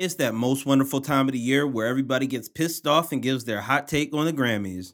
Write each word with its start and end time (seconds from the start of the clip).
It's 0.00 0.16
that 0.16 0.34
most 0.34 0.66
wonderful 0.66 1.00
time 1.00 1.28
of 1.28 1.32
the 1.32 1.38
year 1.38 1.66
where 1.66 1.86
everybody 1.86 2.26
gets 2.26 2.48
pissed 2.48 2.86
off 2.86 3.12
and 3.12 3.22
gives 3.22 3.44
their 3.44 3.60
hot 3.60 3.86
take 3.86 4.12
on 4.12 4.24
the 4.26 4.32
Grammys. 4.32 4.92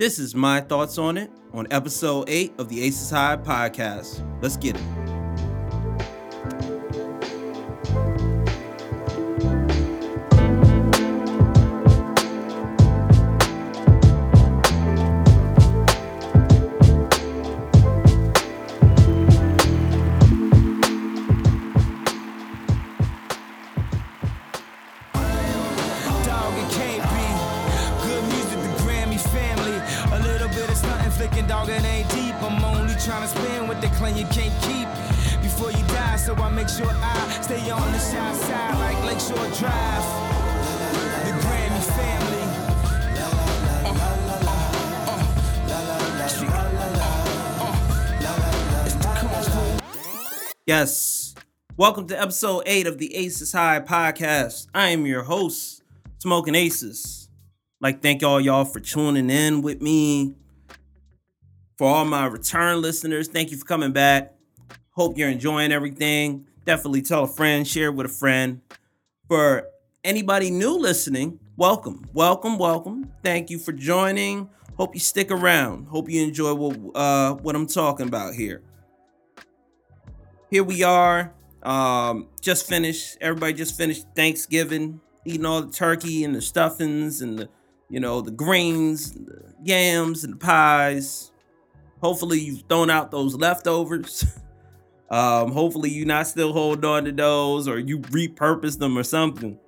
This 0.00 0.18
is 0.18 0.34
my 0.34 0.60
thoughts 0.60 0.98
on 0.98 1.16
it 1.16 1.30
on 1.52 1.68
episode 1.70 2.28
8 2.28 2.54
of 2.58 2.68
the 2.68 2.82
Aces 2.82 3.10
High 3.10 3.36
podcast. 3.36 4.26
Let's 4.42 4.56
get 4.56 4.74
it. 4.74 5.09
Welcome 51.80 52.08
to 52.08 52.20
episode 52.20 52.64
8 52.66 52.86
of 52.88 52.98
the 52.98 53.16
Aces 53.16 53.52
High 53.52 53.80
podcast. 53.80 54.66
I 54.74 54.90
am 54.90 55.06
your 55.06 55.22
host, 55.22 55.82
Smoking 56.18 56.54
Aces. 56.54 57.30
Like, 57.80 58.02
thank 58.02 58.22
all 58.22 58.38
y'all 58.38 58.66
for 58.66 58.80
tuning 58.80 59.30
in 59.30 59.62
with 59.62 59.80
me. 59.80 60.34
For 61.78 61.88
all 61.88 62.04
my 62.04 62.26
return 62.26 62.82
listeners, 62.82 63.28
thank 63.28 63.50
you 63.50 63.56
for 63.56 63.64
coming 63.64 63.92
back. 63.92 64.34
Hope 64.90 65.16
you're 65.16 65.30
enjoying 65.30 65.72
everything. 65.72 66.46
Definitely 66.66 67.00
tell 67.00 67.24
a 67.24 67.26
friend, 67.26 67.66
share 67.66 67.90
with 67.90 68.04
a 68.04 68.10
friend. 68.10 68.60
For 69.26 69.66
anybody 70.04 70.50
new 70.50 70.76
listening, 70.76 71.40
welcome, 71.56 72.04
welcome, 72.12 72.58
welcome. 72.58 73.10
Thank 73.24 73.48
you 73.48 73.58
for 73.58 73.72
joining. 73.72 74.50
Hope 74.76 74.92
you 74.92 75.00
stick 75.00 75.30
around. 75.30 75.86
Hope 75.86 76.10
you 76.10 76.22
enjoy 76.24 76.52
what 76.52 76.76
uh, 76.94 77.36
what 77.36 77.56
I'm 77.56 77.66
talking 77.66 78.06
about 78.06 78.34
here 78.34 78.60
here 80.50 80.64
we 80.64 80.82
are. 80.82 81.32
Um, 81.62 82.28
just 82.40 82.66
finished. 82.68 83.18
Everybody 83.20 83.52
just 83.52 83.76
finished 83.76 84.06
Thanksgiving, 84.14 85.00
eating 85.24 85.44
all 85.44 85.62
the 85.62 85.72
turkey 85.72 86.24
and 86.24 86.34
the 86.34 86.40
stuffings 86.40 87.20
and 87.20 87.38
the, 87.38 87.48
you 87.88 88.00
know, 88.00 88.20
the 88.20 88.30
greens, 88.30 89.12
the 89.12 89.54
yams 89.62 90.24
and 90.24 90.34
the 90.34 90.38
pies. 90.38 91.32
Hopefully 92.00 92.40
you've 92.40 92.62
thrown 92.68 92.88
out 92.88 93.10
those 93.10 93.34
leftovers. 93.34 94.24
um, 95.10 95.52
hopefully 95.52 95.90
you're 95.90 96.06
not 96.06 96.26
still 96.26 96.52
holding 96.52 96.84
on 96.84 97.04
to 97.04 97.12
those 97.12 97.68
or 97.68 97.78
you 97.78 97.98
repurpose 97.98 98.78
them 98.78 98.96
or 98.96 99.02
something. 99.02 99.58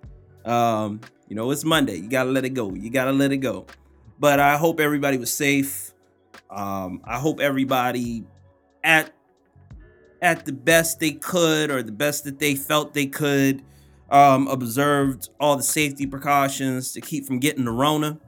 Um, 0.44 1.00
you 1.28 1.36
know, 1.36 1.50
it's 1.50 1.64
Monday. 1.64 1.96
You 1.96 2.08
gotta 2.08 2.30
let 2.30 2.44
it 2.44 2.50
go. 2.50 2.74
You 2.74 2.90
gotta 2.90 3.12
let 3.12 3.32
it 3.32 3.38
go. 3.38 3.66
But 4.18 4.40
I 4.40 4.56
hope 4.56 4.80
everybody 4.80 5.18
was 5.18 5.32
safe. 5.32 5.92
Um, 6.50 7.00
I 7.04 7.18
hope 7.18 7.40
everybody 7.40 8.24
at 8.84 9.12
at 10.22 10.46
the 10.46 10.52
best 10.52 11.00
they 11.00 11.10
could 11.10 11.70
or 11.70 11.82
the 11.82 11.92
best 11.92 12.24
that 12.24 12.38
they 12.38 12.54
felt 12.54 12.94
they 12.94 13.06
could 13.06 13.62
um, 14.10 14.46
observed 14.46 15.28
all 15.40 15.56
the 15.56 15.62
safety 15.62 16.06
precautions 16.06 16.92
to 16.92 17.00
keep 17.00 17.26
from 17.26 17.40
getting 17.40 17.64
the 17.64 17.72
rona. 17.72 18.18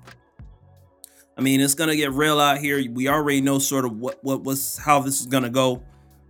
I 1.39 1.41
mean 1.41 1.61
it's 1.61 1.75
gonna 1.75 1.97
get 1.97 2.13
real 2.13 2.41
out 2.41 2.59
here. 2.59 2.85
We 2.91 3.09
already 3.09 3.41
know 3.41 3.59
sort 3.59 3.85
of 3.85 3.99
what 3.99 4.23
what 4.23 4.43
was 4.43 4.77
how 4.79 5.01
this 5.01 5.21
is 5.21 5.27
gonna 5.27 5.51
go. 5.51 5.83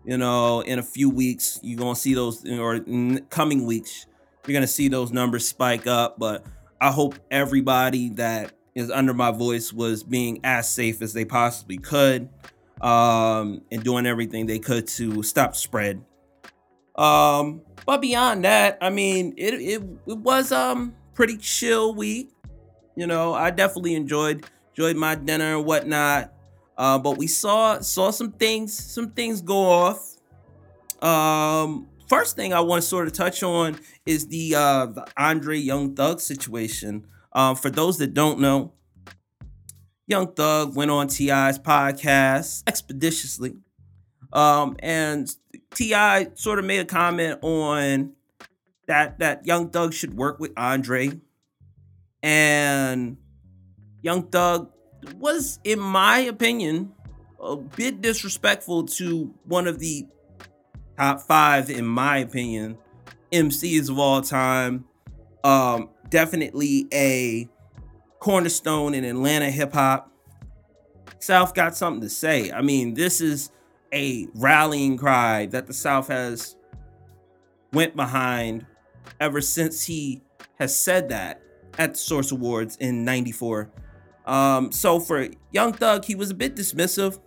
You 0.05 0.19
know 0.19 0.61
in 0.61 0.79
a 0.79 0.83
few 0.83 1.09
weeks 1.09 1.59
you're 1.63 1.79
gonna 1.79 1.97
see 1.97 2.15
those 2.15 2.45
or 2.47 2.77
in 2.77 3.25
coming 3.31 3.65
weeks 3.65 4.07
you're 4.47 4.55
gonna 4.55 4.67
see 4.67 4.89
those 4.89 5.13
numbers 5.13 5.49
spike 5.49 5.87
up. 5.87 6.19
But 6.19 6.45
i 6.81 6.91
hope 6.91 7.15
everybody 7.31 8.11
that 8.11 8.53
is 8.75 8.91
under 8.91 9.15
my 9.15 9.31
voice 9.31 9.73
was 9.73 10.03
being 10.03 10.41
as 10.43 10.69
safe 10.69 11.01
as 11.01 11.13
they 11.13 11.25
possibly 11.25 11.79
could 11.79 12.29
um, 12.85 13.63
and 13.73 13.83
doing 13.83 14.07
everything 14.07 14.45
they 14.45 14.59
could 14.59 14.87
to 14.87 15.23
stop 15.23 15.57
spread. 15.57 16.05
Um, 16.97 17.63
but 17.87 18.01
beyond 18.01 18.45
that, 18.45 18.79
I 18.81 18.91
mean, 18.91 19.35
it 19.37 19.55
it, 19.55 19.83
it 20.07 20.19
was 20.19 20.53
um 20.53 20.95
pretty 21.15 21.39
chill 21.39 21.95
week. 21.95 22.31
You 22.95 23.07
know, 23.07 23.33
I 23.33 23.51
definitely 23.51 23.95
enjoyed 23.95 24.47
enjoyed 24.71 24.97
my 24.97 25.15
dinner 25.15 25.57
and 25.57 25.65
whatnot. 25.65 26.33
Uh, 26.77 26.99
but 26.99 27.17
we 27.17 27.27
saw 27.27 27.81
saw 27.81 28.11
some 28.11 28.33
things 28.33 28.77
some 28.77 29.11
things 29.11 29.41
go 29.41 29.57
off. 29.57 30.17
Um, 31.03 31.89
first 32.09 32.37
thing 32.37 32.53
I 32.53 32.61
want 32.61 32.83
to 32.83 32.89
sort 32.89 33.07
of 33.07 33.15
touch 33.15 33.43
on 33.43 33.79
is 34.05 34.29
the 34.29 34.55
uh 34.55 34.87
the 34.87 35.07
Andre 35.17 35.59
Young 35.59 35.95
Thug 35.95 36.21
situation. 36.21 37.07
Um, 37.33 37.57
for 37.57 37.71
those 37.71 37.99
that 37.99 38.15
don't 38.15 38.39
know, 38.39 38.73
Young 40.07 40.33
Thug 40.33 40.77
went 40.77 40.91
on 40.91 41.09
T.I.'s 41.09 41.59
podcast 41.59 42.65
ExpediTIously. 42.65 43.59
Um, 44.33 44.77
and 44.81 45.35
T.I. 45.75 46.29
sort 46.35 46.59
of 46.59 46.65
made 46.65 46.81
a 46.81 46.85
comment 46.85 47.39
on 47.43 48.13
that 48.87 49.19
that 49.21 49.47
Young 49.47 49.71
Thug 49.71 49.95
should 49.95 50.15
work 50.15 50.39
with 50.39 50.53
Andre. 50.57 51.21
And 52.23 53.17
Young 54.03 54.29
Thug 54.29 54.71
was, 55.17 55.59
in 55.65 55.81
my 55.81 56.19
opinion, 56.19 56.93
a 57.41 57.57
bit 57.57 58.01
disrespectful 58.01 58.87
to 58.87 59.33
one 59.45 59.67
of 59.67 59.79
the 59.79 60.07
top 60.99 61.21
five, 61.23 61.71
in 61.71 61.87
my 61.87 62.19
opinion, 62.19 62.79
MCs 63.33 63.91
of 63.91 63.99
all 63.99 64.21
time. 64.23 64.85
Um, 65.43 65.91
definitely 66.09 66.87
a 66.93 67.49
cornerstone 68.25 68.95
in 68.95 69.05
Atlanta 69.05 69.51
hip 69.51 69.75
hop. 69.75 70.11
South 71.19 71.53
got 71.53 71.77
something 71.77 72.01
to 72.01 72.09
say. 72.09 72.51
I 72.51 72.63
mean, 72.63 72.95
this 72.95 73.21
is 73.21 73.51
a 73.93 74.27
rallying 74.35 74.97
cry 74.97 75.45
that 75.45 75.67
the 75.67 75.75
South 75.75 76.09
has 76.09 76.57
went 77.75 77.95
behind 77.95 78.65
ever 79.21 79.43
since 79.43 79.85
he 79.85 80.23
has 80.59 80.75
said 80.75 81.11
that 81.11 81.43
at 81.79 81.93
the 81.93 81.99
Source 81.99 82.33
Awards 82.33 82.77
in 82.77 83.05
94. 83.05 83.71
Um, 84.25 84.73
so 84.73 85.01
for 85.01 85.29
Young 85.53 85.75
Thug, 85.75 86.07
he 86.07 86.15
was 86.15 86.31
a 86.31 86.35
bit 86.35 86.57
dismissive. 86.57 87.19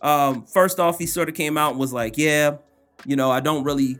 Um, 0.00 0.46
first 0.46 0.80
off, 0.80 0.98
he 0.98 1.04
sort 1.04 1.28
of 1.28 1.34
came 1.34 1.58
out 1.58 1.72
and 1.72 1.78
was 1.78 1.92
like, 1.92 2.16
yeah, 2.16 2.56
you 3.04 3.16
know, 3.16 3.30
I 3.30 3.40
don't 3.40 3.64
really, 3.64 3.98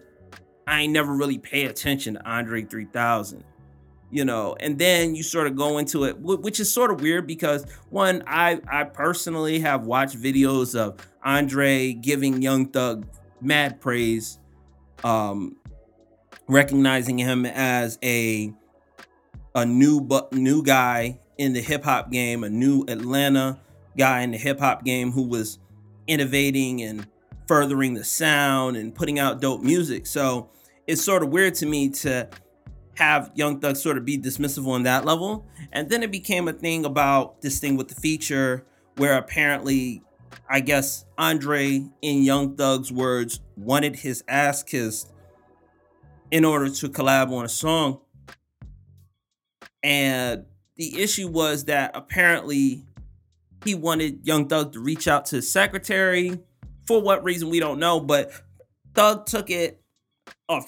I 0.67 0.81
ain't 0.81 0.95
never 0.95 1.15
really 1.15 1.37
pay 1.37 1.67
attention 1.67 2.15
to 2.15 2.27
Andre 2.27 2.63
3000 2.63 3.45
you 4.17 4.25
know 4.25 4.57
and 4.61 4.79
then 4.79 5.15
you 5.15 5.23
sort 5.23 5.47
of 5.47 5.55
go 5.55 5.79
into 5.79 6.05
it 6.05 6.19
which 6.19 6.59
is 6.59 6.73
sort 6.73 6.91
of 6.91 7.01
weird 7.01 7.27
because 7.27 7.65
one 7.91 8.23
i 8.27 8.61
i 8.71 8.85
personally 8.85 9.61
have 9.61 9.85
watched 9.85 10.21
videos 10.21 10.79
of 10.79 10.99
andre 11.25 11.93
giving 11.93 12.41
young 12.41 12.67
thug 12.67 13.07
mad 13.41 13.81
praise 13.81 14.39
um 15.05 15.57
recognizing 16.49 17.19
him 17.19 17.45
as 17.45 17.99
a 18.03 18.53
a 19.55 19.67
new 19.67 20.01
but 20.01 20.33
new 20.33 20.63
guy 20.63 21.19
in 21.39 21.53
the 21.53 21.61
hip 21.61 21.85
hop 21.85 22.11
game 22.11 22.43
a 22.45 22.49
new 22.49 22.85
atlanta 22.89 23.61
guy 23.97 24.23
in 24.23 24.31
the 24.31 24.39
hip 24.39 24.59
hop 24.61 24.85
game 24.85 25.13
who 25.13 25.23
was 25.23 25.59
innovating 26.07 26.83
and 26.83 27.07
furthering 27.47 27.95
the 27.95 28.05
sound 28.05 28.77
and 28.77 28.95
putting 28.95 29.19
out 29.19 29.41
dope 29.41 29.63
music. 29.63 30.07
So 30.07 30.51
it's 30.87 31.03
sort 31.03 31.23
of 31.23 31.31
weird 31.31 31.55
to 31.57 31.67
me 31.67 31.91
to 31.91 32.29
have 32.97 33.31
Young 33.35 33.61
Thug 33.61 33.77
sort 33.77 33.99
of 33.99 34.05
be 34.05 34.19
dismissive 34.19 34.67
on 34.67 34.83
that 34.85 35.05
level. 35.05 35.47
And 35.73 35.89
then 35.91 36.03
it 36.03 36.11
became 36.11 36.49
a 36.49 36.53
thing 36.53 36.85
about 36.85 37.43
this 37.43 37.59
thing 37.59 37.77
with 37.77 37.89
the 37.89 37.95
feature 37.95 38.65
where 38.97 39.17
apparently, 39.19 40.03
I 40.49 40.61
guess, 40.61 41.05
Andre, 41.19 41.85
in 42.03 42.23
Young 42.23 42.57
Thug's 42.57 42.91
words, 42.91 43.41
wanted 43.57 43.97
his 43.97 44.25
ass 44.27 44.63
kissed 44.63 45.13
in 46.31 46.45
order 46.45 46.71
to 46.71 46.89
collab 46.89 47.31
on 47.31 47.45
a 47.45 47.49
song. 47.49 48.01
And 49.83 50.47
the 50.77 51.01
issue 51.01 51.29
was 51.29 51.67
that 51.67 51.93
apparently 51.95 52.85
he 53.65 53.75
wanted 53.75 54.27
Young 54.27 54.49
Thug 54.49 54.73
to 54.73 54.81
reach 54.81 55.07
out 55.07 55.27
to 55.27 55.37
his 55.37 55.53
secretary. 55.53 56.41
For 56.87 57.01
what 57.01 57.23
reason, 57.23 57.51
we 57.51 57.61
don't 57.61 57.79
know. 57.79 58.01
But 58.01 58.33
Thug 58.95 59.27
took 59.27 59.51
it 59.51 59.83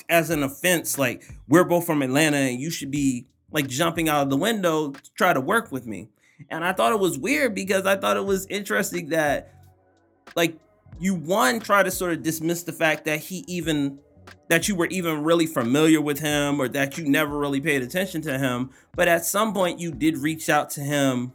as 0.08 0.30
an 0.30 0.42
offense 0.42 0.98
like 0.98 1.22
we're 1.46 1.64
both 1.64 1.86
from 1.86 2.02
atlanta 2.02 2.36
and 2.36 2.60
you 2.60 2.70
should 2.70 2.90
be 2.90 3.26
like 3.52 3.68
jumping 3.68 4.08
out 4.08 4.22
of 4.22 4.30
the 4.30 4.36
window 4.36 4.90
to 4.90 5.10
try 5.14 5.32
to 5.32 5.40
work 5.40 5.70
with 5.70 5.86
me 5.86 6.08
and 6.50 6.64
i 6.64 6.72
thought 6.72 6.92
it 6.92 6.98
was 6.98 7.18
weird 7.18 7.54
because 7.54 7.86
i 7.86 7.96
thought 7.96 8.16
it 8.16 8.24
was 8.24 8.46
interesting 8.46 9.08
that 9.08 9.54
like 10.34 10.58
you 10.98 11.14
one 11.14 11.60
try 11.60 11.82
to 11.82 11.90
sort 11.90 12.12
of 12.12 12.22
dismiss 12.22 12.64
the 12.64 12.72
fact 12.72 13.04
that 13.04 13.20
he 13.20 13.44
even 13.46 13.98
that 14.48 14.68
you 14.68 14.74
were 14.74 14.86
even 14.86 15.22
really 15.22 15.46
familiar 15.46 16.00
with 16.00 16.20
him 16.20 16.60
or 16.60 16.68
that 16.68 16.98
you 16.98 17.08
never 17.08 17.38
really 17.38 17.60
paid 17.60 17.82
attention 17.82 18.22
to 18.22 18.38
him. 18.38 18.70
But 18.94 19.08
at 19.08 19.24
some 19.24 19.52
point, 19.52 19.78
you 19.78 19.92
did 19.92 20.18
reach 20.18 20.48
out 20.48 20.70
to 20.70 20.80
him 20.80 21.32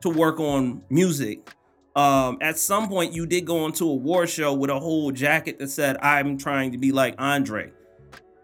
to 0.00 0.08
work 0.08 0.40
on 0.40 0.82
music. 0.90 1.48
Um, 1.96 2.38
at 2.40 2.58
some 2.58 2.88
point, 2.88 3.12
you 3.12 3.24
did 3.24 3.44
go 3.44 3.64
onto 3.64 3.88
a 3.88 3.94
war 3.94 4.26
show 4.26 4.52
with 4.52 4.70
a 4.70 4.78
whole 4.78 5.12
jacket 5.12 5.58
that 5.60 5.70
said, 5.70 5.96
I'm 5.98 6.36
trying 6.36 6.72
to 6.72 6.78
be 6.78 6.90
like 6.90 7.14
Andre. 7.18 7.72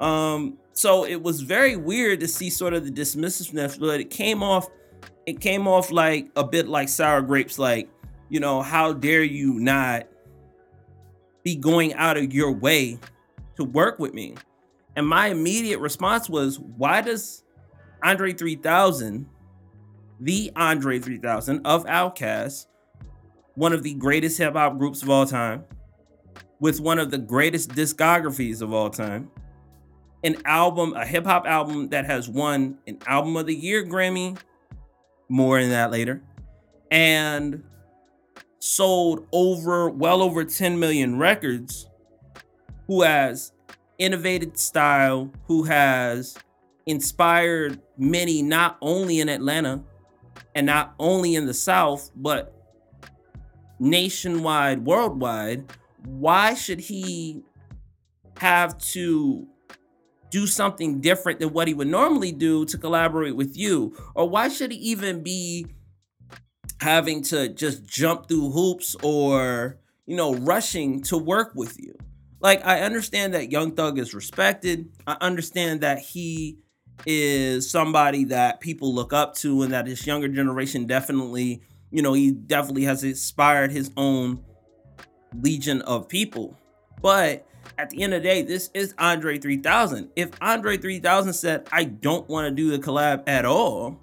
Um, 0.00 0.58
so 0.73 1.05
it 1.05 1.23
was 1.23 1.41
very 1.41 1.76
weird 1.76 2.20
to 2.20 2.29
see 2.29 2.49
sort 2.49 2.75
of 2.75 2.85
the 2.85 2.93
dismissiveness, 2.93 3.79
but 3.79 4.00
it 4.00 4.11
came 4.11 4.43
off, 4.43 4.69
it 5.26 5.41
came 5.41 5.67
off 5.67 5.91
like 5.91 6.31
a 6.37 6.44
bit 6.44 6.69
like 6.69 6.88
sour 6.88 7.23
grapes, 7.23 7.58
like, 7.58 7.88
you 8.29 8.38
know, 8.38 8.62
how 8.62 8.93
dare 8.93 9.25
you 9.25 9.58
not 9.58 10.06
be 11.43 11.56
going 11.56 11.93
out 11.94 12.17
of 12.17 12.32
your 12.32 12.53
way 12.53 12.99
to 13.56 13.64
work 13.64 13.99
with 13.99 14.14
me? 14.14 14.37
And 14.94 15.06
my 15.06 15.29
immediate 15.29 15.81
response 15.81 16.31
was, 16.31 16.58
why 16.58 17.00
does 17.00 17.44
Andre 18.03 18.32
3000, 18.32 19.26
the 20.20 20.53
Andre 20.55 20.99
3000 20.99 21.67
of 21.67 21.85
Outkast, 21.87 22.67
one 23.55 23.73
of 23.73 23.82
the 23.82 23.94
greatest 23.94 24.38
hip 24.38 24.55
hop 24.55 24.79
groups 24.79 25.02
of 25.02 25.11
all 25.11 25.26
time, 25.26 25.64
with 26.61 26.81
one 26.81 26.99
of 26.99 27.11
the 27.11 27.19
greatest 27.19 27.70
discographies 27.70 28.62
of 28.62 28.73
all 28.73 28.91
time, 28.91 29.31
an 30.23 30.37
album, 30.44 30.93
a 30.94 31.06
hip 31.06 31.25
hop 31.25 31.47
album 31.47 31.88
that 31.88 32.05
has 32.05 32.29
won 32.29 32.79
an 32.87 32.99
Album 33.06 33.37
of 33.37 33.47
the 33.47 33.55
Year 33.55 33.85
Grammy, 33.85 34.38
more 35.29 35.58
in 35.58 35.70
that 35.70 35.91
later, 35.91 36.23
and 36.91 37.62
sold 38.58 39.26
over 39.32 39.88
well 39.88 40.23
over 40.23 40.44
10 40.44 40.79
million 40.79 41.19
records, 41.19 41.88
who 42.87 43.03
has 43.03 43.53
innovated 43.99 44.58
style, 44.58 45.31
who 45.46 45.64
has 45.64 46.37
inspired 46.87 47.81
many 47.96 48.43
not 48.43 48.76
only 48.82 49.20
in 49.20 49.29
Atlanta 49.29 49.82
and 50.55 50.67
not 50.67 50.94
only 50.99 51.35
in 51.35 51.46
the 51.46 51.55
South, 51.55 52.11
but 52.17 52.60
nationwide, 53.81 54.85
worldwide. 54.85 55.73
Why 56.05 56.55
should 56.55 56.81
he 56.81 57.43
have 58.38 58.79
to 58.79 59.47
do 60.31 60.47
something 60.47 61.00
different 61.00 61.41
than 61.41 61.53
what 61.53 61.67
he 61.67 61.75
would 61.75 61.88
normally 61.88 62.32
do 62.32 62.65
to 62.67 62.79
collaborate 62.79 63.35
with 63.35 63.56
you? 63.56 63.97
Or 64.15 64.29
why 64.29 64.49
should 64.49 64.71
he 64.71 64.79
even 64.79 65.23
be 65.23 65.67
having 66.81 67.23
to 67.25 67.49
just 67.49 67.85
jump 67.85 68.29
through 68.29 68.50
hoops 68.50 68.94
or, 69.03 69.79
you 70.06 70.17
know, 70.17 70.35
rushing 70.37 71.03
to 71.05 71.19
work 71.19 71.53
with 71.55 71.79
you? 71.79 71.94
Like, 72.41 72.65
I 72.65 72.81
understand 72.81 73.35
that 73.35 73.50
Young 73.50 73.73
Thug 73.73 73.99
is 73.99 74.15
respected. 74.15 74.88
I 75.06 75.17
understand 75.21 75.82
that 75.82 75.99
he 75.99 76.59
is 77.06 77.71
somebody 77.71 78.25
that 78.25 78.61
people 78.61 78.94
look 78.94 79.12
up 79.12 79.35
to 79.35 79.62
and 79.62 79.73
that 79.73 79.87
this 79.87 80.06
younger 80.06 80.29
generation 80.29 80.87
definitely, 80.87 81.62
you 81.91 82.03
know, 82.03 82.13
he 82.13 82.31
definitely 82.31 82.85
has 82.85 83.05
inspired 83.05 83.73
his 83.73 83.91
own 83.97 84.43
legion 85.35 85.83
of 85.83 86.09
people. 86.09 86.57
But 87.03 87.47
at 87.79 87.91
the 87.91 88.03
end 88.03 88.15
of 88.15 88.23
the 88.23 88.29
day, 88.29 88.43
this 88.43 88.71
is 88.75 88.95
Andre 88.99 89.39
3000. 89.39 90.11
If 90.17 90.31
Andre 90.41 90.77
3000 90.77 91.33
said, 91.33 91.69
I 91.73 91.85
don't 91.85 92.29
want 92.29 92.47
to 92.47 92.51
do 92.51 92.71
the 92.71 92.79
collab 92.79 93.25
at 93.27 93.45
all, 93.45 93.99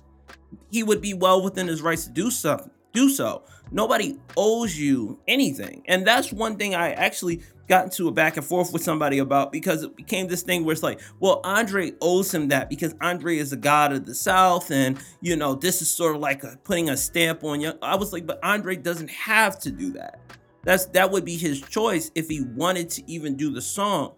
he 0.70 0.84
would 0.84 1.02
be 1.02 1.14
well 1.14 1.44
within 1.44 1.68
his 1.68 1.82
rights 1.82 2.06
to 2.06 2.12
do 2.12 2.32
something. 2.32 2.72
Do 2.94 3.10
so. 3.10 3.44
Nobody 3.72 4.18
owes 4.36 4.78
you 4.78 5.20
anything. 5.28 5.84
And 5.88 6.06
that's 6.06 6.32
one 6.32 6.58
thing 6.58 6.76
I 6.76 6.92
actually 6.94 7.42
got 7.68 7.84
into 7.86 8.08
a 8.08 8.12
back 8.12 8.38
and 8.38 8.46
forth 8.46 8.72
with 8.72 8.82
somebody 8.82 9.20
about 9.20 9.52
because 9.52 9.84
it 9.84 9.96
became 9.96 10.28
this 10.28 10.42
thing 10.42 10.64
where 10.64 10.74
it's 10.74 10.84
like, 10.84 11.02
well, 11.20 11.42
Andre 11.44 11.92
owes 12.02 12.34
him 12.34 12.48
that 12.48 12.70
because 12.70 12.96
Andre 13.02 13.38
is 13.38 13.52
a 13.52 13.58
god 13.58 13.92
of 13.92 14.06
the 14.06 14.16
South, 14.16 14.72
and 14.72 14.98
you 15.22 15.36
know, 15.36 15.56
this 15.56 15.82
is 15.82 15.90
sort 15.90 16.16
of 16.16 16.22
like 16.22 16.44
a, 16.44 16.58
putting 16.64 16.90
a 16.90 16.98
stamp 16.98 17.44
on 17.44 17.62
you. 17.62 17.74
I 17.82 17.96
was 17.96 18.14
like, 18.14 18.26
but 18.26 18.40
Andre 18.44 18.76
doesn't 18.76 19.10
have 19.12 19.60
to 19.60 19.72
do 19.72 19.92
that. 19.94 20.20
That's 20.64 20.86
that 20.88 21.12
would 21.12 21.26
be 21.26 21.38
his 21.38 21.62
choice 21.62 22.12
if 22.16 22.28
he 22.28 22.42
wanted 22.42 22.90
to 22.92 23.12
even 23.12 23.36
do 23.36 23.52
the 23.52 23.62
song. 23.62 24.14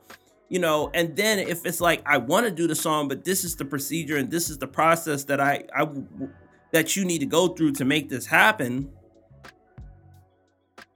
You 0.48 0.60
know, 0.60 0.90
and 0.96 1.16
then 1.16 1.38
if 1.38 1.66
it's 1.66 1.80
like 1.80 2.02
I 2.08 2.18
want 2.18 2.46
to 2.46 2.52
do 2.52 2.68
the 2.68 2.76
song, 2.76 3.08
but 3.08 3.24
this 3.24 3.44
is 3.44 3.56
the 3.56 3.66
procedure 3.66 4.18
and 4.18 4.32
this 4.32 4.50
is 4.50 4.58
the 4.58 4.68
process 4.68 5.26
that 5.26 5.40
I 5.40 5.66
I 5.76 5.88
that 6.72 6.96
you 6.96 7.06
need 7.06 7.20
to 7.20 7.26
go 7.26 7.50
through 7.50 7.74
to 7.74 7.86
make 7.86 8.10
this 8.10 8.26
happen. 8.26 8.92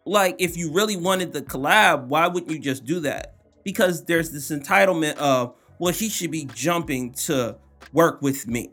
Like 0.05 0.35
if 0.39 0.57
you 0.57 0.71
really 0.71 0.97
wanted 0.97 1.33
the 1.33 1.41
collab, 1.41 2.07
why 2.07 2.27
wouldn't 2.27 2.51
you 2.51 2.59
just 2.59 2.85
do 2.85 2.99
that? 3.01 3.35
Because 3.63 4.05
there's 4.05 4.31
this 4.31 4.51
entitlement 4.51 5.15
of, 5.15 5.55
well, 5.79 5.93
he 5.93 6.09
should 6.09 6.31
be 6.31 6.45
jumping 6.53 7.13
to 7.13 7.57
work 7.93 8.21
with 8.21 8.47
me. 8.47 8.71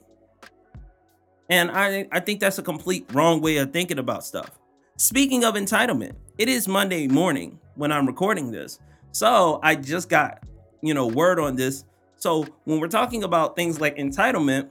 And 1.48 1.70
I 1.70 2.08
I 2.12 2.20
think 2.20 2.40
that's 2.40 2.58
a 2.58 2.62
complete 2.62 3.06
wrong 3.12 3.40
way 3.40 3.56
of 3.58 3.72
thinking 3.72 3.98
about 3.98 4.24
stuff. 4.24 4.58
Speaking 4.96 5.44
of 5.44 5.54
entitlement, 5.54 6.14
it 6.38 6.48
is 6.48 6.68
Monday 6.68 7.08
morning 7.08 7.58
when 7.74 7.90
I'm 7.90 8.06
recording 8.06 8.50
this. 8.50 8.78
So 9.12 9.58
I 9.62 9.74
just 9.74 10.08
got, 10.08 10.44
you 10.82 10.94
know, 10.94 11.06
word 11.06 11.40
on 11.40 11.56
this. 11.56 11.84
So 12.16 12.46
when 12.64 12.80
we're 12.80 12.88
talking 12.88 13.24
about 13.24 13.56
things 13.56 13.80
like 13.80 13.96
entitlement, 13.96 14.68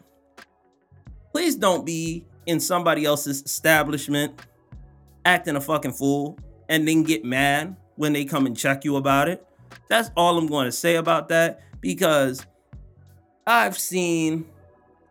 please 1.31 1.55
don't 1.55 1.85
be 1.85 2.25
in 2.45 2.59
somebody 2.59 3.05
else's 3.05 3.41
establishment 3.43 4.39
acting 5.25 5.55
a 5.55 5.61
fucking 5.61 5.93
fool 5.93 6.37
and 6.69 6.87
then 6.87 7.03
get 7.03 7.25
mad 7.25 7.75
when 7.95 8.13
they 8.13 8.23
come 8.23 8.45
and 8.45 8.55
check 8.55 8.85
you 8.85 8.95
about 8.95 9.27
it. 9.27 9.45
That's 9.89 10.09
all 10.15 10.37
I'm 10.37 10.47
going 10.47 10.65
to 10.65 10.71
say 10.71 10.95
about 10.95 11.29
that 11.29 11.61
because 11.81 12.45
I've 13.45 13.77
seen 13.77 14.45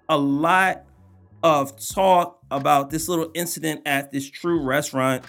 a 0.09 0.17
lot 0.17 0.85
of 1.43 1.77
talk 1.93 2.41
about 2.51 2.91
this 2.91 3.09
little 3.09 3.31
incident 3.35 3.83
at 3.85 4.13
this 4.13 4.29
true 4.31 4.63
restaurant 4.63 5.25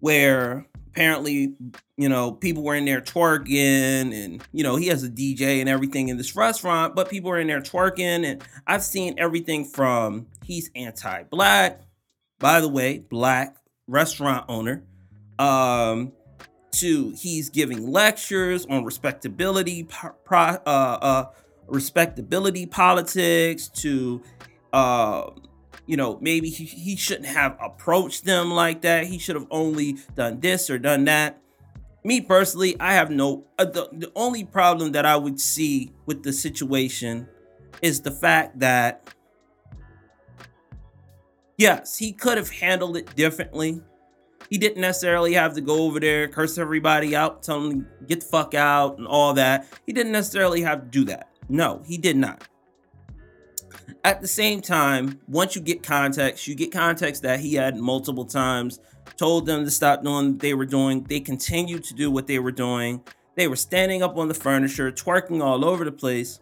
where 0.00 0.66
apparently, 0.88 1.54
you 1.96 2.08
know, 2.08 2.32
people 2.32 2.62
were 2.62 2.74
in 2.74 2.84
there 2.84 3.00
twerking 3.00 4.12
and, 4.14 4.42
you 4.52 4.62
know, 4.62 4.76
he 4.76 4.88
has 4.88 5.04
a 5.04 5.08
DJ 5.08 5.60
and 5.60 5.68
everything 5.68 6.08
in 6.08 6.16
this 6.16 6.34
restaurant, 6.34 6.94
but 6.94 7.08
people 7.08 7.30
were 7.30 7.38
in 7.38 7.46
there 7.46 7.60
twerking. 7.60 8.24
And 8.24 8.42
I've 8.66 8.82
seen 8.82 9.14
everything 9.18 9.64
from 9.64 10.26
he's 10.44 10.70
anti 10.74 11.24
black, 11.24 11.82
by 12.38 12.60
the 12.60 12.68
way, 12.68 12.98
black 12.98 13.57
restaurant 13.88 14.44
owner, 14.48 14.84
um, 15.38 16.12
to 16.70 17.12
he's 17.16 17.50
giving 17.50 17.90
lectures 17.90 18.66
on 18.66 18.84
respectability, 18.84 19.84
pro, 20.24 20.40
uh, 20.40 20.58
uh, 20.66 21.24
respectability 21.66 22.66
politics, 22.66 23.68
to 23.68 24.22
uh, 24.72 25.30
you 25.86 25.96
know, 25.96 26.18
maybe 26.20 26.50
he, 26.50 26.64
he 26.64 26.96
shouldn't 26.96 27.26
have 27.26 27.56
approached 27.60 28.26
them 28.26 28.50
like 28.50 28.82
that. 28.82 29.06
He 29.06 29.18
should 29.18 29.36
have 29.36 29.46
only 29.50 29.96
done 30.14 30.38
this 30.38 30.68
or 30.68 30.78
done 30.78 31.04
that. 31.06 31.40
Me 32.04 32.20
personally, 32.20 32.78
I 32.78 32.92
have 32.92 33.10
no, 33.10 33.46
uh, 33.58 33.64
the, 33.64 33.88
the 33.92 34.12
only 34.14 34.44
problem 34.44 34.92
that 34.92 35.06
I 35.06 35.16
would 35.16 35.40
see 35.40 35.90
with 36.06 36.22
the 36.22 36.32
situation 36.32 37.26
is 37.82 38.02
the 38.02 38.10
fact 38.10 38.58
that, 38.60 39.14
yes, 41.58 41.98
he 41.98 42.12
could 42.12 42.38
have 42.38 42.50
handled 42.50 42.96
it 42.96 43.14
differently. 43.14 43.82
He 44.48 44.56
didn't 44.56 44.80
necessarily 44.80 45.34
have 45.34 45.54
to 45.54 45.60
go 45.60 45.82
over 45.82 46.00
there, 46.00 46.26
curse 46.26 46.56
everybody 46.56 47.14
out, 47.14 47.42
tell 47.42 47.60
them 47.60 47.82
to 47.82 48.06
get 48.06 48.20
the 48.20 48.26
fuck 48.26 48.54
out 48.54 48.96
and 48.96 49.06
all 49.06 49.34
that. 49.34 49.66
He 49.84 49.92
didn't 49.92 50.12
necessarily 50.12 50.62
have 50.62 50.80
to 50.80 50.86
do 50.86 51.04
that. 51.04 51.28
No, 51.50 51.82
he 51.86 51.98
did 51.98 52.16
not 52.16 52.48
at 54.04 54.20
the 54.20 54.28
same 54.28 54.60
time, 54.60 55.20
once 55.28 55.56
you 55.56 55.62
get 55.62 55.82
context, 55.82 56.46
you 56.46 56.54
get 56.54 56.72
context 56.72 57.22
that 57.22 57.40
he 57.40 57.54
had 57.54 57.76
multiple 57.76 58.24
times 58.24 58.80
told 59.16 59.46
them 59.46 59.64
to 59.64 59.70
stop 59.70 60.02
doing 60.02 60.32
what 60.32 60.40
they 60.40 60.54
were 60.54 60.66
doing. 60.66 61.02
They 61.02 61.20
continued 61.20 61.84
to 61.84 61.94
do 61.94 62.10
what 62.10 62.26
they 62.26 62.38
were 62.38 62.52
doing. 62.52 63.02
They 63.36 63.48
were 63.48 63.56
standing 63.56 64.02
up 64.02 64.16
on 64.16 64.28
the 64.28 64.34
furniture, 64.34 64.92
twerking 64.92 65.42
all 65.42 65.64
over 65.64 65.84
the 65.84 65.92
place. 65.92 66.40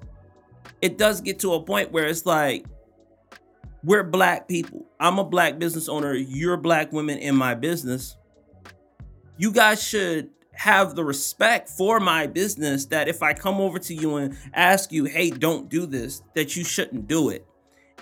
It 0.82 0.98
does 0.98 1.20
get 1.20 1.38
to 1.40 1.54
a 1.54 1.62
point 1.62 1.92
where 1.92 2.06
it's 2.06 2.26
like, 2.26 2.66
we're 3.86 4.02
black 4.02 4.48
people. 4.48 4.84
I'm 4.98 5.20
a 5.20 5.24
black 5.24 5.60
business 5.60 5.88
owner. 5.88 6.12
You're 6.12 6.56
black 6.56 6.92
women 6.92 7.18
in 7.18 7.36
my 7.36 7.54
business. 7.54 8.16
You 9.38 9.52
guys 9.52 9.80
should 9.80 10.30
have 10.54 10.96
the 10.96 11.04
respect 11.04 11.68
for 11.68 12.00
my 12.00 12.26
business 12.26 12.86
that 12.86 13.06
if 13.06 13.22
I 13.22 13.32
come 13.32 13.60
over 13.60 13.78
to 13.78 13.94
you 13.94 14.16
and 14.16 14.36
ask 14.52 14.90
you, 14.90 15.04
hey, 15.04 15.30
don't 15.30 15.68
do 15.68 15.86
this, 15.86 16.22
that 16.34 16.56
you 16.56 16.64
shouldn't 16.64 17.06
do 17.06 17.28
it. 17.28 17.46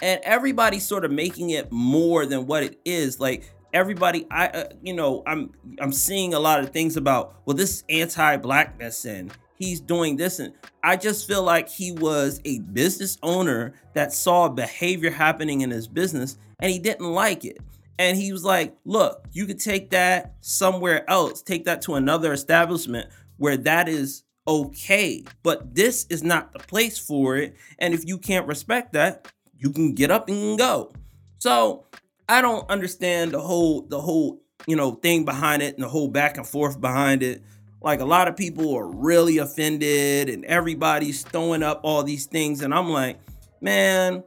And 0.00 0.20
everybody's 0.24 0.86
sort 0.86 1.04
of 1.04 1.10
making 1.10 1.50
it 1.50 1.70
more 1.70 2.24
than 2.24 2.46
what 2.46 2.62
it 2.62 2.80
is. 2.86 3.20
Like 3.20 3.52
everybody, 3.74 4.26
I, 4.30 4.46
uh, 4.46 4.64
you 4.82 4.94
know, 4.94 5.22
I'm 5.26 5.52
I'm 5.80 5.92
seeing 5.92 6.32
a 6.32 6.40
lot 6.40 6.60
of 6.60 6.70
things 6.70 6.96
about 6.96 7.34
well, 7.44 7.56
this 7.56 7.84
anti-blackness 7.90 9.04
and 9.04 9.30
he's 9.56 9.80
doing 9.80 10.16
this, 10.16 10.38
and 10.38 10.52
I 10.82 10.96
just 10.96 11.26
feel 11.26 11.42
like 11.42 11.68
he 11.68 11.92
was 11.92 12.40
a 12.44 12.60
business 12.60 13.18
owner 13.22 13.74
that 13.94 14.12
saw 14.12 14.48
behavior 14.48 15.10
happening 15.10 15.62
in 15.62 15.70
his 15.70 15.88
business 15.88 16.36
and 16.60 16.70
he 16.70 16.78
didn't 16.78 17.12
like 17.12 17.44
it. 17.44 17.58
And 17.98 18.16
he 18.16 18.32
was 18.32 18.44
like, 18.44 18.76
look, 18.84 19.24
you 19.32 19.46
could 19.46 19.60
take 19.60 19.90
that 19.90 20.34
somewhere 20.40 21.08
else, 21.08 21.42
take 21.42 21.64
that 21.64 21.82
to 21.82 21.94
another 21.94 22.32
establishment 22.32 23.08
where 23.36 23.56
that 23.58 23.88
is 23.88 24.24
okay. 24.46 25.24
But 25.42 25.74
this 25.74 26.06
is 26.10 26.22
not 26.22 26.52
the 26.52 26.58
place 26.58 26.98
for 26.98 27.36
it. 27.36 27.54
And 27.78 27.94
if 27.94 28.06
you 28.06 28.18
can't 28.18 28.46
respect 28.46 28.92
that, 28.94 29.30
you 29.58 29.70
can 29.70 29.94
get 29.94 30.10
up 30.10 30.28
and 30.28 30.58
go. 30.58 30.92
So 31.38 31.84
I 32.28 32.40
don't 32.42 32.68
understand 32.70 33.32
the 33.32 33.40
whole 33.40 33.82
the 33.82 34.00
whole 34.00 34.42
you 34.66 34.76
know 34.76 34.92
thing 34.92 35.24
behind 35.24 35.62
it 35.62 35.74
and 35.74 35.84
the 35.84 35.88
whole 35.88 36.08
back 36.08 36.36
and 36.36 36.46
forth 36.46 36.80
behind 36.80 37.22
it. 37.22 37.42
Like 37.84 38.00
a 38.00 38.04
lot 38.06 38.28
of 38.28 38.36
people 38.36 38.74
are 38.74 38.86
really 38.86 39.36
offended 39.36 40.30
and 40.30 40.42
everybody's 40.46 41.22
throwing 41.22 41.62
up 41.62 41.80
all 41.82 42.02
these 42.02 42.24
things, 42.24 42.62
and 42.62 42.72
I'm 42.72 42.88
like, 42.88 43.18
man, 43.60 44.24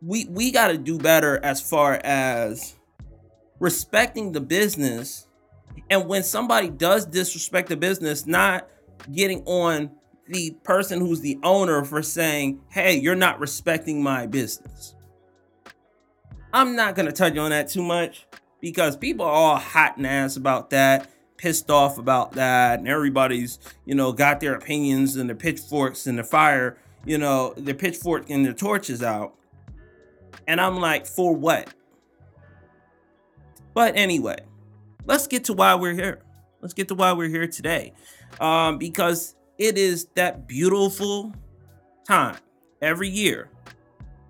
we 0.00 0.24
we 0.30 0.50
got 0.50 0.68
to 0.68 0.78
do 0.78 0.96
better 0.96 1.38
as 1.44 1.60
far 1.60 2.00
as 2.02 2.76
respecting 3.60 4.32
the 4.32 4.40
business. 4.40 5.26
And 5.90 6.08
when 6.08 6.22
somebody 6.22 6.70
does 6.70 7.04
disrespect 7.04 7.68
the 7.68 7.76
business, 7.76 8.26
not 8.26 8.70
getting 9.12 9.42
on 9.44 9.90
the 10.26 10.52
person 10.62 11.00
who's 11.00 11.20
the 11.20 11.38
owner 11.42 11.84
for 11.84 12.02
saying, 12.02 12.62
hey, 12.70 12.96
you're 12.96 13.14
not 13.14 13.38
respecting 13.38 14.02
my 14.02 14.26
business. 14.26 14.94
I'm 16.54 16.74
not 16.74 16.94
going 16.94 17.04
to 17.04 17.12
touch 17.12 17.36
on 17.36 17.50
that 17.50 17.68
too 17.68 17.82
much 17.82 18.26
because 18.62 18.96
people 18.96 19.26
are 19.26 19.32
all 19.32 19.56
hot 19.56 19.98
and 19.98 20.06
ass 20.06 20.38
about 20.38 20.70
that, 20.70 21.10
pissed 21.36 21.70
off 21.70 21.98
about 21.98 22.32
that, 22.32 22.78
and 22.78 22.88
everybody's, 22.88 23.58
you 23.84 23.94
know, 23.94 24.12
got 24.12 24.40
their 24.40 24.54
opinions 24.54 25.16
and 25.16 25.28
their 25.28 25.36
pitchforks 25.36 26.06
and 26.06 26.18
the 26.18 26.24
fire, 26.24 26.78
you 27.04 27.18
know, 27.18 27.54
their 27.56 27.74
pitchfork 27.74 28.30
and 28.30 28.44
their 28.44 28.52
torches 28.52 29.02
out. 29.02 29.34
And 30.46 30.60
I'm 30.60 30.76
like, 30.76 31.06
for 31.06 31.34
what? 31.34 31.72
But 33.74 33.96
anyway, 33.96 34.38
let's 35.04 35.26
get 35.26 35.44
to 35.44 35.52
why 35.52 35.74
we're 35.74 35.94
here. 35.94 36.22
Let's 36.60 36.74
get 36.74 36.88
to 36.88 36.94
why 36.94 37.12
we're 37.12 37.28
here 37.28 37.46
today 37.46 37.92
um, 38.40 38.78
because 38.78 39.34
it 39.58 39.76
is 39.76 40.06
that 40.14 40.46
beautiful 40.46 41.34
time 42.06 42.38
every 42.80 43.08
year 43.08 43.50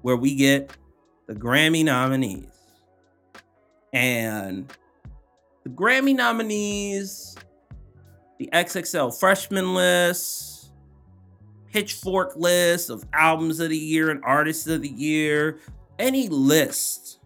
where 0.02 0.16
we 0.16 0.34
get 0.34 0.70
the 1.26 1.34
Grammy 1.34 1.84
nominees. 1.84 2.46
And 3.92 4.72
the 5.64 5.70
Grammy 5.70 6.14
nominees, 6.14 7.36
the 8.38 8.48
XXL 8.52 9.18
freshman 9.18 9.74
list, 9.74 10.72
pitchfork 11.72 12.36
list 12.36 12.90
of 12.90 13.04
albums 13.12 13.60
of 13.60 13.70
the 13.70 13.76
year 13.76 14.10
and 14.10 14.22
artists 14.24 14.66
of 14.66 14.82
the 14.82 14.88
year, 14.88 15.58
any 15.98 16.28
list, 16.28 17.18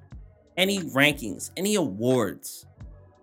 any 0.57 0.81
rankings, 0.81 1.51
any 1.57 1.75
awards. 1.75 2.67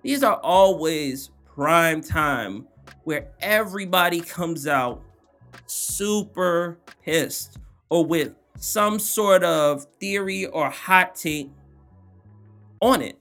These 0.04 0.22
are 0.22 0.40
always 0.44 1.32
prime 1.46 2.02
time 2.02 2.68
where 3.06 3.30
everybody 3.40 4.20
comes 4.20 4.68
out 4.68 5.02
super 5.66 6.78
pissed 7.04 7.58
or 7.90 8.06
with 8.06 8.36
some 8.58 9.00
sort 9.00 9.44
of 9.44 9.86
theory 10.00 10.46
or 10.48 10.70
hot 10.70 11.16
take 11.16 11.50
on 12.82 13.02
it. 13.02 13.20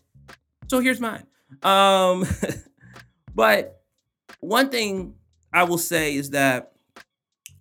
So 0.68 0.80
here's 0.80 1.00
mine. 1.00 1.26
Um 1.62 2.26
but 3.34 3.82
one 4.40 4.68
thing 4.70 5.14
I 5.52 5.64
will 5.64 5.78
say 5.78 6.14
is 6.16 6.30
that 6.30 6.72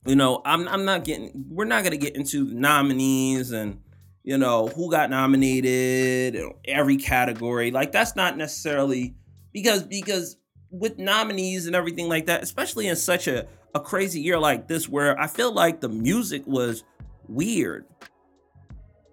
you 0.05 0.15
know, 0.15 0.41
I'm 0.45 0.67
I'm 0.67 0.85
not 0.85 1.05
getting 1.05 1.31
we're 1.49 1.65
not 1.65 1.85
to 1.85 1.97
get 1.97 2.15
into 2.15 2.45
nominees 2.53 3.51
and 3.51 3.79
you 4.23 4.37
know, 4.37 4.67
who 4.67 4.89
got 4.89 5.09
nominated 5.09 6.35
in 6.35 6.53
every 6.65 6.97
category. 6.97 7.71
Like 7.71 7.91
that's 7.91 8.15
not 8.15 8.37
necessarily 8.37 9.15
because 9.51 9.83
because 9.83 10.37
with 10.71 10.97
nominees 10.97 11.67
and 11.67 11.75
everything 11.75 12.09
like 12.09 12.25
that, 12.25 12.41
especially 12.41 12.87
in 12.87 12.95
such 12.95 13.27
a, 13.27 13.47
a 13.75 13.79
crazy 13.79 14.21
year 14.21 14.39
like 14.39 14.67
this, 14.67 14.89
where 14.89 15.19
I 15.19 15.27
feel 15.27 15.51
like 15.51 15.81
the 15.81 15.89
music 15.89 16.43
was 16.47 16.83
weird. 17.27 17.85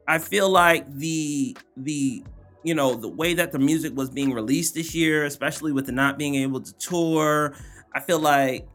I 0.08 0.18
feel 0.18 0.49
like 0.49 0.90
the 0.90 1.56
the 1.76 2.25
you 2.62 2.74
know 2.74 2.94
the 2.94 3.08
way 3.08 3.34
that 3.34 3.52
the 3.52 3.58
music 3.58 3.96
was 3.96 4.10
being 4.10 4.32
released 4.32 4.74
this 4.74 4.94
year, 4.94 5.24
especially 5.24 5.72
with 5.72 5.86
the 5.86 5.92
not 5.92 6.18
being 6.18 6.34
able 6.36 6.60
to 6.60 6.72
tour, 6.74 7.54
I 7.94 8.00
feel 8.00 8.18
like 8.18 8.68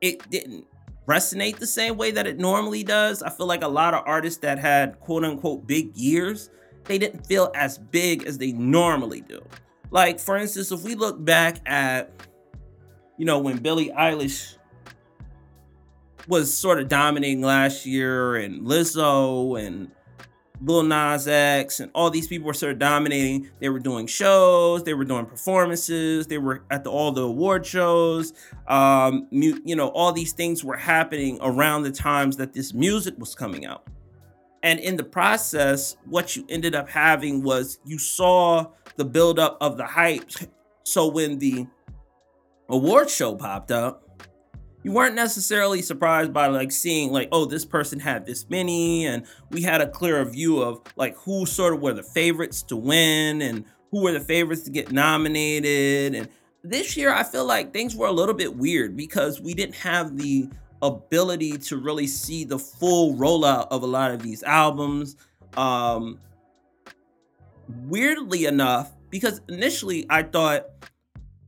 it 0.00 0.28
didn't 0.30 0.66
resonate 1.06 1.58
the 1.58 1.66
same 1.66 1.96
way 1.96 2.10
that 2.10 2.26
it 2.26 2.38
normally 2.38 2.82
does. 2.82 3.22
I 3.22 3.30
feel 3.30 3.46
like 3.46 3.62
a 3.62 3.68
lot 3.68 3.94
of 3.94 4.02
artists 4.06 4.40
that 4.40 4.58
had 4.58 5.00
quote 5.00 5.24
unquote 5.24 5.66
big 5.66 5.96
years, 5.96 6.50
they 6.84 6.98
didn't 6.98 7.26
feel 7.26 7.50
as 7.54 7.78
big 7.78 8.24
as 8.24 8.38
they 8.38 8.52
normally 8.52 9.20
do. 9.22 9.40
Like, 9.90 10.18
for 10.18 10.36
instance, 10.36 10.72
if 10.72 10.82
we 10.82 10.94
look 10.94 11.24
back 11.24 11.60
at, 11.66 12.10
you 13.16 13.24
know, 13.24 13.38
when 13.38 13.58
Billie 13.58 13.90
Eilish 13.90 14.56
was 16.26 16.52
sort 16.52 16.80
of 16.80 16.88
dominating 16.88 17.42
last 17.42 17.86
year, 17.86 18.36
and 18.36 18.62
Lizzo 18.62 19.60
and 19.60 19.90
Lil 20.64 20.82
Nas 20.82 21.28
X 21.28 21.80
and 21.80 21.90
all 21.94 22.10
these 22.10 22.26
people 22.26 22.46
were 22.46 22.54
sort 22.54 22.72
of 22.72 22.78
dominating. 22.78 23.50
They 23.60 23.68
were 23.68 23.78
doing 23.78 24.06
shows, 24.06 24.84
they 24.84 24.94
were 24.94 25.04
doing 25.04 25.26
performances, 25.26 26.26
they 26.26 26.38
were 26.38 26.62
at 26.70 26.84
the, 26.84 26.90
all 26.90 27.12
the 27.12 27.22
award 27.22 27.66
shows. 27.66 28.32
Um, 28.66 29.28
mu- 29.30 29.60
you 29.64 29.76
know, 29.76 29.88
all 29.88 30.12
these 30.12 30.32
things 30.32 30.64
were 30.64 30.76
happening 30.76 31.38
around 31.42 31.82
the 31.82 31.92
times 31.92 32.36
that 32.38 32.52
this 32.52 32.72
music 32.72 33.14
was 33.18 33.34
coming 33.34 33.66
out. 33.66 33.86
And 34.62 34.80
in 34.80 34.96
the 34.96 35.04
process, 35.04 35.96
what 36.06 36.36
you 36.36 36.46
ended 36.48 36.74
up 36.74 36.88
having 36.88 37.42
was 37.42 37.78
you 37.84 37.98
saw 37.98 38.68
the 38.96 39.04
buildup 39.04 39.58
of 39.60 39.76
the 39.76 39.84
hype. 39.84 40.30
So 40.84 41.08
when 41.08 41.38
the 41.38 41.66
award 42.68 43.10
show 43.10 43.34
popped 43.34 43.70
up, 43.70 44.03
you 44.84 44.92
weren't 44.92 45.16
necessarily 45.16 45.82
surprised 45.82 46.32
by 46.32 46.46
like 46.46 46.70
seeing 46.70 47.10
like 47.10 47.28
oh 47.32 47.44
this 47.44 47.64
person 47.64 47.98
had 47.98 48.24
this 48.24 48.48
many 48.48 49.06
and 49.06 49.26
we 49.50 49.62
had 49.62 49.80
a 49.80 49.88
clearer 49.88 50.24
view 50.24 50.62
of 50.62 50.80
like 50.94 51.16
who 51.16 51.44
sort 51.46 51.74
of 51.74 51.80
were 51.80 51.94
the 51.94 52.02
favorites 52.02 52.62
to 52.62 52.76
win 52.76 53.42
and 53.42 53.64
who 53.90 54.02
were 54.02 54.12
the 54.12 54.20
favorites 54.20 54.62
to 54.62 54.70
get 54.70 54.92
nominated 54.92 56.14
and 56.14 56.28
this 56.62 56.96
year 56.96 57.12
i 57.12 57.24
feel 57.24 57.44
like 57.44 57.72
things 57.72 57.96
were 57.96 58.06
a 58.06 58.12
little 58.12 58.34
bit 58.34 58.54
weird 58.56 58.96
because 58.96 59.40
we 59.40 59.54
didn't 59.54 59.74
have 59.74 60.16
the 60.16 60.48
ability 60.82 61.56
to 61.56 61.78
really 61.78 62.06
see 62.06 62.44
the 62.44 62.58
full 62.58 63.14
rollout 63.14 63.66
of 63.70 63.82
a 63.82 63.86
lot 63.86 64.10
of 64.10 64.22
these 64.22 64.42
albums 64.42 65.16
um 65.56 66.20
weirdly 67.86 68.44
enough 68.44 68.92
because 69.10 69.40
initially 69.48 70.06
I 70.10 70.24
thought 70.24 70.66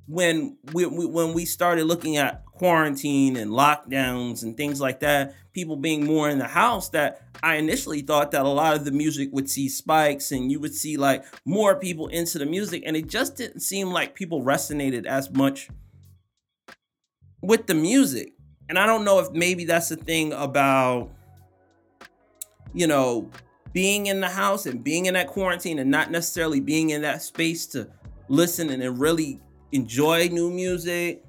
when 0.07 0.57
we, 0.73 0.87
when 0.87 1.35
we 1.35 1.45
started 1.45 1.85
looking 1.85 2.17
at 2.17 2.45
quarantine 2.57 3.37
and 3.37 3.51
lockdowns 3.51 4.43
and 4.43 4.57
things 4.57 4.81
like 4.81 5.01
that, 5.01 5.35
people 5.53 5.77
being 5.77 6.05
more 6.05 6.29
in 6.29 6.39
the 6.39 6.47
house, 6.47 6.89
that 6.91 7.23
I 7.43 7.57
initially 7.57 8.01
thought 8.01 8.31
that 8.33 8.45
a 8.45 8.49
lot 8.49 8.75
of 8.75 8.85
the 8.85 8.93
music 8.93 9.29
would 9.33 9.51
see 9.51 9.69
spikes 9.69 10.33
and 10.33 10.51
you 10.51 10.59
would 10.61 10.75
see 10.75 10.97
like 10.97 11.25
more 11.45 11.77
people 11.77 12.09
into 12.09 12.39
the 12.39 12.47
music, 12.47 12.83
and 12.87 12.97
it 12.97 13.09
just 13.09 13.37
didn't 13.37 13.61
seem 13.61 13.91
like 13.91 14.15
people 14.15 14.43
resonated 14.43 15.07
as 15.07 15.31
much 15.31 15.69
with 17.43 17.67
the 17.67 17.75
music. 17.75 18.33
And 18.69 18.79
I 18.79 18.87
don't 18.87 19.05
know 19.05 19.19
if 19.21 19.31
maybe 19.31 19.65
that's 19.65 19.91
the 19.91 19.97
thing 19.97 20.33
about, 20.33 21.11
you 22.75 22.87
know, 22.87 23.31
being 23.73 24.07
in 24.07 24.21
the 24.21 24.29
house 24.29 24.67
and 24.67 24.83
being 24.83 25.07
in 25.07 25.15
that 25.15 25.29
quarantine 25.29 25.79
and 25.79 25.91
not 25.91 26.11
necessarily 26.11 26.61
being 26.61 26.91
in 26.91 27.03
that 27.03 27.23
space 27.23 27.67
to 27.67 27.89
listen 28.29 28.71
and 28.71 28.99
really 28.99 29.41
enjoy 29.73 30.29
new 30.29 30.51
music. 30.51 31.23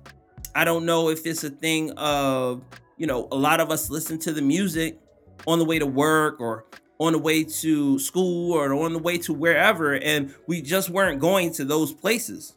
I 0.58 0.64
don't 0.64 0.86
know 0.86 1.10
if 1.10 1.28
it's 1.28 1.44
a 1.44 1.52
thing 1.52 1.92
of, 1.98 2.64
you 2.98 3.06
know, 3.06 3.28
a 3.32 3.36
lot 3.36 3.60
of 3.60 3.70
us 3.70 3.92
listen 3.92 4.18
to 4.22 4.34
the 4.34 4.42
music 4.42 5.00
on 5.46 5.60
the 5.60 5.66
way 5.66 5.78
to 5.78 5.86
work 5.86 6.40
or 6.40 6.66
on 6.98 7.14
the 7.14 7.20
way 7.20 7.44
to 7.44 8.00
school 8.00 8.54
or 8.54 8.74
on 8.74 8.92
the 8.92 8.98
way 8.98 9.20
to 9.20 9.34
wherever, 9.34 9.94
and 9.94 10.34
we 10.48 10.64
just 10.64 10.90
weren't 10.90 11.20
going 11.20 11.54
to 11.54 11.64
those 11.64 11.94
places. 11.94 12.56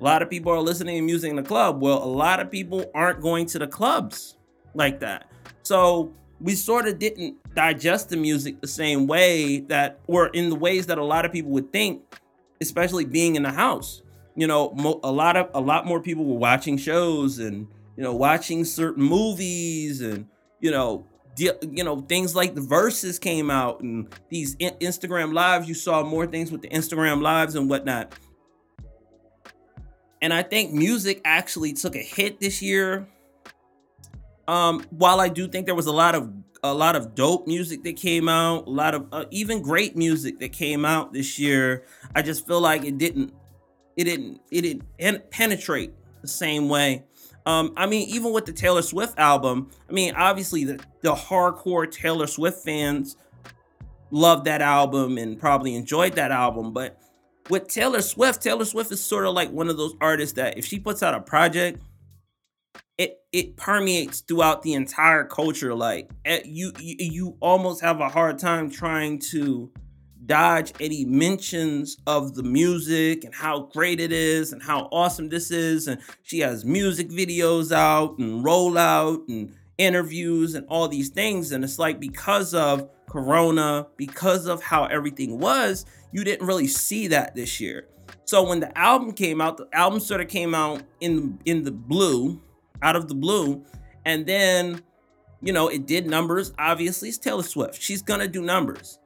A 0.00 0.02
lot 0.02 0.22
of 0.22 0.28
people 0.28 0.50
are 0.50 0.58
listening 0.58 0.96
to 0.96 1.02
music 1.02 1.30
in 1.30 1.36
the 1.36 1.44
club. 1.44 1.80
Well, 1.80 2.02
a 2.02 2.04
lot 2.04 2.40
of 2.40 2.50
people 2.50 2.90
aren't 2.96 3.20
going 3.20 3.46
to 3.46 3.60
the 3.60 3.68
clubs 3.68 4.36
like 4.74 4.98
that. 4.98 5.30
So 5.62 6.12
we 6.40 6.56
sort 6.56 6.88
of 6.88 6.98
didn't 6.98 7.36
digest 7.54 8.08
the 8.08 8.16
music 8.16 8.60
the 8.60 8.66
same 8.66 9.06
way 9.06 9.60
that, 9.68 10.00
or 10.08 10.30
in 10.30 10.50
the 10.50 10.56
ways 10.56 10.86
that 10.86 10.98
a 10.98 11.04
lot 11.04 11.24
of 11.24 11.30
people 11.30 11.52
would 11.52 11.72
think, 11.72 12.02
especially 12.60 13.04
being 13.04 13.36
in 13.36 13.44
the 13.44 13.52
house. 13.52 14.02
You 14.36 14.46
know, 14.46 14.72
mo- 14.72 15.00
a 15.02 15.10
lot 15.12 15.36
of 15.36 15.50
a 15.54 15.60
lot 15.60 15.86
more 15.86 16.00
people 16.00 16.24
were 16.24 16.38
watching 16.38 16.76
shows 16.76 17.38
and 17.38 17.66
you 17.96 18.02
know 18.02 18.14
watching 18.14 18.64
certain 18.64 19.02
movies 19.02 20.00
and 20.00 20.26
you 20.60 20.70
know 20.70 21.04
you 21.36 21.84
know 21.84 22.00
things 22.02 22.34
like 22.34 22.54
the 22.54 22.60
Verzuz 22.60 23.20
came 23.20 23.50
out 23.50 23.80
and 23.80 24.08
these 24.28 24.56
in- 24.58 24.76
Instagram 24.80 25.32
lives. 25.32 25.68
You 25.68 25.74
saw 25.74 26.02
more 26.02 26.26
things 26.26 26.50
with 26.50 26.62
the 26.62 26.68
Instagram 26.68 27.22
lives 27.22 27.54
and 27.54 27.68
whatnot. 27.68 28.14
And 30.22 30.34
I 30.34 30.42
think 30.42 30.72
music 30.72 31.22
actually 31.24 31.72
took 31.72 31.96
a 31.96 32.02
hit 32.02 32.40
this 32.40 32.60
year 32.60 33.08
um, 34.50 34.84
while 34.90 35.20
I 35.20 35.28
do 35.28 35.46
think 35.46 35.66
there 35.66 35.76
was 35.76 35.86
a 35.86 35.92
lot 35.92 36.16
of 36.16 36.28
a 36.62 36.74
lot 36.74 36.96
of 36.96 37.14
dope 37.14 37.46
music 37.46 37.84
that 37.84 37.96
came 37.96 38.28
out, 38.28 38.66
a 38.66 38.70
lot 38.70 38.94
of 38.96 39.06
uh, 39.12 39.24
even 39.30 39.62
great 39.62 39.96
music 39.96 40.40
that 40.40 40.52
came 40.52 40.84
out 40.84 41.12
this 41.12 41.38
year, 41.38 41.84
I 42.14 42.22
just 42.22 42.46
feel 42.46 42.60
like 42.60 42.84
it 42.84 42.98
didn't 42.98 43.32
it 43.96 44.04
didn't 44.04 44.40
it 44.50 44.62
didn't 44.62 45.30
penetrate 45.30 45.92
the 46.22 46.28
same 46.28 46.68
way. 46.68 47.04
Um, 47.46 47.72
I 47.76 47.86
mean, 47.86 48.08
even 48.08 48.32
with 48.32 48.44
the 48.44 48.52
Taylor 48.52 48.82
Swift 48.82 49.18
album, 49.18 49.70
I 49.88 49.92
mean, 49.92 50.14
obviously 50.14 50.64
the, 50.64 50.80
the 51.00 51.14
hardcore 51.14 51.90
Taylor 51.90 52.26
Swift 52.26 52.62
fans 52.62 53.16
loved 54.10 54.44
that 54.44 54.60
album 54.60 55.16
and 55.18 55.38
probably 55.38 55.74
enjoyed 55.74 56.14
that 56.14 56.30
album. 56.30 56.72
But 56.72 57.00
with 57.48 57.68
Taylor 57.68 58.02
Swift, 58.02 58.42
Taylor 58.42 58.64
Swift 58.64 58.92
is 58.92 59.02
sort 59.02 59.26
of 59.26 59.34
like 59.34 59.50
one 59.50 59.68
of 59.68 59.76
those 59.76 59.94
artists 60.00 60.34
that 60.34 60.58
if 60.58 60.64
she 60.64 60.78
puts 60.78 61.02
out 61.02 61.14
a 61.14 61.20
project, 61.20 61.80
it 62.98 63.18
it 63.32 63.56
permeates 63.56 64.20
throughout 64.20 64.62
the 64.62 64.74
entire 64.74 65.24
culture. 65.24 65.74
Like 65.74 66.10
eh, 66.24 66.42
you 66.44 66.72
you, 66.78 66.96
you 66.98 67.36
almost 67.40 67.80
have 67.80 68.00
a 68.00 68.08
hard 68.08 68.38
time 68.38 68.70
trying 68.70 69.18
to 69.30 69.72
dodge 70.26 70.72
any 70.80 71.04
mentions 71.04 71.96
of 72.06 72.34
the 72.34 72.42
music 72.42 73.24
and 73.24 73.34
how 73.34 73.60
great 73.72 74.00
it 74.00 74.12
is 74.12 74.52
and 74.52 74.62
how 74.62 74.88
awesome 74.92 75.28
this 75.28 75.50
is. 75.50 75.88
And 75.88 76.00
she 76.22 76.40
has 76.40 76.64
music 76.64 77.08
videos 77.10 77.72
out 77.72 78.18
and 78.18 78.44
rollout 78.44 79.28
and 79.28 79.54
interviews 79.78 80.54
and 80.54 80.66
all 80.68 80.88
these 80.88 81.08
things. 81.08 81.52
And 81.52 81.64
it's 81.64 81.78
like 81.78 82.00
because 82.00 82.54
of 82.54 82.88
Corona, 83.08 83.86
because 83.96 84.46
of 84.46 84.62
how 84.62 84.84
everything 84.84 85.38
was, 85.38 85.86
you 86.12 86.24
didn't 86.24 86.46
really 86.46 86.68
see 86.68 87.08
that 87.08 87.34
this 87.34 87.60
year. 87.60 87.88
So 88.24 88.42
when 88.48 88.60
the 88.60 88.76
album 88.78 89.12
came 89.12 89.40
out, 89.40 89.56
the 89.56 89.68
album 89.72 90.00
sort 90.00 90.20
of 90.20 90.28
came 90.28 90.54
out 90.54 90.82
in 91.00 91.38
in 91.44 91.64
the 91.64 91.72
blue, 91.72 92.40
out 92.82 92.94
of 92.94 93.08
the 93.08 93.14
blue, 93.14 93.64
and 94.04 94.24
then 94.26 94.82
you 95.42 95.52
know 95.52 95.68
it 95.68 95.86
did 95.86 96.06
numbers. 96.06 96.52
Obviously, 96.58 97.08
it's 97.08 97.18
Taylor 97.18 97.42
Swift. 97.42 97.80
She's 97.80 98.02
gonna 98.02 98.28
do 98.28 98.42
numbers 98.42 99.00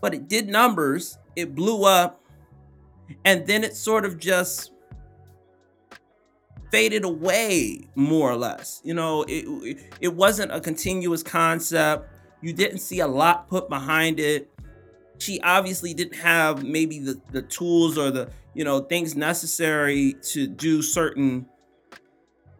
but 0.00 0.14
it 0.14 0.28
did 0.28 0.48
numbers. 0.48 1.18
It 1.36 1.54
blew 1.54 1.84
up, 1.84 2.22
and 3.24 3.46
then 3.46 3.64
it 3.64 3.76
sort 3.76 4.04
of 4.04 4.18
just 4.18 4.72
faded 6.70 7.04
away 7.04 7.80
more 7.94 8.30
or 8.30 8.36
less. 8.36 8.80
You 8.84 8.94
know, 8.94 9.24
it 9.28 9.78
it 10.00 10.14
wasn't 10.14 10.52
a 10.52 10.60
continuous 10.60 11.22
concept. 11.22 12.08
You 12.42 12.52
didn't 12.52 12.78
see 12.78 13.00
a 13.00 13.06
lot 13.06 13.48
put 13.48 13.68
behind 13.68 14.18
it. 14.18 14.50
She 15.18 15.40
obviously 15.40 15.92
didn't 15.92 16.16
have 16.16 16.64
maybe 16.64 16.98
the, 16.98 17.20
the 17.32 17.42
tools 17.42 17.98
or 17.98 18.10
the, 18.10 18.30
you 18.54 18.64
know, 18.64 18.80
things 18.80 19.14
necessary 19.14 20.14
to 20.30 20.46
do 20.46 20.80
certain 20.80 21.44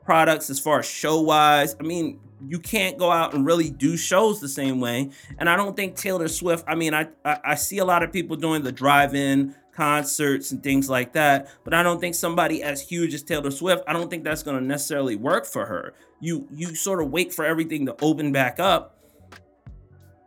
products 0.04 0.50
as 0.50 0.60
far 0.60 0.80
as 0.80 0.86
show 0.86 1.22
wise. 1.22 1.74
I 1.80 1.84
mean, 1.84 2.20
you 2.46 2.58
can't 2.58 2.98
go 2.98 3.10
out 3.10 3.34
and 3.34 3.44
really 3.44 3.70
do 3.70 3.96
shows 3.96 4.40
the 4.40 4.48
same 4.48 4.80
way. 4.80 5.10
And 5.38 5.48
I 5.48 5.56
don't 5.56 5.76
think 5.76 5.96
Taylor 5.96 6.28
Swift, 6.28 6.64
I 6.66 6.74
mean, 6.74 6.94
I, 6.94 7.08
I, 7.24 7.38
I 7.44 7.54
see 7.54 7.78
a 7.78 7.84
lot 7.84 8.02
of 8.02 8.12
people 8.12 8.36
doing 8.36 8.62
the 8.62 8.72
drive-in 8.72 9.54
concerts 9.72 10.50
and 10.50 10.62
things 10.62 10.90
like 10.90 11.14
that, 11.14 11.48
but 11.64 11.72
I 11.72 11.82
don't 11.82 12.00
think 12.00 12.14
somebody 12.14 12.62
as 12.62 12.80
huge 12.82 13.14
as 13.14 13.22
Taylor 13.22 13.50
Swift, 13.50 13.82
I 13.86 13.92
don't 13.92 14.10
think 14.10 14.24
that's 14.24 14.42
to 14.42 14.60
necessarily 14.60 15.16
work 15.16 15.46
for 15.46 15.64
her. 15.66 15.94
You 16.20 16.46
you 16.52 16.74
sort 16.74 17.00
of 17.02 17.10
wait 17.10 17.32
for 17.32 17.44
everything 17.44 17.86
to 17.86 17.96
open 18.02 18.32
back 18.32 18.60
up. 18.60 18.98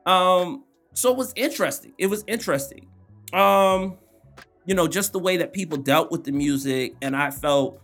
Um 0.05 0.63
so 0.93 1.11
it 1.11 1.17
was 1.17 1.33
interesting. 1.35 1.93
It 1.97 2.07
was 2.07 2.23
interesting. 2.27 2.87
Um 3.31 3.97
you 4.65 4.75
know, 4.75 4.87
just 4.87 5.11
the 5.11 5.19
way 5.19 5.37
that 5.37 5.53
people 5.53 5.77
dealt 5.77 6.09
with 6.09 6.23
the 6.23 6.31
music 6.31 6.95
and 7.01 7.15
I 7.15 7.29
felt 7.29 7.79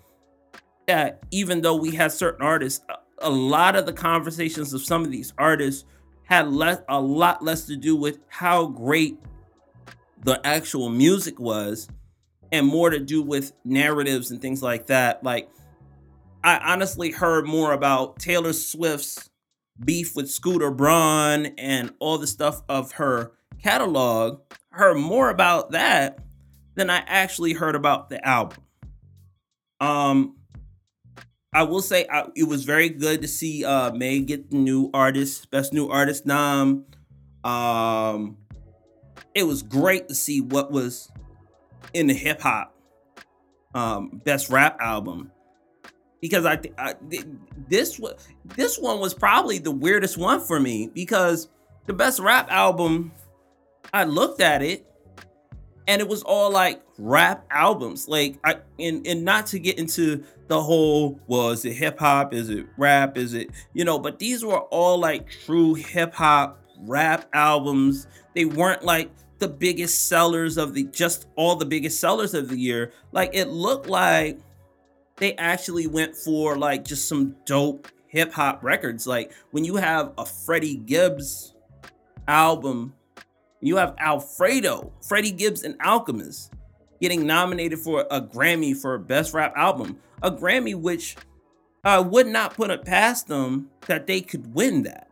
that 0.88 1.20
even 1.30 1.62
though 1.62 1.76
we 1.76 1.94
had 1.94 2.12
certain 2.12 2.44
artists 2.44 2.84
a 3.22 3.30
lot 3.30 3.76
of 3.76 3.86
the 3.86 3.94
conversations 3.94 4.74
of 4.74 4.82
some 4.82 5.04
of 5.04 5.12
these 5.12 5.34
artists 5.38 5.86
had 6.24 6.52
less 6.52 6.80
a 6.88 7.02
lot 7.02 7.44
less 7.44 7.66
to 7.66 7.76
do 7.76 7.96
with 7.96 8.20
how 8.28 8.68
great 8.68 9.18
the 10.24 10.40
actual 10.46 10.90
music 10.90 11.40
was 11.40 11.88
and 12.52 12.68
more 12.68 12.90
to 12.90 13.00
do 13.00 13.22
with 13.22 13.54
narratives 13.64 14.32
and 14.32 14.42
things 14.42 14.62
like 14.62 14.88
that. 14.88 15.24
Like 15.24 15.50
i 16.44 16.58
honestly 16.58 17.12
heard 17.12 17.46
more 17.46 17.74
about 17.74 18.18
taylor 18.18 18.54
swift's 18.54 19.30
beef 19.84 20.16
with 20.16 20.30
scooter 20.30 20.72
braun 20.72 21.48
and 21.58 21.94
all 22.00 22.18
the 22.18 22.28
stuff 22.28 22.62
of 22.70 22.94
her 22.94 23.34
catalog. 23.62 24.40
Heard 24.72 24.98
more 24.98 25.30
about 25.30 25.72
that 25.72 26.20
than 26.76 26.90
i 26.90 27.04
actually 27.08 27.54
heard 27.54 27.76
about 27.76 28.10
the 28.10 28.26
album. 28.26 28.60
Um 29.80 30.36
I 31.52 31.64
will 31.64 31.82
say 31.82 32.06
I, 32.12 32.26
it 32.36 32.44
was 32.44 32.64
very 32.64 32.90
good 32.90 33.22
to 33.22 33.28
see 33.28 33.66
uh 33.66 33.92
May 33.92 34.20
get 34.20 34.52
the 34.52 34.58
new 34.58 34.90
artist, 34.94 35.50
best 35.50 35.74
new 35.74 35.90
artist 35.90 36.26
nom. 36.26 36.86
Um, 37.44 38.38
it 39.34 39.44
was 39.44 39.64
great 39.64 40.08
to 40.10 40.16
see 40.16 40.42
what 40.42 40.72
was 40.72 41.12
in 41.94 42.08
the 42.08 42.14
hip 42.14 42.42
hop 42.42 42.76
um 43.74 44.22
best 44.24 44.50
rap 44.50 44.78
album 44.80 45.32
because 46.22 46.46
I, 46.46 46.60
I 46.78 46.96
this 47.70 48.00
this 48.56 48.78
one 48.78 49.00
was 49.00 49.14
probably 49.14 49.60
the 49.60 49.72
weirdest 49.72 50.18
one 50.18 50.40
for 50.42 50.60
me 50.60 50.90
because 50.94 51.50
the 51.86 51.94
best 51.94 52.20
rap 52.20 52.52
album 52.52 53.12
I 53.94 54.04
looked 54.04 54.42
at 54.42 54.62
it 54.62 54.89
and 55.90 56.02
it 56.02 56.08
was 56.08 56.22
all 56.22 56.52
like 56.52 56.82
rap 57.00 57.46
albums. 57.50 58.08
Like 58.08 58.38
I 58.44 58.58
and 58.78 59.06
and 59.08 59.26
not 59.26 59.48
to 59.48 59.60
get 59.60 59.80
into 59.80 60.24
the 60.48 60.62
whole 60.62 61.20
is 61.52 61.66
it 61.66 61.74
hip 61.74 61.98
hop 62.00 62.32
is 62.32 62.50
it 62.50 62.68
rap? 62.78 63.18
Is 63.18 63.34
it 63.34 63.50
you 63.74 63.84
know 63.84 63.98
but 63.98 64.20
these 64.20 64.46
were 64.46 64.60
all 64.60 65.00
like 65.00 65.28
true 65.46 65.74
hip 65.74 66.14
hop 66.14 66.64
rap 66.82 67.26
albums. 67.34 68.06
They 68.36 68.46
weren't 68.46 68.84
like 68.84 69.10
the 69.40 69.48
biggest 69.48 70.08
sellers 70.08 70.58
of 70.58 70.76
the 70.76 70.84
just 70.84 71.28
all 71.36 71.56
the 71.56 71.66
biggest 71.66 72.00
sellers 72.00 72.36
of 72.36 72.50
the 72.50 72.58
year. 72.58 72.92
Like 73.12 73.32
it 73.34 73.48
looked 73.48 73.88
like 73.88 74.40
they 75.16 75.36
actually 75.38 75.88
went 75.88 76.16
for 76.16 76.56
like 76.56 76.86
just 76.86 77.10
some 77.10 77.36
dope 77.46 77.88
hip 78.06 78.32
hop 78.32 78.64
records. 78.64 79.08
Like 79.08 79.32
when 79.50 79.66
you 79.66 79.78
have 79.78 80.14
a 80.20 80.26
Freddie 80.26 80.78
Gibbs 80.78 81.56
album 82.28 82.94
you 83.62 83.78
have 83.78 83.96
Alfredo, 84.00 84.92
Freddie 85.02 85.32
Gibbs 85.32 85.64
and 85.64 85.76
Alchemist 85.84 86.54
getting 87.02 87.26
nominated 87.26 87.80
for 87.80 88.06
a 88.12 88.22
Grammy 88.22 88.76
for 88.76 88.98
Best 88.98 89.34
Rap 89.34 89.54
Album. 89.56 89.98
A 90.22 90.32
Grammy 90.32 90.76
which 90.76 91.16
uh, 91.84 92.04
would 92.06 92.28
not 92.28 92.54
put 92.56 92.70
it 92.70 92.86
past 92.86 93.28
them 93.28 93.70
that 93.88 94.08
they 94.08 94.22
could 94.22 94.54
win 94.54 94.84
that. 94.84 95.08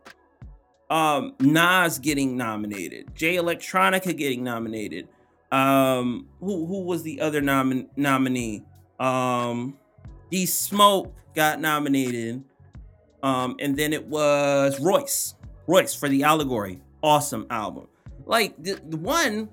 Um, 0.90 1.34
Nas 1.40 1.98
getting 1.98 2.36
nominated, 2.36 3.14
Jay 3.14 3.36
Electronica 3.36 4.16
getting 4.16 4.42
nominated. 4.42 5.08
Um, 5.52 6.28
who 6.40 6.66
who 6.66 6.82
was 6.82 7.02
the 7.02 7.20
other 7.20 7.42
nomin- 7.42 7.88
nominee? 7.96 8.64
Um, 8.98 9.78
D 10.30 10.46
Smoke 10.46 11.14
got 11.34 11.60
nominated. 11.60 12.42
Um, 13.22 13.56
and 13.58 13.76
then 13.76 13.92
it 13.92 14.06
was 14.06 14.78
Royce, 14.80 15.34
Royce 15.66 15.94
for 15.94 16.08
the 16.08 16.22
Allegory. 16.22 16.80
Awesome 17.02 17.46
album. 17.50 17.88
Like 18.28 18.62
the, 18.62 18.74
the 18.74 18.98
one, 18.98 19.48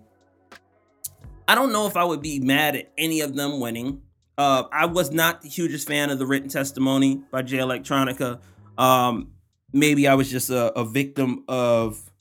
I 1.48 1.56
don't 1.56 1.72
know 1.72 1.88
if 1.88 1.96
I 1.96 2.04
would 2.04 2.22
be 2.22 2.40
mad 2.42 2.76
at 2.76 2.92
any 2.98 3.22
of 3.22 3.34
them 3.34 3.62
winning. 3.62 4.02
Uh, 4.38 4.64
I 4.72 4.86
was 4.86 5.12
not 5.12 5.42
the 5.42 5.48
hugest 5.48 5.88
fan 5.88 6.10
of 6.10 6.20
the 6.20 6.26
written 6.26 6.50
testimony 6.50 7.22
by 7.32 7.42
Jay 7.42 7.58
Electronica. 7.58 8.42
Um, 8.78 9.32
maybe 9.72 10.10
I 10.10 10.16
was 10.16 10.30
just 10.30 10.50
a, 10.50 10.78
a 10.78 10.84
victim 10.84 11.46
of 11.48 12.12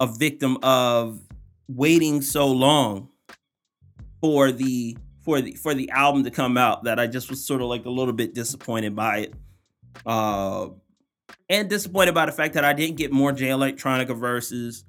a 0.00 0.08
victim 0.08 0.58
of 0.64 1.20
waiting 1.68 2.20
so 2.20 2.48
long 2.48 3.10
for 4.20 4.50
the 4.50 4.96
for 5.24 5.40
the 5.40 5.52
for 5.52 5.72
the 5.72 5.88
album 5.90 6.24
to 6.24 6.32
come 6.32 6.58
out 6.58 6.82
that 6.82 6.98
I 6.98 7.06
just 7.06 7.30
was 7.30 7.46
sort 7.46 7.62
of 7.62 7.68
like 7.68 7.84
a 7.84 7.90
little 7.90 8.12
bit 8.12 8.34
disappointed 8.34 8.96
by 8.96 9.18
it. 9.18 9.34
Uh, 10.04 10.70
and 11.48 11.70
disappointed 11.70 12.12
by 12.12 12.26
the 12.26 12.32
fact 12.32 12.54
that 12.54 12.64
I 12.64 12.72
didn't 12.72 12.96
get 12.96 13.12
more 13.12 13.30
Jay 13.30 13.48
Electronica 13.48 14.18
verses 14.18 14.84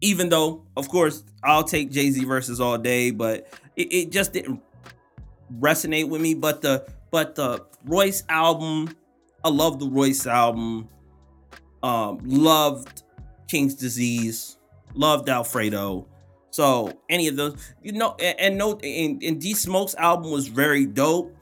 even 0.00 0.28
though, 0.28 0.64
of 0.76 0.88
course, 0.88 1.24
I'll 1.42 1.64
take 1.64 1.90
Jay 1.90 2.10
Z 2.10 2.24
verses 2.24 2.60
all 2.60 2.78
day, 2.78 3.10
but 3.10 3.48
it, 3.76 3.92
it, 3.92 4.10
just 4.10 4.32
didn't 4.32 4.62
resonate 5.58 6.08
with 6.08 6.20
me. 6.20 6.34
But 6.34 6.62
the 6.62 6.86
but 7.10 7.34
the 7.34 7.64
Royce 7.84 8.22
album, 8.28 8.94
I 9.44 9.48
love 9.48 9.78
the 9.78 9.88
Royce 9.88 10.26
album. 10.26 10.88
Um, 11.82 12.18
loved 12.24 13.04
King's 13.48 13.74
Disease, 13.74 14.58
loved 14.94 15.28
Alfredo. 15.28 16.06
So 16.50 16.92
any 17.08 17.28
of 17.28 17.36
those, 17.36 17.56
you 17.82 17.92
know, 17.92 18.16
and, 18.18 18.40
and 18.40 18.58
no, 18.58 18.78
and, 18.82 19.22
and 19.22 19.40
D 19.40 19.54
Smoke's 19.54 19.94
album 19.94 20.32
was 20.32 20.48
very 20.48 20.86
dope. 20.86 21.34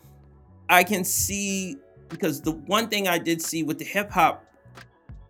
I 0.68 0.84
can 0.84 1.04
see 1.04 1.76
because 2.08 2.40
the 2.40 2.52
one 2.52 2.88
thing 2.88 3.08
I 3.08 3.18
did 3.18 3.40
see 3.40 3.62
with 3.62 3.78
the 3.78 3.84
hip 3.84 4.10
hop 4.10 4.44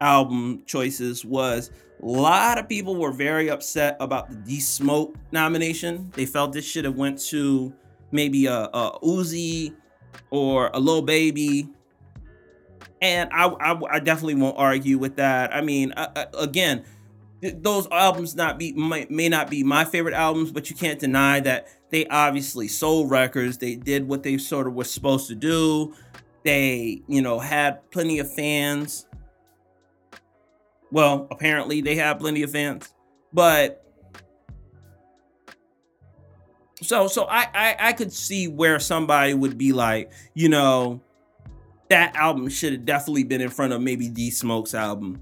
album 0.01 0.62
choices 0.67 1.25
was 1.25 1.71
a 2.02 2.06
lot 2.06 2.59
of 2.59 2.68
people 2.68 2.96
were 2.96 3.12
very 3.12 3.48
upset 3.48 3.96
about 4.00 4.28
the 4.28 4.37
D 4.37 4.61
Smoke 4.61 5.16
nomination. 5.32 6.11
They 6.14 6.26
felt 6.26 6.52
this 6.52 6.64
should 6.64 6.85
have 6.85 6.96
went 6.96 7.18
to 7.28 7.74
maybe 8.12 8.46
a, 8.46 8.64
a 8.72 8.98
Uzi 9.02 9.74
or 10.30 10.70
a 10.74 10.78
Lil 10.78 11.02
Baby. 11.02 11.68
And 13.00 13.30
I, 13.32 13.46
I, 13.46 13.80
I 13.92 13.98
definitely 14.00 14.37
won't 14.37 14.59
argue 14.59 14.98
with 14.98 15.16
that. 15.16 15.54
I 15.54 15.61
mean, 15.61 15.92
uh, 15.92 16.09
uh 16.16 16.24
again, 16.38 16.85
th- 17.42 17.56
those 17.59 17.87
albums 17.90 18.35
not 18.35 18.59
be 18.59 18.72
may, 18.72 19.06
may 19.09 19.28
not 19.28 19.50
be 19.50 19.62
my 19.62 19.85
favorite 19.85 20.14
albums, 20.14 20.50
but 20.50 20.70
you 20.70 20.76
can't 20.76 20.98
deny 20.98 21.40
that 21.40 21.68
they 21.90 22.06
obviously 22.06 22.68
sold 22.68 23.11
records. 23.11 23.59
They 23.59 23.74
did 23.74 24.09
what 24.09 24.22
they 24.22 24.38
sort 24.38 24.66
of 24.66 24.74
were 24.74 24.85
supposed 24.85 25.28
to 25.28 25.35
do. 25.35 25.94
They, 26.42 27.02
you 27.09 27.22
know, 27.22 27.38
had 27.38 27.90
plenty 27.90 28.18
of 28.18 28.32
fans. 28.32 29.06
Well, 30.90 31.27
apparently 31.31 31.81
they 31.81 31.96
have 31.96 32.18
plenty 32.18 32.42
of 32.42 32.51
fans, 32.51 32.92
but 33.33 33.85
so 36.83 37.09
so 37.09 37.25
I, 37.25 37.46
I 37.55 37.77
I 37.79 37.92
could 37.92 38.12
see 38.12 38.49
where 38.49 38.79
somebody 38.79 39.35
would 39.35 39.59
be 39.59 39.72
like, 39.72 40.12
you 40.35 40.49
know, 40.49 41.01
that 41.88 42.14
album 42.16 42.49
should 42.49 42.72
have 42.72 42.85
definitely 42.85 43.25
been 43.25 43.40
in 43.40 43.51
front 43.51 43.72
of 43.72 43.81
maybe 43.81 44.09
D 44.09 44.31
Smoke's 44.31 44.75
album. 44.75 45.20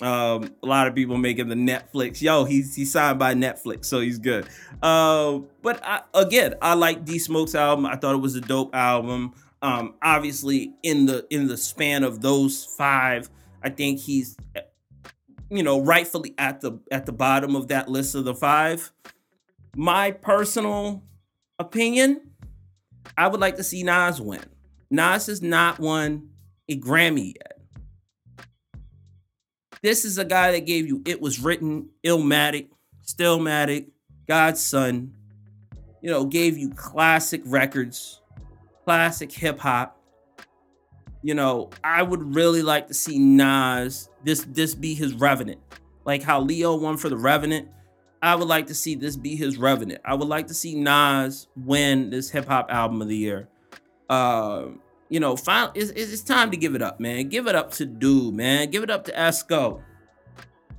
Um, 0.00 0.52
a 0.62 0.66
lot 0.66 0.88
of 0.88 0.94
people 0.94 1.16
making 1.16 1.48
the 1.48 1.54
Netflix. 1.54 2.20
Yo, 2.20 2.44
he's 2.44 2.74
he's 2.74 2.90
signed 2.90 3.18
by 3.18 3.34
Netflix, 3.34 3.84
so 3.84 4.00
he's 4.00 4.18
good. 4.18 4.48
Uh, 4.82 5.38
but 5.62 5.80
I, 5.84 6.02
again, 6.14 6.54
I 6.60 6.74
like 6.74 7.04
D 7.04 7.18
Smoke's 7.18 7.54
album. 7.54 7.86
I 7.86 7.96
thought 7.96 8.14
it 8.14 8.20
was 8.20 8.34
a 8.34 8.40
dope 8.40 8.74
album. 8.74 9.34
Um, 9.62 9.94
obviously, 10.02 10.74
in 10.82 11.06
the 11.06 11.26
in 11.30 11.46
the 11.46 11.56
span 11.56 12.02
of 12.02 12.20
those 12.20 12.64
five, 12.76 13.30
I 13.62 13.70
think 13.70 14.00
he's, 14.00 14.36
you 15.50 15.62
know, 15.62 15.80
rightfully 15.80 16.34
at 16.38 16.60
the 16.60 16.78
at 16.90 17.06
the 17.06 17.12
bottom 17.12 17.56
of 17.56 17.68
that 17.68 17.88
list 17.88 18.14
of 18.14 18.24
the 18.24 18.34
five. 18.34 18.92
My 19.76 20.10
personal 20.12 21.02
opinion, 21.58 22.20
I 23.16 23.28
would 23.28 23.40
like 23.40 23.56
to 23.56 23.64
see 23.64 23.82
Nas 23.82 24.20
win. 24.20 24.44
Nas 24.90 25.26
has 25.26 25.42
not 25.42 25.78
won 25.78 26.30
a 26.68 26.78
Grammy 26.78 27.34
yet. 27.34 27.60
This 29.82 30.04
is 30.04 30.16
a 30.16 30.24
guy 30.24 30.52
that 30.52 30.64
gave 30.64 30.86
you 30.86 31.02
It 31.04 31.20
Was 31.20 31.40
Written, 31.40 31.90
Illmatic, 32.02 32.68
Stillmatic, 33.04 33.88
God's 34.26 34.60
Son, 34.60 35.14
you 36.00 36.10
know, 36.10 36.24
gave 36.24 36.56
you 36.56 36.70
classic 36.70 37.42
records, 37.44 38.20
classic 38.84 39.30
hip 39.30 39.58
hop. 39.58 39.93
You 41.24 41.32
know, 41.32 41.70
I 41.82 42.02
would 42.02 42.34
really 42.34 42.60
like 42.60 42.88
to 42.88 42.94
see 42.94 43.18
Nas 43.18 44.10
this 44.24 44.44
this 44.44 44.74
be 44.74 44.94
his 44.94 45.14
Revenant. 45.14 45.58
Like 46.04 46.22
how 46.22 46.42
Leo 46.42 46.76
won 46.76 46.98
for 46.98 47.08
the 47.08 47.16
Revenant. 47.16 47.68
I 48.20 48.34
would 48.34 48.46
like 48.46 48.66
to 48.66 48.74
see 48.74 48.94
this 48.94 49.16
be 49.16 49.34
his 49.34 49.56
Revenant. 49.56 50.02
I 50.04 50.14
would 50.14 50.28
like 50.28 50.48
to 50.48 50.54
see 50.54 50.74
Nas 50.74 51.48
win 51.56 52.10
this 52.10 52.30
hip 52.30 52.46
hop 52.46 52.70
album 52.70 53.00
of 53.00 53.08
the 53.08 53.16
year. 53.16 53.48
Uh, 54.10 54.66
you 55.08 55.18
know, 55.18 55.34
final, 55.34 55.72
it's, 55.74 55.90
it's 55.92 56.22
time 56.22 56.50
to 56.50 56.58
give 56.58 56.74
it 56.74 56.82
up, 56.82 57.00
man. 57.00 57.30
Give 57.30 57.46
it 57.46 57.54
up 57.54 57.70
to 57.72 57.86
dude, 57.86 58.34
man. 58.34 58.70
Give 58.70 58.82
it 58.82 58.90
up 58.90 59.04
to 59.04 59.12
Esco. 59.12 59.80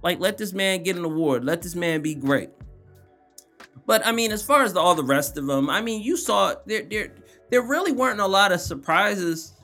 Like, 0.03 0.19
let 0.19 0.37
this 0.37 0.53
man 0.53 0.83
get 0.83 0.95
an 0.95 1.05
award. 1.05 1.43
Let 1.43 1.63
this 1.63 1.73
man 1.73 2.03
be 2.03 2.13
great. 2.13 2.51
But 3.87 4.05
I 4.05 4.11
mean, 4.11 4.31
as 4.31 4.43
far 4.43 4.61
as 4.61 4.73
the, 4.73 4.79
all 4.79 4.93
the 4.93 5.03
rest 5.03 5.39
of 5.39 5.47
them, 5.47 5.71
I 5.71 5.81
mean, 5.81 6.03
you 6.03 6.17
saw 6.17 6.53
there, 6.67 6.83
there, 6.83 7.15
there 7.49 7.63
really 7.63 7.91
weren't 7.91 8.19
a 8.19 8.27
lot 8.27 8.51
of 8.51 8.61
surprises. 8.61 9.54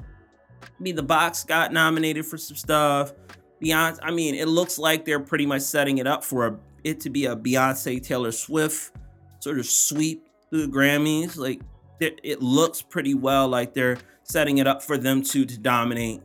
I 0.63 0.83
mean, 0.83 0.95
the 0.95 1.03
box 1.03 1.43
got 1.43 1.71
nominated 1.73 2.25
for 2.25 2.37
some 2.37 2.57
stuff. 2.57 3.13
Beyonce, 3.61 3.99
I 4.01 4.11
mean, 4.11 4.35
it 4.35 4.47
looks 4.47 4.79
like 4.79 5.05
they're 5.05 5.19
pretty 5.19 5.45
much 5.45 5.61
setting 5.61 5.99
it 5.99 6.07
up 6.07 6.23
for 6.23 6.47
a, 6.47 6.59
it 6.83 6.99
to 7.01 7.09
be 7.09 7.25
a 7.25 7.35
Beyonce 7.35 8.03
Taylor 8.03 8.31
Swift 8.31 8.95
sort 9.39 9.59
of 9.59 9.65
sweep 9.65 10.27
through 10.49 10.67
the 10.67 10.71
Grammys. 10.71 11.37
Like, 11.37 11.61
it, 11.99 12.41
looks 12.41 12.81
pretty 12.81 13.13
well 13.13 13.47
like 13.47 13.73
they're 13.73 13.97
setting 14.23 14.57
it 14.57 14.67
up 14.67 14.81
for 14.81 14.97
them 14.97 15.21
to 15.21 15.45
to 15.45 15.57
dominate 15.59 16.21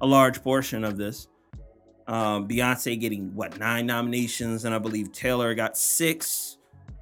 a 0.00 0.06
large 0.06 0.42
portion 0.42 0.84
of 0.84 0.98
this. 0.98 1.28
Um, 2.06 2.46
Beyonce 2.48 3.00
getting 3.00 3.34
what 3.34 3.58
nine 3.58 3.86
nominations, 3.86 4.64
and 4.64 4.74
I 4.74 4.78
believe 4.78 5.12
Taylor 5.12 5.54
got 5.54 5.78
six. 5.78 6.58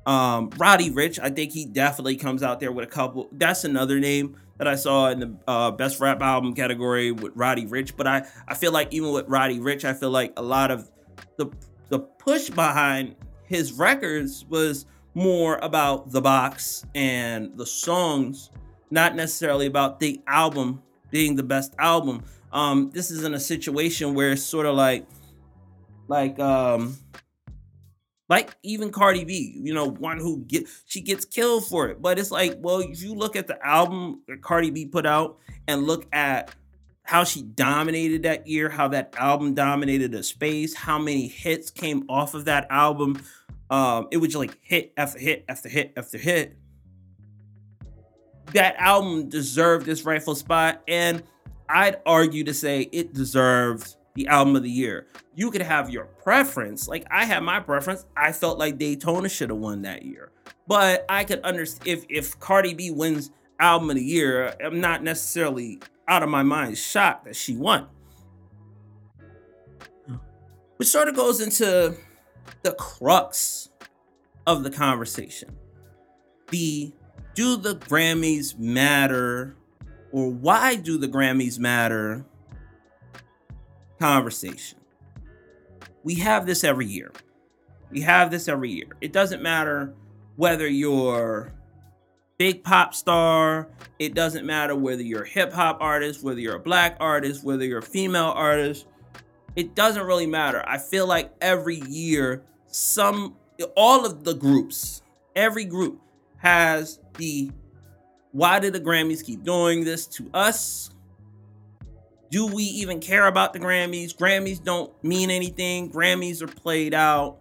Um, 0.07 0.51
Roddy 0.57 0.91
Ricch, 0.91 1.19
I 1.21 1.31
think 1.31 1.53
he 1.53 1.67
definitely 1.67 2.17
comes 2.17 2.43
out 2.43 2.61
there 2.61 2.71
with 2.71 2.85
a 2.85 2.91
couple. 2.91 3.29
That's 3.33 3.65
another 3.65 3.99
name 3.99 4.37
that 4.61 4.68
I 4.68 4.75
saw 4.75 5.09
in 5.09 5.20
the 5.20 5.37
uh, 5.49 5.70
best 5.70 6.01
rap 6.01 6.20
album 6.20 6.55
category 6.55 7.12
with 7.12 7.33
Roddy 7.35 7.64
Ricch. 7.64 7.96
But 7.96 8.07
I, 8.07 8.27
I 8.46 8.55
feel 8.55 8.73
like 8.73 8.92
even 8.92 9.11
with 9.11 9.27
Roddy 9.27 9.59
Rich, 9.59 9.87
I 9.87 9.94
feel 9.94 10.11
like 10.11 10.35
a 10.37 10.42
lot 10.42 10.70
of 10.70 10.90
the 11.38 11.46
the 11.88 12.01
push 12.01 12.51
behind 12.51 13.16
his 13.46 13.73
records 13.73 14.44
was 14.51 14.85
more 15.14 15.59
about 15.62 16.11
the 16.11 16.20
box 16.20 16.85
and 16.94 17.57
the 17.57 17.64
songs 17.64 18.51
not 18.90 19.16
necessarily 19.16 19.64
about 19.64 19.99
the 19.99 20.20
album 20.27 20.83
being 21.11 21.37
the 21.37 21.42
best 21.42 21.75
album. 21.79 22.23
Um, 22.53 22.90
this 22.92 23.11
isn't 23.11 23.35
a 23.35 23.40
situation 23.40 24.12
where 24.12 24.33
it's 24.33 24.42
sort 24.42 24.66
of 24.66 24.75
like, 24.75 25.07
like, 26.07 26.38
um, 26.38 26.99
like 28.31 28.57
even 28.62 28.93
Cardi 28.93 29.25
B, 29.25 29.61
you 29.61 29.75
know, 29.75 29.87
one 29.87 30.19
who 30.19 30.45
get 30.47 30.66
she 30.87 31.01
gets 31.01 31.25
killed 31.25 31.66
for 31.66 31.88
it. 31.88 32.01
But 32.01 32.19
it's 32.19 32.31
like, 32.31 32.57
well, 32.61 32.79
if 32.79 33.03
you 33.03 33.14
look 33.14 33.35
at 33.35 33.49
the 33.49 33.59
album 33.66 34.23
that 34.29 34.40
Cardi 34.40 34.71
B 34.71 34.87
put 34.87 35.05
out 35.05 35.38
and 35.66 35.83
look 35.83 36.07
at 36.12 36.55
how 37.03 37.25
she 37.25 37.43
dominated 37.43 38.23
that 38.23 38.47
year, 38.47 38.69
how 38.69 38.87
that 38.88 39.14
album 39.19 39.55
dominated 39.55 40.12
the 40.12 40.23
space, 40.23 40.75
how 40.75 40.99
many 40.99 41.27
hits 41.27 41.71
came 41.71 42.05
off 42.09 42.35
of 42.35 42.45
that 42.45 42.69
album. 42.71 43.21
Um, 43.69 44.07
it 44.12 44.19
was 44.19 44.35
like 44.37 44.57
hit 44.62 44.93
after 44.97 45.19
hit 45.19 45.45
after 45.49 45.69
hit 45.69 45.93
after 45.97 46.16
hit 46.16 46.57
that 48.55 48.77
album 48.79 49.29
deserved 49.29 49.88
its 49.88 50.05
rightful 50.05 50.35
spot, 50.35 50.83
and 50.87 51.23
I'd 51.69 51.99
argue 52.07 52.45
to 52.45 52.55
say 52.55 52.88
it 52.93 53.12
deserved 53.12 53.97
the 54.20 54.28
album 54.28 54.54
of 54.54 54.62
the 54.62 54.70
year. 54.70 55.06
You 55.35 55.50
could 55.50 55.62
have 55.62 55.88
your 55.88 56.04
preference. 56.04 56.87
Like 56.87 57.06
I 57.11 57.24
had 57.24 57.42
my 57.42 57.59
preference. 57.61 58.04
I 58.16 58.33
felt 58.33 58.59
like 58.59 58.76
Daytona 58.76 59.28
should 59.30 59.48
have 59.48 59.59
won 59.59 59.83
that 59.83 60.04
year. 60.04 60.30
But 60.66 61.06
I 61.09 61.24
could 61.24 61.40
understand 61.40 61.88
if 61.88 62.04
if 62.11 62.38
Cardi 62.38 62.74
B 62.74 62.90
wins 62.90 63.30
album 63.59 63.90
of 63.90 63.96
the 63.96 64.04
year, 64.04 64.54
I'm 64.62 64.80
not 64.80 65.02
necessarily 65.02 65.80
out 66.06 66.22
of 66.22 66.28
my 66.28 66.42
mind 66.42 66.76
shocked 66.76 67.24
that 67.24 67.37
she 67.37 67.56
won. 67.56 67.87
Which 70.76 70.88
sort 70.88 71.09
of 71.09 71.16
goes 71.16 71.40
into 71.40 71.96
the 72.62 72.72
crux 72.72 73.70
of 74.46 74.64
the 74.64 74.70
conversation. 74.70 75.56
The 76.50 76.92
do 77.35 77.56
the 77.56 77.76
Grammys 77.76 78.59
matter 78.59 79.56
or 80.12 80.30
why 80.30 80.74
do 80.74 80.98
the 80.98 81.09
Grammys 81.09 81.59
matter 81.59 82.26
conversation. 84.01 84.79
We 86.03 86.17
have 86.17 86.47
this 86.47 86.65
every 86.65 86.87
year. 86.87 87.13
We 87.91 88.01
have 88.01 88.31
this 88.31 88.49
every 88.49 88.71
year. 88.71 88.89
It 89.01 89.13
doesn't 89.13 89.43
matter 89.43 89.95
whether 90.37 90.67
you're 90.67 91.53
big 92.39 92.65
pop 92.65 92.95
star, 92.95 93.69
it 93.99 94.15
doesn't 94.15 94.47
matter 94.47 94.75
whether 94.75 95.03
you're 95.03 95.25
a 95.25 95.29
hip 95.29 95.53
hop 95.53 95.77
artist, 95.83 96.25
whether 96.25 96.41
you're 96.41 96.57
a 96.57 96.61
black 96.61 96.97
artist, 96.99 97.45
whether 97.45 97.65
you're 97.65 97.81
a 97.81 97.83
female 97.83 98.33
artist. 98.35 98.87
It 99.57 99.75
doesn't 99.75 100.07
really 100.07 100.27
matter. 100.27 100.65
I 100.67 100.79
feel 100.79 101.07
like 101.07 101.35
every 101.43 101.81
year 101.81 102.43
some 102.69 103.37
all 103.77 104.07
of 104.07 104.25
the 104.25 104.33
groups, 104.33 105.03
every 105.37 105.67
group 105.67 106.01
has 106.39 106.99
the 107.19 107.51
why 108.33 108.61
did 108.61 108.73
the 108.73 108.81
Grammys 108.81 109.25
keep 109.25 109.45
doing 109.45 109.85
this 109.85 110.07
to 110.07 110.31
us? 110.33 110.89
Do 112.31 112.47
we 112.47 112.62
even 112.62 113.01
care 113.01 113.27
about 113.27 113.53
the 113.53 113.59
Grammys? 113.59 114.16
Grammys 114.16 114.62
don't 114.62 114.93
mean 115.03 115.31
anything. 115.31 115.90
Grammys 115.90 116.43
are 116.43 116.47
played 116.47 116.95
out. 116.95 117.38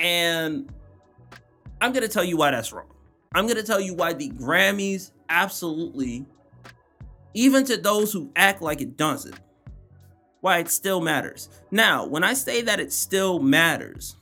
And 0.00 0.72
I'm 1.80 1.92
going 1.92 2.02
to 2.02 2.12
tell 2.12 2.24
you 2.24 2.36
why 2.36 2.50
that's 2.50 2.72
wrong. 2.72 2.92
I'm 3.34 3.46
going 3.46 3.56
to 3.56 3.62
tell 3.64 3.80
you 3.80 3.94
why 3.94 4.14
the 4.14 4.30
Grammys 4.30 5.12
absolutely, 5.28 6.26
even 7.34 7.64
to 7.66 7.76
those 7.76 8.12
who 8.12 8.32
act 8.34 8.60
like 8.62 8.80
it 8.80 8.96
doesn't, 8.96 9.38
why 10.40 10.58
it 10.58 10.68
still 10.68 11.00
matters. 11.00 11.48
Now, 11.70 12.06
when 12.06 12.24
I 12.24 12.34
say 12.34 12.62
that 12.62 12.80
it 12.80 12.92
still 12.92 13.38
matters, 13.38 14.16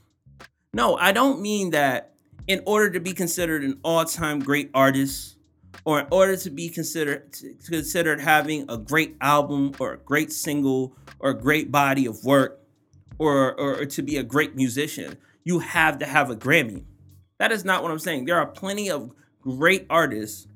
no, 0.71 0.95
I 0.97 1.11
don't 1.11 1.41
mean 1.41 1.71
that 1.71 2.13
in 2.47 2.61
order 2.65 2.91
to 2.91 2.99
be 2.99 3.13
considered 3.13 3.63
an 3.63 3.79
all-time 3.83 4.39
great 4.39 4.69
artist 4.73 5.37
or 5.85 6.01
in 6.01 6.07
order 6.11 6.35
to 6.37 6.49
be 6.49 6.69
considered 6.69 7.35
considered 7.65 8.19
having 8.21 8.65
a 8.69 8.77
great 8.77 9.15
album 9.21 9.73
or 9.79 9.93
a 9.93 9.97
great 9.97 10.31
single 10.31 10.95
or 11.19 11.31
a 11.31 11.37
great 11.37 11.71
body 11.71 12.05
of 12.05 12.23
work 12.23 12.59
or, 13.17 13.53
or, 13.59 13.81
or 13.81 13.85
to 13.85 14.01
be 14.01 14.17
a 14.17 14.23
great 14.23 14.55
musician 14.55 15.17
you 15.43 15.59
have 15.59 15.99
to 15.99 16.05
have 16.05 16.29
a 16.29 16.35
grammy. 16.35 16.85
That 17.37 17.51
is 17.51 17.65
not 17.65 17.83
what 17.83 17.91
i'm 17.91 17.99
saying. 17.99 18.25
There 18.25 18.37
are 18.37 18.47
plenty 18.47 18.89
of 18.89 19.11
great 19.41 19.85
artists 19.89 20.47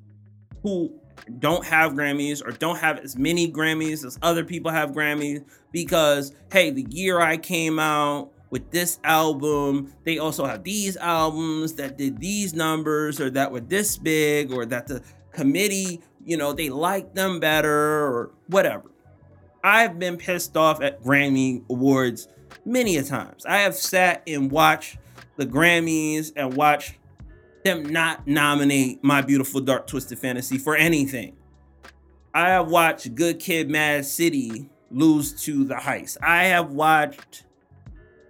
who 0.64 1.00
don't 1.40 1.66
have 1.66 1.94
Grammys 1.94 2.46
or 2.46 2.52
don't 2.52 2.78
have 2.78 3.00
as 3.00 3.18
many 3.18 3.52
Grammys 3.52 4.06
as 4.06 4.18
other 4.22 4.44
people 4.44 4.72
have 4.72 4.92
Grammys 4.92 5.44
because 5.72 6.34
hey, 6.52 6.70
the 6.72 6.86
year 6.90 7.20
I 7.20 7.38
came 7.38 7.80
out, 7.80 8.32
with 8.50 8.72
this 8.72 9.00
album. 9.04 9.94
They 10.04 10.18
also 10.18 10.46
have 10.46 10.64
these 10.64 10.98
albums 10.98 11.74
that 11.74 11.98
did 11.98 12.20
these 12.20 12.54
numbers 12.54 13.20
or 13.20 13.30
that 13.32 13.52
were 13.52 13.60
this 13.60 13.98
big 13.98 14.52
or 14.52 14.66
that 14.66 14.88
the 14.88 15.04
committee, 15.32 16.02
you 16.26 16.38
know, 16.38 16.54
they 16.54 16.70
liked 16.70 17.16
them 17.16 17.40
better 17.40 17.72
or 17.72 18.32
whatever. 18.48 18.92
I've 19.64 20.00
been 20.00 20.18
pissed 20.18 20.56
off 20.56 20.82
at 20.82 21.04
Grammy 21.04 21.64
Awards 21.70 22.28
many 22.64 22.98
a 22.98 23.04
times. 23.04 23.46
I 23.46 23.58
have 23.60 23.76
sat 23.76 24.24
and 24.28 24.52
watched 24.52 24.98
the 25.36 25.46
Grammys 25.46 26.32
and 26.36 26.56
watched 26.56 26.96
them 27.64 27.86
not 27.86 28.28
nominate 28.28 29.04
My 29.04 29.22
Beautiful 29.22 29.62
Dark 29.62 29.88
Twisted 29.88 30.20
Fantasy 30.20 30.58
for 30.58 30.76
anything. 30.76 31.36
I 32.34 32.50
have 32.50 32.70
watched 32.70 33.16
Good 33.16 33.40
Kid, 33.40 33.70
Mad 33.70 34.06
City 34.06 34.70
lose 34.92 35.34
to 35.44 35.64
the 35.66 35.76
Heist. 35.76 36.18
I 36.22 36.46
have 36.46 36.72
watched, 36.72 37.44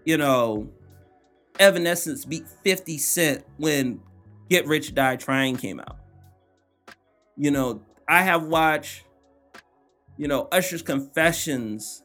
you 0.08 0.15
know, 0.15 0.70
Evanescence 1.60 2.24
beat 2.24 2.48
50 2.63 2.98
Cent 2.98 3.43
when 3.58 4.00
Get 4.50 4.65
Rich 4.65 4.96
Die 4.96 5.15
Trying 5.17 5.58
came 5.58 5.82
out. 5.82 5.98
You 7.36 7.52
know, 7.52 7.82
I 8.08 8.22
have 8.22 8.46
watched, 8.46 9.04
you 10.15 10.30
know, 10.30 10.48
Usher's 10.50 10.82
Confessions 10.82 12.04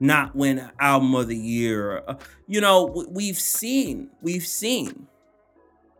not 0.00 0.36
win 0.36 0.70
album 0.78 1.14
of 1.14 1.28
the 1.28 1.36
year. 1.36 2.02
Uh, 2.06 2.16
you 2.46 2.60
know, 2.60 3.06
we've 3.08 3.38
seen, 3.38 4.10
we've 4.20 4.46
seen, 4.46 5.06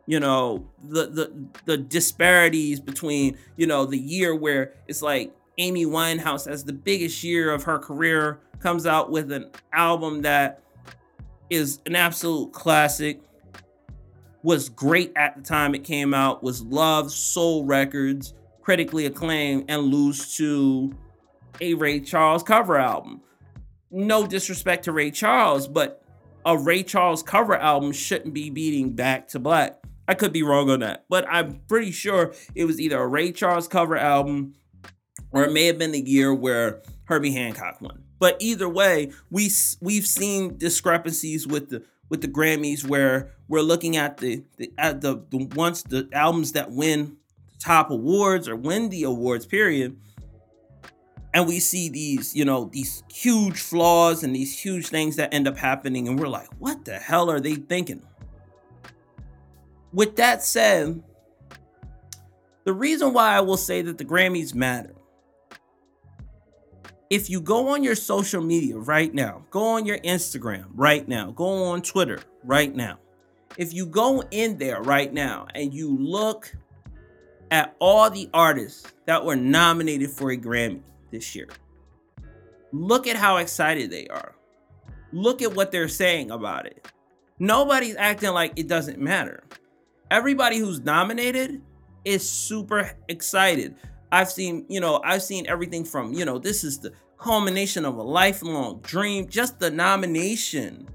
you 0.07 0.20
know, 0.20 0.68
the 0.87 1.07
the 1.07 1.46
the 1.64 1.79
disparities 1.79 2.81
between, 2.81 3.38
you 3.57 3.66
know, 3.66 3.87
the 3.87 3.98
year 3.98 4.35
where 4.35 4.74
it's 4.88 5.00
like 5.00 5.35
Amy 5.57 5.87
Winehouse 5.87 6.46
as 6.46 6.64
the 6.64 6.74
biggest 6.74 7.24
year 7.24 7.50
of 7.50 7.62
her 7.62 7.79
career 7.79 8.40
comes 8.59 8.85
out 8.85 9.11
with 9.11 9.33
an 9.33 9.50
album 9.72 10.20
that 10.20 10.62
is 11.50 11.80
an 11.86 11.96
absolute 11.96 12.52
classic. 12.52 13.20
Was 14.42 14.70
great 14.70 15.12
at 15.16 15.36
the 15.36 15.42
time 15.42 15.74
it 15.74 15.84
came 15.84 16.14
out 16.14 16.42
was 16.42 16.62
loved 16.62 17.10
soul 17.10 17.66
records 17.66 18.32
critically 18.62 19.04
acclaimed 19.04 19.66
and 19.68 19.82
lose 19.82 20.36
to 20.36 20.94
a 21.60 21.74
ray 21.74 22.00
charles 22.00 22.42
cover 22.42 22.78
album. 22.78 23.20
No 23.90 24.26
disrespect 24.26 24.84
to 24.84 24.92
ray 24.92 25.10
charles 25.10 25.68
but 25.68 26.02
a 26.46 26.56
ray 26.56 26.82
charles 26.82 27.22
cover 27.22 27.54
album 27.54 27.92
shouldn't 27.92 28.32
be 28.32 28.48
beating 28.48 28.94
back 28.94 29.28
to 29.28 29.38
black. 29.38 29.76
I 30.08 30.14
could 30.14 30.32
be 30.32 30.42
wrong 30.42 30.70
on 30.70 30.80
that 30.80 31.04
but 31.08 31.24
i'm 31.30 31.60
pretty 31.68 31.92
sure 31.92 32.32
it 32.54 32.64
was 32.64 32.80
either 32.80 32.98
a 32.98 33.06
ray 33.06 33.30
charles 33.30 33.68
cover 33.68 33.96
album 33.96 34.54
or 35.30 35.44
it 35.44 35.52
may 35.52 35.66
have 35.66 35.78
been 35.78 35.92
the 35.92 36.00
year 36.00 36.34
where 36.34 36.82
herbie 37.04 37.30
hancock 37.32 37.80
won 37.80 38.02
but 38.20 38.37
either 38.38 38.68
way, 38.68 39.11
we 39.30 39.50
we've 39.80 40.06
seen 40.06 40.56
discrepancies 40.59 41.46
with 41.46 41.70
the 41.70 41.83
with 42.09 42.20
the 42.20 42.28
Grammys 42.28 42.87
where 42.87 43.30
we're 43.48 43.62
looking 43.62 43.96
at 43.96 44.18
the 44.18 44.44
the 44.59 44.72
at 44.78 45.00
the, 45.00 45.24
the 45.30 45.46
once 45.56 45.83
the 45.83 46.09
albums 46.12 46.52
that 46.52 46.70
win 46.70 47.16
top 47.59 47.90
awards 47.90 48.46
or 48.46 48.54
win 48.54 48.90
the 48.90 49.02
awards 49.02 49.46
period 49.46 49.96
and 51.35 51.46
we 51.46 51.61
see 51.61 51.88
these 51.88 52.35
you 52.35 52.44
know 52.44 52.70
these 52.72 53.02
huge 53.12 53.61
flaws 53.61 54.22
and 54.22 54.35
these 54.35 54.59
huge 54.59 54.88
things 54.88 55.16
that 55.16 55.33
end 55.33 55.48
up 55.48 55.56
happening 55.56 56.06
and 56.06 56.18
we're 56.18 56.28
like 56.28 56.48
what 56.59 56.85
the 56.85 56.98
hell 56.98 57.30
are 57.30 57.40
they 57.40 57.54
thinking? 57.54 58.02
With 59.92 60.16
that 60.16 60.42
said 60.42 61.02
the 62.64 62.72
reason 62.72 63.12
why 63.12 63.35
i 63.37 63.40
will 63.40 63.56
say 63.56 63.83
that 63.83 63.98
the 63.98 64.04
grammys 64.04 64.54
matter 64.54 64.94
if 67.11 67.29
you 67.29 67.40
go 67.40 67.68
on 67.68 67.83
your 67.83 67.96
social 67.96 68.40
media 68.40 68.79
right 68.79 69.12
now, 69.12 69.44
go 69.51 69.77
on 69.77 69.85
your 69.85 69.99
Instagram 69.99 70.66
right 70.75 71.07
now, 71.09 71.33
go 71.33 71.64
on 71.64 71.83
Twitter 71.83 72.20
right 72.44 72.75
now. 72.75 72.99
If 73.59 73.75
you 73.75 73.85
go 73.85 74.23
in 74.31 74.59
there 74.59 74.81
right 74.81 75.12
now 75.12 75.49
and 75.57 75.75
you 75.75 75.99
look 75.99 76.55
at 77.51 77.75
all 77.81 78.09
the 78.09 78.31
artists 78.33 78.87
that 79.07 79.25
were 79.25 79.35
nominated 79.35 80.11
for 80.11 80.31
a 80.31 80.37
Grammy 80.37 80.83
this 81.11 81.35
year, 81.35 81.49
look 82.73 83.09
at 83.09 83.16
how 83.16 83.38
excited 83.38 83.90
they 83.90 84.07
are. 84.07 84.37
Look 85.12 85.42
at 85.42 85.57
what 85.57 85.73
they're 85.73 85.88
saying 85.88 86.31
about 86.31 86.66
it. 86.66 86.87
Nobody's 87.40 87.96
acting 87.96 88.31
like 88.31 88.53
it 88.55 88.68
doesn't 88.68 89.01
matter. 89.01 89.42
Everybody 90.12 90.59
who's 90.59 90.79
nominated 90.81 91.61
is 92.05 92.29
super 92.29 92.92
excited. 93.09 93.75
I've 94.12 94.31
seen, 94.31 94.66
you 94.68 94.81
know, 94.81 95.01
I've 95.05 95.23
seen 95.23 95.46
everything 95.46 95.85
from, 95.85 96.12
you 96.12 96.25
know, 96.25 96.38
this 96.38 96.64
is 96.64 96.79
the 96.79 96.92
culmination 97.18 97.85
of 97.85 97.96
a 97.96 98.03
lifelong 98.03 98.81
dream. 98.81 99.29
Just 99.29 99.61
the 99.61 99.70
nomination, 99.70 100.88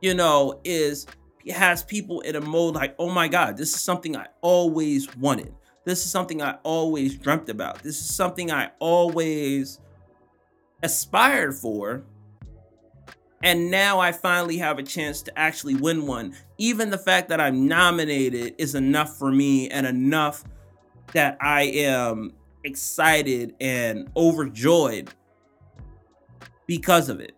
you 0.00 0.14
know, 0.14 0.60
is 0.64 1.06
has 1.52 1.82
people 1.82 2.20
in 2.22 2.36
a 2.36 2.40
mode 2.40 2.74
like, 2.74 2.94
oh 2.98 3.10
my 3.10 3.28
God, 3.28 3.56
this 3.56 3.74
is 3.74 3.80
something 3.80 4.16
I 4.16 4.26
always 4.40 5.14
wanted. 5.16 5.54
This 5.84 6.04
is 6.04 6.10
something 6.10 6.40
I 6.40 6.56
always 6.62 7.16
dreamt 7.16 7.50
about. 7.50 7.82
This 7.82 8.00
is 8.00 8.14
something 8.14 8.50
I 8.50 8.70
always 8.78 9.78
aspired 10.82 11.54
for. 11.54 12.04
And 13.42 13.70
now 13.70 14.00
I 14.00 14.12
finally 14.12 14.56
have 14.56 14.78
a 14.78 14.82
chance 14.82 15.20
to 15.22 15.38
actually 15.38 15.74
win 15.74 16.06
one. 16.06 16.34
Even 16.56 16.88
the 16.88 16.96
fact 16.96 17.28
that 17.28 17.40
I'm 17.40 17.68
nominated 17.68 18.54
is 18.56 18.74
enough 18.74 19.18
for 19.18 19.30
me 19.30 19.68
and 19.68 19.86
enough 19.86 20.44
that 21.12 21.36
I 21.40 21.62
am 21.62 22.32
excited 22.64 23.54
and 23.60 24.10
overjoyed 24.16 25.10
because 26.66 27.08
of 27.08 27.20
it. 27.20 27.36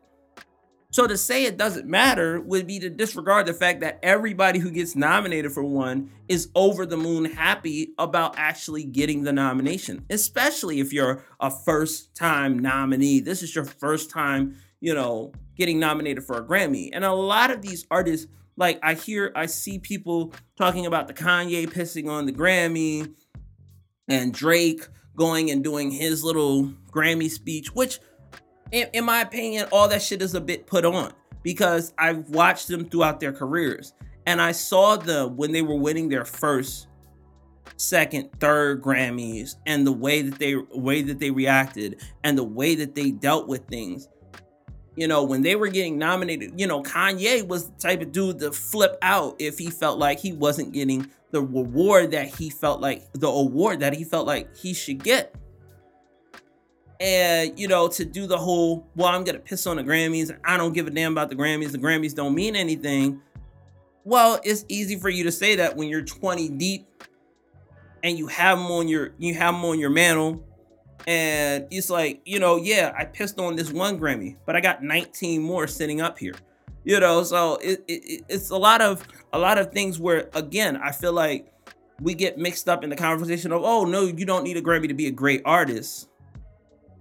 So 0.97 1.07
to 1.07 1.19
say 1.19 1.45
it 1.45 1.59
doesn't 1.59 1.87
matter 1.87 2.41
would 2.41 2.67
be 2.67 2.79
to 2.79 2.89
disregard 2.89 3.45
the 3.45 3.53
fact 3.53 3.81
that 3.81 3.99
everybody 4.03 4.59
who 4.59 4.71
gets 4.71 4.97
nominated 4.97 5.53
for 5.53 5.63
one 5.63 6.11
is 6.27 6.49
over 6.55 6.87
the 6.87 6.97
moon 6.97 7.27
happy 7.27 7.93
about 7.99 8.39
actually 8.39 8.85
getting 8.85 9.23
the 9.23 9.33
nomination, 9.33 10.07
especially 10.09 10.81
if 10.81 10.95
you're 10.95 11.23
a 11.39 11.51
first 11.51 12.15
time 12.15 12.59
nominee. 12.59 13.21
This 13.21 13.43
is 13.43 13.55
your 13.55 13.67
first 13.67 14.09
time, 14.09 14.57
you 14.81 14.95
know, 14.95 15.33
getting 15.55 15.79
nominated 15.79 16.25
for 16.25 16.39
a 16.39 16.43
Grammy. 16.43 16.89
And 16.95 17.05
a 17.05 17.13
lot 17.13 17.51
of 17.51 17.61
these 17.61 17.85
artists, 17.91 18.27
like 18.57 18.79
I 18.83 18.95
hear, 18.95 19.33
I 19.37 19.45
see 19.45 19.79
people 19.79 20.33
talking 20.57 20.87
about 20.87 21.09
the 21.09 21.15
Kanye 21.15 21.67
pissing 21.67 22.09
on 22.09 22.25
the 22.25 22.33
Grammy 22.33 23.13
and 24.09 24.33
Drake 24.33 24.87
going 25.17 25.51
and 25.51 25.65
doing 25.65 25.91
his 25.91 26.23
little 26.23 26.73
Grammy 26.91 27.31
speech, 27.31 27.75
which, 27.75 28.01
in, 28.71 28.89
in 28.93 29.05
my 29.05 29.21
opinion, 29.21 29.67
all 29.73 29.89
that 29.89 30.03
shit 30.03 30.23
is 30.23 30.35
a 30.35 30.41
bit 30.41 30.67
put 30.67 30.85
on 30.85 31.13
because 31.43 31.93
I've 31.99 32.29
watched 32.31 32.69
them 32.69 32.89
throughout 32.89 33.21
their 33.21 33.33
careers 33.33 33.95
and 34.27 34.43
I 34.43 34.53
saw 34.53 34.97
them 34.97 35.37
when 35.37 35.53
they 35.53 35.63
were 35.63 35.77
winning 35.77 36.09
their 36.09 36.25
first, 36.25 36.89
second, 37.77 38.31
third 38.41 38.83
Grammys 38.83 39.57
and 39.67 39.87
the 39.87 39.93
way 39.93 40.23
that 40.23 40.39
they 40.39 40.57
way 40.57 41.03
that 41.03 41.19
they 41.19 41.31
reacted 41.31 42.03
and 42.25 42.37
the 42.37 42.45
way 42.45 42.75
that 42.75 42.95
they 42.95 43.11
dealt 43.11 43.49
with 43.49 43.67
things. 43.69 44.09
You 44.97 45.07
know, 45.07 45.25
when 45.25 45.43
they 45.43 45.57
were 45.57 45.69
getting 45.69 45.99
nominated, 45.99 46.59
you 46.59 46.67
know, 46.67 46.83
Kanye 46.83 47.47
was 47.47 47.69
the 47.69 47.79
type 47.79 48.01
of 48.01 48.13
dude 48.13 48.39
to 48.39 48.51
flip 48.51 48.97
out 49.03 49.37
if 49.39 49.59
he 49.59 49.71
felt 49.71 49.99
like 49.99 50.19
he 50.19 50.33
wasn't 50.33 50.73
getting 50.73 51.11
the 51.33 51.43
reward 51.43 52.13
that 52.13 52.29
he 52.29 52.49
felt 52.49 52.81
like 52.81 53.05
the 53.13 53.29
award 53.29 53.81
that 53.81 53.93
he 53.93 54.05
felt 54.05 54.27
like 54.27 54.57
he 54.57 54.73
should 54.73 55.05
get. 55.05 55.35
And 56.99 57.59
you 57.59 57.69
know, 57.69 57.89
to 57.89 58.05
do 58.07 58.27
the 58.27 58.39
whole, 58.39 58.87
well, 58.97 59.09
I'm 59.09 59.25
gonna 59.25 59.39
piss 59.39 59.67
on 59.67 59.77
the 59.77 59.85
Grammys. 59.85 60.35
I 60.45 60.57
don't 60.57 60.73
give 60.73 60.87
a 60.87 60.91
damn 60.91 61.13
about 61.13 61.29
the 61.29 61.37
Grammys. 61.37 61.73
The 61.73 61.79
Grammys 61.79 62.15
don't 62.15 62.35
mean 62.35 62.57
anything. 62.57 63.21
Well, 64.05 64.41
it's 64.45 64.65
easy 64.69 64.97
for 64.97 65.11
you 65.11 65.25
to 65.25 65.33
say 65.33 65.57
that 65.57 65.77
when 65.77 65.89
you're 65.89 66.03
20 66.03 66.49
deep 66.51 66.87
and 68.03 68.17
you 68.17 68.29
have 68.29 68.57
them 68.57 68.71
on 68.71 68.89
your 68.89 69.13
you 69.19 69.35
have 69.35 69.53
them 69.53 69.65
on 69.65 69.79
your 69.79 69.91
mantle. 69.91 70.46
And 71.07 71.67
it's 71.71 71.89
like, 71.89 72.21
you 72.25 72.41
know, 72.41 72.57
yeah, 72.57 72.93
I 72.99 73.05
pissed 73.05 73.39
on 73.39 73.55
this 73.55 73.71
one 73.71 73.99
Grammy, 73.99 74.37
but 74.45 74.57
I 74.57 74.61
got 74.61 74.83
19 74.83 75.41
more 75.41 75.67
sitting 75.67 76.01
up 76.01 76.19
here. 76.19 76.35
You 76.87 77.01
know 77.01 77.25
so 77.25 77.57
it, 77.57 77.83
it, 77.89 78.25
it's 78.29 78.51
a 78.51 78.57
lot 78.57 78.81
of 78.81 79.05
a 79.33 79.39
lot 79.41 79.59
of 79.59 79.73
things 79.73 79.99
where 79.99 80.31
again 80.35 80.77
i 80.77 80.93
feel 80.93 81.13
like 81.13 81.53
we 82.01 82.15
get 82.15 82.39
mixed 82.39 82.69
up 82.69 82.85
in 82.85 82.91
the 82.91 82.97
conversation 82.97 83.51
of 83.51 83.63
oh 83.65 83.85
no 83.85 84.03
you 84.03 84.25
don't 84.25 84.45
need 84.45 84.57
a 84.57 84.63
grammy 84.63 84.87
to 84.87 84.95
be 84.95 85.09
a 85.09 85.11
great 85.11 85.43
artist. 85.45 86.09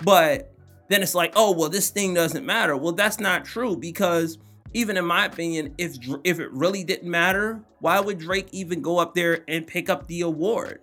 But 0.03 0.51
then 0.89 1.03
it's 1.03 1.13
like 1.13 1.33
oh 1.35 1.51
well 1.51 1.69
this 1.69 1.91
thing 1.91 2.15
doesn't 2.15 2.45
matter. 2.45 2.75
Well 2.75 2.93
that's 2.93 3.19
not 3.19 3.45
true 3.45 3.77
because 3.77 4.39
even 4.73 4.97
in 4.97 5.05
my 5.05 5.25
opinion 5.25 5.75
if 5.77 5.97
if 6.23 6.39
it 6.39 6.51
really 6.51 6.83
didn't 6.83 7.09
matter 7.09 7.61
why 7.79 7.99
would 7.99 8.17
drake 8.17 8.47
even 8.51 8.81
go 8.81 8.97
up 8.97 9.13
there 9.13 9.43
and 9.47 9.67
pick 9.67 9.87
up 9.87 10.07
the 10.07 10.21
award? 10.21 10.81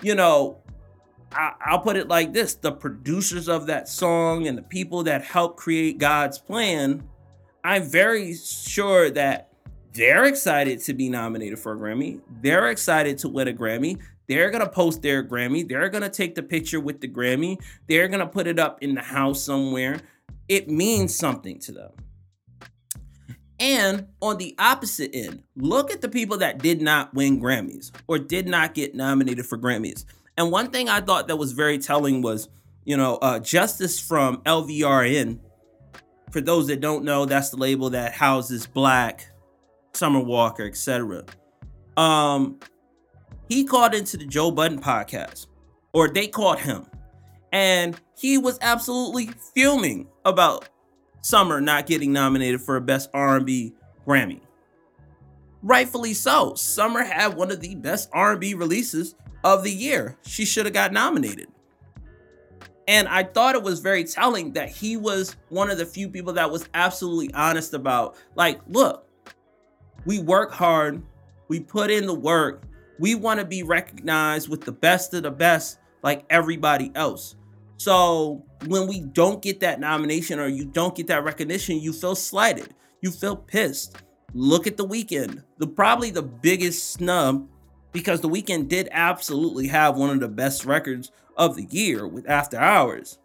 You 0.00 0.14
know 0.14 0.62
I, 1.34 1.72
will 1.72 1.80
put 1.80 1.96
it 1.96 2.08
like 2.08 2.32
this 2.32 2.54
the 2.54 2.72
producers 2.72 3.48
of 3.48 3.66
that 3.66 3.88
song 3.88 4.46
and 4.46 4.56
the 4.56 4.62
people 4.62 5.02
that 5.04 5.22
helped 5.22 5.56
create 5.58 5.98
god's 5.98 6.38
plan 6.38 7.02
I'm 7.64 7.84
very 7.84 8.34
sure 8.34 9.10
that 9.12 9.54
they're 9.94 10.24
excited 10.24 10.80
to 10.82 10.92
be 10.92 11.08
nominated 11.08 11.58
for 11.58 11.72
a 11.72 11.76
Grammy. 11.76 12.20
They're 12.42 12.68
excited 12.68 13.16
to 13.18 13.28
win 13.28 13.48
a 13.48 13.54
Grammy. 13.54 13.98
They're 14.28 14.50
gonna 14.50 14.68
post 14.68 15.00
their 15.00 15.24
Grammy. 15.24 15.66
They're 15.66 15.88
gonna 15.88 16.10
take 16.10 16.34
the 16.34 16.42
picture 16.42 16.78
with 16.78 17.00
the 17.00 17.08
Grammy. 17.08 17.58
They're 17.88 18.08
gonna 18.08 18.26
put 18.26 18.46
it 18.46 18.58
up 18.58 18.82
in 18.82 18.94
the 18.94 19.00
house 19.00 19.42
somewhere. 19.42 20.00
It 20.46 20.68
means 20.68 21.16
something 21.16 21.58
to 21.60 21.72
them. 21.72 21.92
And 23.58 24.08
on 24.20 24.36
the 24.36 24.54
opposite 24.58 25.12
end, 25.14 25.44
look 25.56 25.90
at 25.90 26.02
the 26.02 26.08
people 26.08 26.38
that 26.38 26.58
did 26.58 26.82
not 26.82 27.14
win 27.14 27.40
Grammys 27.40 27.92
or 28.06 28.18
did 28.18 28.46
not 28.46 28.74
get 28.74 28.94
nominated 28.94 29.46
for 29.46 29.56
Grammys. 29.56 30.04
And 30.36 30.50
one 30.50 30.70
thing 30.70 30.88
I 30.88 31.00
thought 31.00 31.28
that 31.28 31.36
was 31.36 31.52
very 31.52 31.78
telling 31.78 32.22
was, 32.22 32.48
you 32.84 32.96
know, 32.96 33.16
uh, 33.16 33.38
Justice 33.38 34.00
from 34.00 34.38
LVRN 34.42 35.38
for 36.34 36.40
those 36.40 36.66
that 36.66 36.80
don't 36.80 37.04
know, 37.04 37.26
that's 37.26 37.50
the 37.50 37.56
label 37.56 37.90
that 37.90 38.12
houses 38.12 38.66
6LACK, 38.66 39.20
Summer 39.92 40.18
Walker, 40.18 40.64
etc. 40.64 41.22
Um, 41.96 42.58
he 43.48 43.62
called 43.62 43.94
into 43.94 44.16
the 44.16 44.26
Joe 44.26 44.50
Budden 44.50 44.80
podcast, 44.80 45.46
or 45.92 46.08
they 46.08 46.26
called 46.26 46.58
him, 46.58 46.86
And 47.52 48.00
he 48.18 48.36
was 48.36 48.58
absolutely 48.60 49.30
fuming 49.54 50.08
about 50.24 50.68
Summer 51.22 51.60
not 51.60 51.86
getting 51.86 52.12
nominated 52.12 52.60
for 52.60 52.74
a 52.74 52.80
Best 52.80 53.10
R&B 53.14 53.72
Grammy. 54.04 54.40
Rightfully 55.64 56.12
so. 56.12 56.52
Summer 56.54 57.02
had 57.02 57.36
one 57.36 57.50
of 57.50 57.60
the 57.60 57.74
best 57.74 58.10
R&B 58.12 58.52
releases 58.52 59.14
of 59.42 59.64
the 59.64 59.72
year. 59.72 60.18
She 60.20 60.44
should 60.44 60.66
have 60.66 60.74
got 60.74 60.92
nominated. 60.92 61.48
And 62.86 63.08
I 63.08 63.22
thought 63.22 63.54
it 63.54 63.62
was 63.62 63.80
very 63.80 64.04
telling 64.04 64.52
that 64.52 64.68
he 64.68 64.98
was 64.98 65.36
one 65.48 65.70
of 65.70 65.78
the 65.78 65.86
few 65.86 66.10
people 66.10 66.34
that 66.34 66.50
was 66.50 66.68
absolutely 66.74 67.32
honest 67.32 67.72
about 67.72 68.16
like, 68.34 68.60
look, 68.68 69.08
we 70.04 70.18
work 70.18 70.52
hard, 70.52 71.02
we 71.48 71.60
put 71.60 71.90
in 71.90 72.04
the 72.04 72.14
work, 72.14 72.64
we 72.98 73.14
want 73.14 73.40
to 73.40 73.46
be 73.46 73.62
recognized 73.62 74.50
with 74.50 74.60
the 74.60 74.72
best 74.72 75.14
of 75.14 75.22
the 75.22 75.30
best 75.30 75.78
like 76.02 76.26
everybody 76.28 76.92
else. 76.94 77.36
So 77.78 78.44
when 78.66 78.86
we 78.86 79.00
don't 79.00 79.40
get 79.40 79.60
that 79.60 79.80
nomination 79.80 80.38
or 80.38 80.46
you 80.46 80.66
don't 80.66 80.94
get 80.94 81.06
that 81.06 81.24
recognition, 81.24 81.78
you 81.80 81.94
feel 81.94 82.14
slighted. 82.14 82.74
You 83.00 83.10
feel 83.10 83.36
pissed. 83.36 83.96
Look 84.32 84.66
at 84.66 84.76
the 84.76 84.86
Weeknd. 84.86 85.42
The 85.58 85.66
probably 85.66 86.10
the 86.10 86.22
biggest 86.22 86.92
snub 86.92 87.48
because 87.92 88.20
the 88.20 88.28
Weeknd 88.28 88.68
did 88.68 88.88
absolutely 88.90 89.68
have 89.68 89.96
one 89.96 90.10
of 90.10 90.20
the 90.20 90.28
best 90.28 90.64
records 90.64 91.12
of 91.36 91.56
the 91.56 91.64
year 91.64 92.06
with 92.06 92.28
After 92.28 92.58
Hours. 92.58 93.18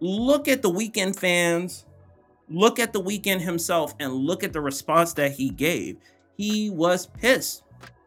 Look 0.00 0.48
at 0.48 0.62
the 0.62 0.70
Weeknd 0.70 1.16
fans. 1.16 1.86
Look 2.48 2.78
at 2.78 2.92
the 2.92 3.02
Weeknd 3.02 3.40
himself 3.40 3.94
and 3.98 4.12
look 4.12 4.44
at 4.44 4.52
the 4.52 4.60
response 4.60 5.14
that 5.14 5.32
he 5.32 5.48
gave. 5.50 5.96
He 6.36 6.70
was 6.70 7.06
pissed. 7.06 7.62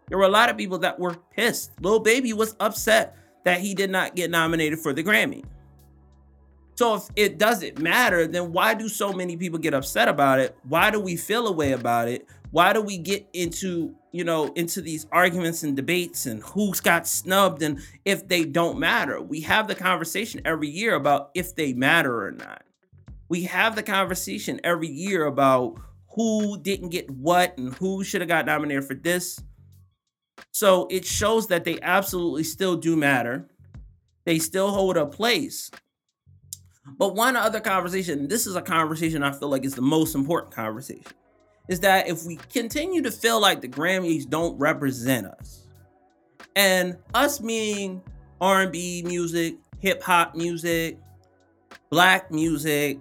There 0.08 0.18
were 0.18 0.26
a 0.26 0.30
lot 0.30 0.50
of 0.50 0.58
people 0.58 0.78
that 0.80 1.00
were 1.00 1.18
pissed. 1.36 1.72
Lil 1.82 2.00
Baby 2.00 2.34
was 2.34 2.56
upset 2.60 3.18
that 3.44 3.62
he 3.62 3.74
did 3.74 3.90
not 3.90 4.16
get 4.16 4.30
nominated 4.30 4.80
for 4.80 4.94
the 4.94 5.04
Grammy. 5.04 5.44
So 6.80 6.96
if 6.96 7.10
it 7.18 7.38
doesn't 7.38 7.78
matter, 7.80 8.26
then 8.26 8.54
why 8.54 8.74
do 8.74 8.88
so 8.88 9.12
many 9.12 9.36
people 9.36 9.60
get 9.60 9.74
upset 9.74 10.08
about 10.08 10.40
it? 10.40 10.56
Why 10.64 10.92
do 10.92 11.02
we 11.02 11.18
feel 11.18 11.46
a 11.48 11.52
way 11.52 11.74
about 11.74 12.08
it? 12.08 12.26
Why 12.52 12.72
do 12.72 12.82
we 12.82 12.98
get 12.98 13.28
into, 13.34 13.94
you 14.14 14.24
know, 14.24 14.54
into 14.54 14.80
these 14.80 15.06
arguments 15.12 15.62
and 15.64 15.76
debates 15.76 16.26
and 16.26 16.42
who's 16.42 16.80
got 16.80 17.06
snubbed 17.06 17.64
and 17.64 17.82
if 18.06 18.30
they 18.30 18.46
don't 18.46 18.80
matter? 18.80 19.22
We 19.22 19.42
have 19.42 19.68
the 19.68 19.76
conversation 19.76 20.40
every 20.46 20.70
year 20.70 20.96
about 20.96 21.32
if 21.36 21.54
they 21.54 21.74
matter 21.74 22.26
or 22.26 22.32
not. 22.32 22.64
We 23.28 23.44
have 23.44 23.76
the 23.76 23.84
conversation 23.84 24.62
every 24.64 24.88
year 24.88 25.26
about 25.26 25.82
who 26.16 26.58
didn't 26.62 26.92
get 26.92 27.12
what 27.12 27.58
and 27.58 27.74
who 27.74 28.06
should 28.06 28.22
have 28.22 28.30
got 28.30 28.46
nominated 28.46 28.86
for 28.86 28.94
this. 28.94 29.38
So 30.52 30.88
it 30.90 31.04
shows 31.04 31.48
that 31.48 31.66
they 31.66 31.78
absolutely 31.82 32.46
still 32.46 32.78
do 32.78 32.96
matter. 32.96 33.50
They 34.24 34.40
still 34.40 34.72
hold 34.72 34.96
a 34.96 35.06
place. 35.06 35.72
But 36.98 37.16
one 37.16 37.36
other 37.36 37.60
conversation, 37.60 38.28
this 38.28 38.48
is 38.48 38.56
a 38.56 38.62
conversation 38.62 39.24
I 39.24 39.32
feel 39.32 39.50
like 39.50 39.66
is 39.66 39.76
the 39.76 39.82
most 39.82 40.16
important 40.16 40.54
conversation, 40.54 41.12
is 41.68 41.80
that 41.82 42.08
if 42.08 42.26
we 42.26 42.38
continue 42.52 43.02
to 43.02 43.12
feel 43.12 43.40
like 43.40 43.62
the 43.62 43.68
Grammys 43.68 44.30
don't 44.30 44.58
represent 44.58 45.28
us, 45.28 45.68
and 46.56 46.98
us 47.14 47.42
meaning 47.42 48.02
R&B 48.42 49.04
music, 49.06 49.56
hip 49.80 50.02
hop 50.04 50.36
music, 50.36 50.98
black 51.90 52.32
music, 52.32 53.00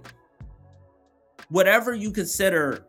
whatever 1.48 1.94
you 1.94 2.10
consider 2.10 2.84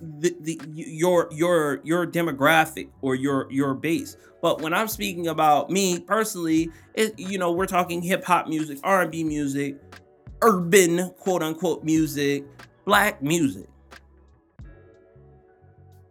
the, 0.00 0.34
the 0.40 0.60
your 0.74 1.28
your 1.30 1.80
your 1.84 2.06
demographic 2.06 2.88
or 3.00 3.14
your 3.14 3.50
your 3.50 3.74
base. 3.74 4.16
But 4.40 4.60
when 4.60 4.74
I'm 4.74 4.88
speaking 4.88 5.28
about 5.28 5.70
me 5.70 6.00
personally, 6.00 6.70
it, 6.94 7.16
you 7.16 7.38
know, 7.38 7.52
we're 7.52 7.66
talking 7.66 8.02
hip 8.02 8.24
hop 8.24 8.48
music, 8.48 8.78
R&B 8.82 9.22
music, 9.22 9.80
urban 10.42 11.10
quote 11.18 11.42
unquote 11.42 11.84
music, 11.84 12.44
black 12.84 13.22
music. 13.22 13.68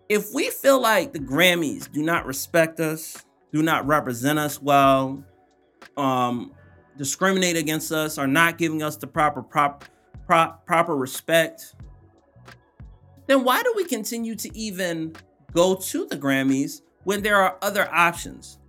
If 0.10 0.34
we 0.34 0.50
feel 0.50 0.82
like 0.82 1.14
the 1.14 1.20
Grammys 1.20 1.92
do 1.92 2.02
not 2.02 2.26
respect 2.26 2.80
us, 2.80 3.24
do 3.54 3.62
not 3.62 3.86
represent 3.88 4.40
us 4.40 4.62
well, 4.62 5.24
um, 5.96 6.52
discriminate 6.98 7.56
against 7.56 7.92
us, 7.92 8.18
are 8.18 8.28
not 8.28 8.58
giving 8.58 8.84
us 8.84 8.98
the 8.98 9.08
proper 9.08 9.42
prop, 9.42 9.86
prop 10.26 10.66
proper 10.66 10.96
respect, 10.96 11.76
then 13.28 13.44
why 13.44 13.64
do 13.64 13.74
we 13.76 13.86
continue 13.86 14.36
to 14.36 14.58
even 14.58 15.14
go 15.54 15.76
to 15.76 16.06
the 16.06 16.18
Grammys 16.18 16.82
when 17.04 17.22
there 17.22 17.38
are 17.38 17.58
other 17.62 17.90
options? 17.94 18.60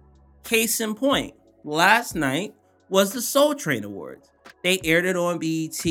Case 0.44 0.80
in 0.80 0.94
point, 0.94 1.34
last 1.64 2.14
night 2.14 2.54
was 2.88 3.12
the 3.12 3.22
Soul 3.22 3.54
Train 3.54 3.84
Awards. 3.84 4.31
They 4.62 4.80
aired 4.84 5.04
it 5.04 5.16
on 5.16 5.38
BET. 5.38 5.84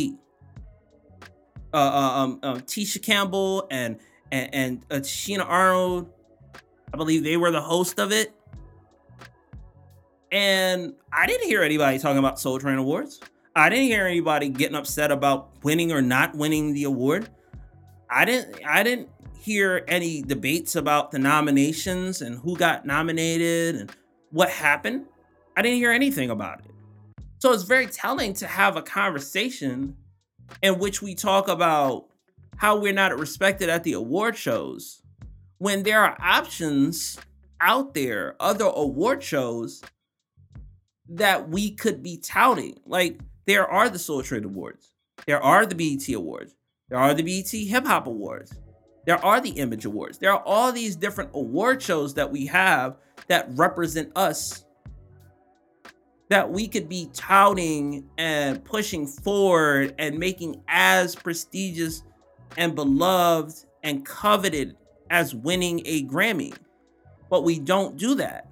Uh, 1.73 1.77
uh, 1.77 1.79
um, 1.79 2.39
um, 2.43 2.59
Tisha 2.61 3.01
Campbell 3.01 3.67
and 3.71 3.97
and, 4.31 4.53
and 4.53 4.85
uh, 4.89 4.95
Tichina 4.95 5.45
Arnold, 5.45 6.09
I 6.93 6.97
believe 6.97 7.23
they 7.23 7.37
were 7.37 7.51
the 7.51 7.61
host 7.61 7.99
of 7.99 8.11
it. 8.11 8.33
And 10.31 10.93
I 11.11 11.27
didn't 11.27 11.47
hear 11.47 11.61
anybody 11.61 11.99
talking 11.99 12.17
about 12.17 12.39
Soul 12.39 12.59
Train 12.59 12.77
Awards. 12.77 13.19
I 13.55 13.69
didn't 13.69 13.85
hear 13.85 14.07
anybody 14.07 14.47
getting 14.47 14.77
upset 14.77 15.11
about 15.11 15.49
winning 15.63 15.91
or 15.91 16.01
not 16.01 16.35
winning 16.35 16.73
the 16.73 16.85
award. 16.85 17.29
I 18.09 18.23
didn't 18.25 18.65
I 18.65 18.83
didn't 18.83 19.09
hear 19.37 19.83
any 19.87 20.21
debates 20.21 20.75
about 20.75 21.11
the 21.11 21.19
nominations 21.19 22.21
and 22.21 22.37
who 22.39 22.55
got 22.55 22.85
nominated 22.85 23.75
and 23.75 23.91
what 24.29 24.49
happened. 24.49 25.05
I 25.57 25.61
didn't 25.61 25.77
hear 25.77 25.91
anything 25.91 26.29
about 26.29 26.61
it. 26.61 26.71
So 27.41 27.51
it's 27.51 27.63
very 27.63 27.87
telling 27.87 28.33
to 28.35 28.45
have 28.45 28.77
a 28.77 28.83
conversation 28.83 29.97
in 30.61 30.77
which 30.77 31.01
we 31.01 31.15
talk 31.15 31.47
about 31.47 32.05
how 32.57 32.77
we're 32.77 32.93
not 32.93 33.17
respected 33.17 33.67
at 33.67 33.83
the 33.83 33.93
award 33.93 34.37
shows 34.37 35.01
when 35.57 35.81
there 35.81 36.03
are 36.03 36.15
options 36.21 37.17
out 37.59 37.95
there, 37.95 38.35
other 38.39 38.65
award 38.65 39.23
shows 39.23 39.81
that 41.09 41.49
we 41.49 41.71
could 41.71 42.03
be 42.03 42.17
touting. 42.17 42.79
Like 42.85 43.19
there 43.47 43.67
are 43.67 43.89
the 43.89 43.97
Soul 43.97 44.21
Train 44.21 44.43
Awards, 44.43 44.93
there 45.25 45.41
are 45.41 45.65
the 45.65 45.73
BET 45.73 46.07
Awards, 46.13 46.53
there 46.89 46.99
are 46.99 47.15
the 47.15 47.23
BET 47.23 47.49
Hip 47.49 47.87
Hop 47.87 48.05
Awards, 48.05 48.53
there 49.07 49.23
are 49.25 49.41
the 49.41 49.49
Image 49.49 49.85
Awards. 49.85 50.19
There 50.19 50.31
are 50.31 50.43
all 50.45 50.71
these 50.71 50.95
different 50.95 51.31
award 51.33 51.81
shows 51.81 52.13
that 52.13 52.31
we 52.31 52.45
have 52.45 52.97
that 53.27 53.47
represent 53.55 54.11
us 54.15 54.63
that 56.31 56.49
we 56.49 56.65
could 56.65 56.87
be 56.87 57.09
touting 57.11 58.05
and 58.17 58.63
pushing 58.63 59.05
forward 59.05 59.93
and 59.99 60.17
making 60.17 60.63
as 60.69 61.13
prestigious 61.13 62.03
and 62.55 62.73
beloved 62.73 63.65
and 63.83 64.05
coveted 64.05 64.77
as 65.09 65.35
winning 65.35 65.81
a 65.83 66.05
Grammy. 66.05 66.55
But 67.29 67.43
we 67.43 67.59
don't 67.59 67.97
do 67.97 68.15
that. 68.15 68.47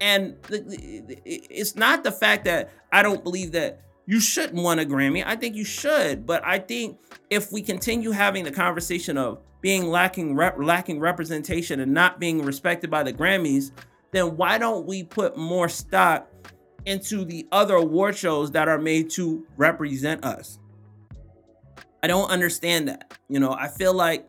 And 0.00 0.36
it's 0.48 1.76
not 1.76 2.04
the 2.04 2.12
fact 2.12 2.46
that 2.46 2.72
I 2.90 3.02
don't 3.02 3.22
believe 3.22 3.52
that 3.52 3.82
you 4.06 4.18
shouldn't 4.18 4.62
want 4.62 4.80
a 4.80 4.84
Grammy. 4.86 5.22
I 5.26 5.36
think 5.36 5.54
you 5.54 5.64
should, 5.64 6.24
but 6.24 6.42
I 6.42 6.58
think 6.58 7.00
if 7.28 7.52
we 7.52 7.60
continue 7.60 8.12
having 8.12 8.44
the 8.44 8.50
conversation 8.50 9.18
of 9.18 9.40
being 9.60 9.88
lacking 9.88 10.36
rep- 10.36 10.56
lacking 10.58 11.00
representation 11.00 11.80
and 11.80 11.92
not 11.92 12.18
being 12.18 12.42
respected 12.42 12.90
by 12.90 13.02
the 13.02 13.12
Grammys, 13.12 13.72
then 14.14 14.36
why 14.36 14.58
don't 14.58 14.86
we 14.86 15.02
put 15.02 15.36
more 15.36 15.68
stock 15.68 16.28
into 16.86 17.24
the 17.24 17.46
other 17.50 17.74
award 17.74 18.16
shows 18.16 18.50
that 18.52 18.68
are 18.68 18.78
made 18.78 19.10
to 19.10 19.46
represent 19.56 20.24
us? 20.24 20.58
I 22.02 22.06
don't 22.06 22.30
understand 22.30 22.88
that. 22.88 23.18
You 23.28 23.40
know, 23.40 23.52
I 23.52 23.68
feel 23.68 23.94
like 23.94 24.28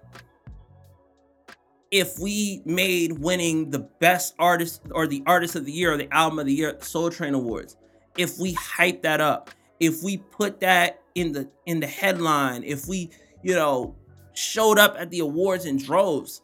if 1.91 2.17
we 2.19 2.61
made 2.65 3.19
winning 3.19 3.69
the 3.69 3.79
best 3.79 4.33
artist 4.39 4.81
or 4.91 5.07
the 5.07 5.23
artist 5.25 5.55
of 5.55 5.65
the 5.65 5.71
year 5.71 5.93
or 5.93 5.97
the 5.97 6.11
album 6.13 6.39
of 6.39 6.45
the 6.45 6.53
year 6.53 6.77
Soul 6.79 7.09
Train 7.09 7.33
Awards, 7.33 7.77
if 8.17 8.37
we 8.39 8.53
hype 8.53 9.01
that 9.03 9.21
up, 9.21 9.49
if 9.79 10.01
we 10.03 10.17
put 10.17 10.61
that 10.61 11.01
in 11.15 11.31
the 11.31 11.49
in 11.65 11.79
the 11.79 11.87
headline, 11.87 12.63
if 12.63 12.87
we, 12.87 13.09
you 13.43 13.53
know, 13.53 13.95
showed 14.33 14.77
up 14.77 14.95
at 14.97 15.09
the 15.09 15.19
awards 15.19 15.65
in 15.65 15.77
droves. 15.77 16.41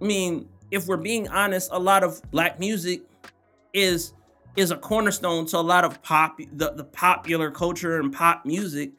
I 0.00 0.04
mean, 0.04 0.48
if 0.70 0.86
we're 0.86 0.96
being 0.96 1.28
honest, 1.28 1.68
a 1.72 1.78
lot 1.78 2.02
of 2.02 2.20
black 2.30 2.58
music 2.58 3.02
is 3.72 4.14
is 4.56 4.70
a 4.70 4.76
cornerstone 4.76 5.46
to 5.46 5.58
a 5.58 5.58
lot 5.58 5.84
of 5.84 6.00
pop 6.02 6.38
the, 6.52 6.72
the 6.72 6.84
popular 6.84 7.50
culture 7.50 7.98
and 7.98 8.12
pop 8.12 8.46
music 8.46 8.92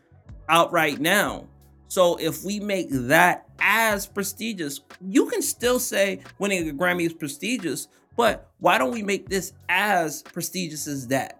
out 0.49 0.71
right 0.71 0.99
now. 0.99 1.47
So 1.87 2.17
if 2.17 2.43
we 2.43 2.59
make 2.59 2.87
that 2.89 3.47
as 3.59 4.05
prestigious, 4.05 4.81
you 5.01 5.27
can 5.27 5.41
still 5.41 5.79
say 5.79 6.19
winning 6.39 6.67
a 6.69 6.73
Grammy 6.73 7.05
is 7.05 7.13
prestigious, 7.13 7.87
but 8.17 8.49
why 8.59 8.77
don't 8.77 8.91
we 8.91 9.01
make 9.01 9.29
this 9.29 9.53
as 9.69 10.23
prestigious 10.23 10.87
as 10.87 11.07
that? 11.07 11.39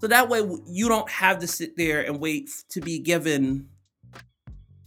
So 0.00 0.08
that 0.08 0.28
way 0.28 0.42
you 0.66 0.88
don't 0.88 1.08
have 1.08 1.38
to 1.38 1.46
sit 1.46 1.76
there 1.76 2.00
and 2.00 2.18
wait 2.18 2.50
to 2.70 2.80
be 2.80 2.98
given 2.98 3.68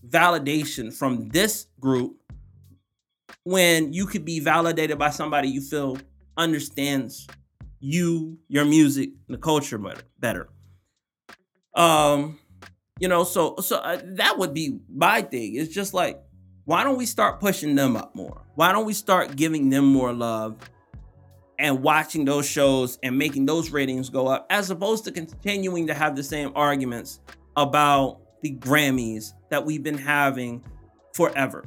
validation 0.06 0.94
from 0.94 1.30
this 1.30 1.68
group 1.80 2.18
when 3.46 3.94
you 3.94 4.08
could 4.08 4.26
be 4.26 4.40
validated 4.40 4.98
by 4.98 5.12
somebody 5.12 5.48
you 5.48 5.62
feel 5.62 5.98
understands 6.36 7.28
you, 7.80 8.40
your 8.50 8.66
music, 8.66 9.12
the 9.30 9.38
culture 9.38 9.80
better. 10.20 10.50
Um, 11.76 12.40
you 13.00 13.08
know, 13.08 13.24
so 13.24 13.56
so 13.58 13.78
uh, 13.78 14.02
that 14.04 14.38
would 14.40 14.54
be 14.54 14.80
my 14.94 15.22
thing. 15.22 15.56
It's 15.56 15.74
just 15.74 15.94
like, 15.94 16.20
why 16.66 16.84
don't 16.84 16.98
we 16.98 17.06
start 17.06 17.40
pushing 17.40 17.76
them 17.76 17.96
up 17.96 18.16
more? 18.16 18.42
Why 18.56 18.72
don't 18.72 18.86
we 18.86 18.94
start 18.94 19.36
giving 19.36 19.70
them 19.70 19.86
more 19.86 20.12
love 20.12 20.58
and 21.60 21.84
watching 21.84 22.26
those 22.26 22.50
shows 22.50 22.98
and 23.04 23.18
making 23.18 23.46
those 23.46 23.70
ratings 23.70 24.10
go 24.10 24.28
up, 24.28 24.48
as 24.50 24.72
opposed 24.72 25.04
to 25.06 25.12
continuing 25.12 25.88
to 25.88 25.94
have 25.94 26.16
the 26.16 26.24
same 26.24 26.52
arguments 26.56 27.20
about 27.56 28.22
the 28.42 28.56
Grammys 28.56 29.34
that 29.50 29.64
we've 29.64 29.84
been 29.84 29.98
having 29.98 30.64
forever. 31.14 31.66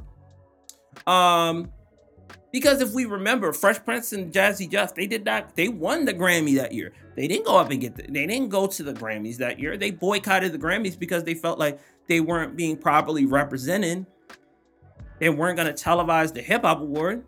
Um, 1.07 1.71
because 2.51 2.81
if 2.81 2.93
we 2.93 3.05
remember, 3.05 3.53
Fresh 3.53 3.83
Prince 3.85 4.11
and 4.13 4.33
Jazzy 4.33 4.69
Jeff, 4.69 4.95
they 4.95 5.05
did 5.05 5.23
not, 5.23 5.55
they 5.55 5.67
won 5.67 6.05
the 6.05 6.13
Grammy 6.13 6.57
that 6.57 6.71
year. 6.71 6.93
They 7.15 7.27
didn't 7.27 7.45
go 7.45 7.57
up 7.57 7.69
and 7.69 7.79
get, 7.79 7.95
the, 7.95 8.03
they 8.03 8.25
didn't 8.25 8.49
go 8.49 8.65
to 8.65 8.83
the 8.83 8.93
Grammys 8.93 9.37
that 9.37 9.59
year. 9.59 9.77
They 9.77 9.91
boycotted 9.91 10.51
the 10.51 10.57
Grammys 10.57 10.97
because 10.97 11.23
they 11.23 11.35
felt 11.35 11.59
like 11.59 11.79
they 12.07 12.21
weren't 12.21 12.55
being 12.55 12.75
properly 12.75 13.25
represented. 13.25 14.05
They 15.19 15.29
weren't 15.29 15.57
going 15.57 15.73
to 15.73 15.83
televise 15.83 16.33
the 16.33 16.41
hip 16.41 16.63
hop 16.63 16.81
award. 16.81 17.23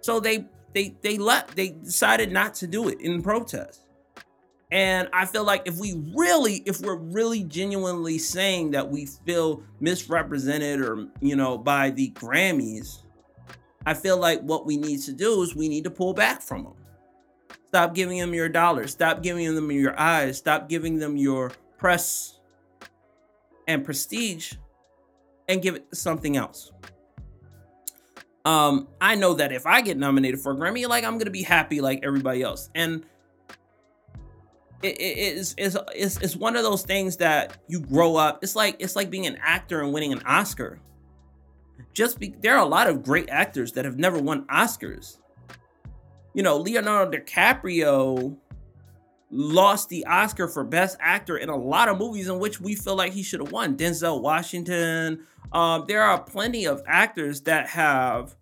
So 0.00 0.20
they, 0.20 0.46
they, 0.74 0.96
they 1.00 1.16
left, 1.16 1.56
they 1.56 1.70
decided 1.70 2.30
not 2.30 2.54
to 2.56 2.66
do 2.66 2.88
it 2.88 3.00
in 3.00 3.22
protest. 3.22 3.85
And 4.72 5.08
I 5.12 5.26
feel 5.26 5.44
like 5.44 5.62
if 5.66 5.78
we 5.78 6.02
really, 6.14 6.56
if 6.66 6.80
we're 6.80 6.96
really 6.96 7.44
genuinely 7.44 8.18
saying 8.18 8.72
that 8.72 8.90
we 8.90 9.06
feel 9.06 9.62
misrepresented 9.78 10.80
or, 10.80 11.06
you 11.20 11.36
know, 11.36 11.56
by 11.56 11.90
the 11.90 12.10
Grammys, 12.10 13.02
I 13.84 13.94
feel 13.94 14.18
like 14.18 14.40
what 14.40 14.66
we 14.66 14.76
need 14.76 15.02
to 15.02 15.12
do 15.12 15.42
is 15.42 15.54
we 15.54 15.68
need 15.68 15.84
to 15.84 15.90
pull 15.90 16.14
back 16.14 16.42
from 16.42 16.64
them. 16.64 16.74
Stop 17.68 17.94
giving 17.94 18.18
them 18.18 18.34
your 18.34 18.48
dollars. 18.48 18.90
Stop 18.90 19.22
giving 19.22 19.54
them 19.54 19.70
your 19.70 19.98
eyes. 19.98 20.38
Stop 20.38 20.68
giving 20.68 20.98
them 20.98 21.16
your 21.16 21.52
press 21.78 22.40
and 23.68 23.84
prestige 23.84 24.54
and 25.48 25.62
give 25.62 25.76
it 25.76 25.86
something 25.94 26.36
else. 26.36 26.72
Um, 28.44 28.88
I 29.00 29.16
know 29.16 29.34
that 29.34 29.52
if 29.52 29.66
I 29.66 29.80
get 29.80 29.96
nominated 29.98 30.40
for 30.40 30.52
a 30.52 30.56
Grammy, 30.56 30.88
like 30.88 31.04
I'm 31.04 31.18
gonna 31.18 31.30
be 31.30 31.42
happy 31.42 31.80
like 31.80 32.00
everybody 32.02 32.42
else. 32.42 32.70
And 32.74 33.04
it, 34.82 35.00
is 35.00 35.54
it's, 35.58 35.76
it's, 35.94 36.16
it's 36.18 36.36
one 36.36 36.56
of 36.56 36.62
those 36.62 36.82
things 36.82 37.16
that 37.18 37.58
you 37.68 37.80
grow 37.80 38.16
up. 38.16 38.42
It's 38.42 38.56
like 38.56 38.76
it's 38.78 38.96
like 38.96 39.10
being 39.10 39.26
an 39.26 39.38
actor 39.40 39.82
and 39.82 39.92
winning 39.92 40.12
an 40.12 40.22
Oscar 40.26 40.80
just 41.96 42.20
be, 42.20 42.34
there 42.40 42.54
are 42.54 42.64
a 42.64 42.68
lot 42.68 42.88
of 42.88 43.02
great 43.02 43.28
actors 43.30 43.72
that 43.72 43.86
have 43.86 43.98
never 43.98 44.18
won 44.18 44.44
Oscars. 44.46 45.16
You 46.34 46.42
know, 46.42 46.58
Leonardo 46.58 47.18
DiCaprio 47.18 48.36
lost 49.30 49.88
the 49.88 50.04
Oscar 50.04 50.46
for 50.46 50.62
Best 50.62 50.98
Actor 51.00 51.38
in 51.38 51.48
a 51.48 51.56
lot 51.56 51.88
of 51.88 51.98
movies 51.98 52.28
in 52.28 52.38
which 52.38 52.60
we 52.60 52.74
feel 52.74 52.96
like 52.96 53.14
he 53.14 53.22
should 53.22 53.40
have 53.40 53.50
won. 53.50 53.76
Denzel 53.78 54.20
Washington. 54.20 55.26
Um, 55.52 55.86
there 55.88 56.02
are 56.02 56.22
plenty 56.22 56.66
of 56.66 56.82
actors 56.86 57.40
that 57.42 57.68
have 57.70 58.36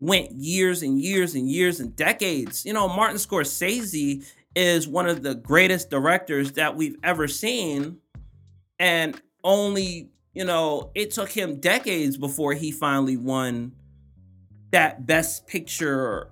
went 0.00 0.32
years 0.32 0.82
and 0.82 0.98
years 0.98 1.34
and 1.34 1.50
years 1.50 1.80
and 1.80 1.94
decades. 1.94 2.64
You 2.64 2.72
know, 2.72 2.88
Martin 2.88 3.18
Scorsese 3.18 4.26
is 4.56 4.88
one 4.88 5.06
of 5.06 5.22
the 5.22 5.36
greatest 5.36 5.90
directors 5.90 6.52
that 6.52 6.74
we've 6.74 6.96
ever 7.04 7.28
seen, 7.28 7.98
and 8.80 9.20
only 9.44 10.10
you 10.36 10.44
know, 10.44 10.90
it 10.94 11.12
took 11.12 11.30
him 11.30 11.60
decades 11.60 12.18
before 12.18 12.52
he 12.52 12.70
finally 12.70 13.16
won 13.16 13.72
that 14.70 15.06
best 15.06 15.46
picture, 15.46 16.28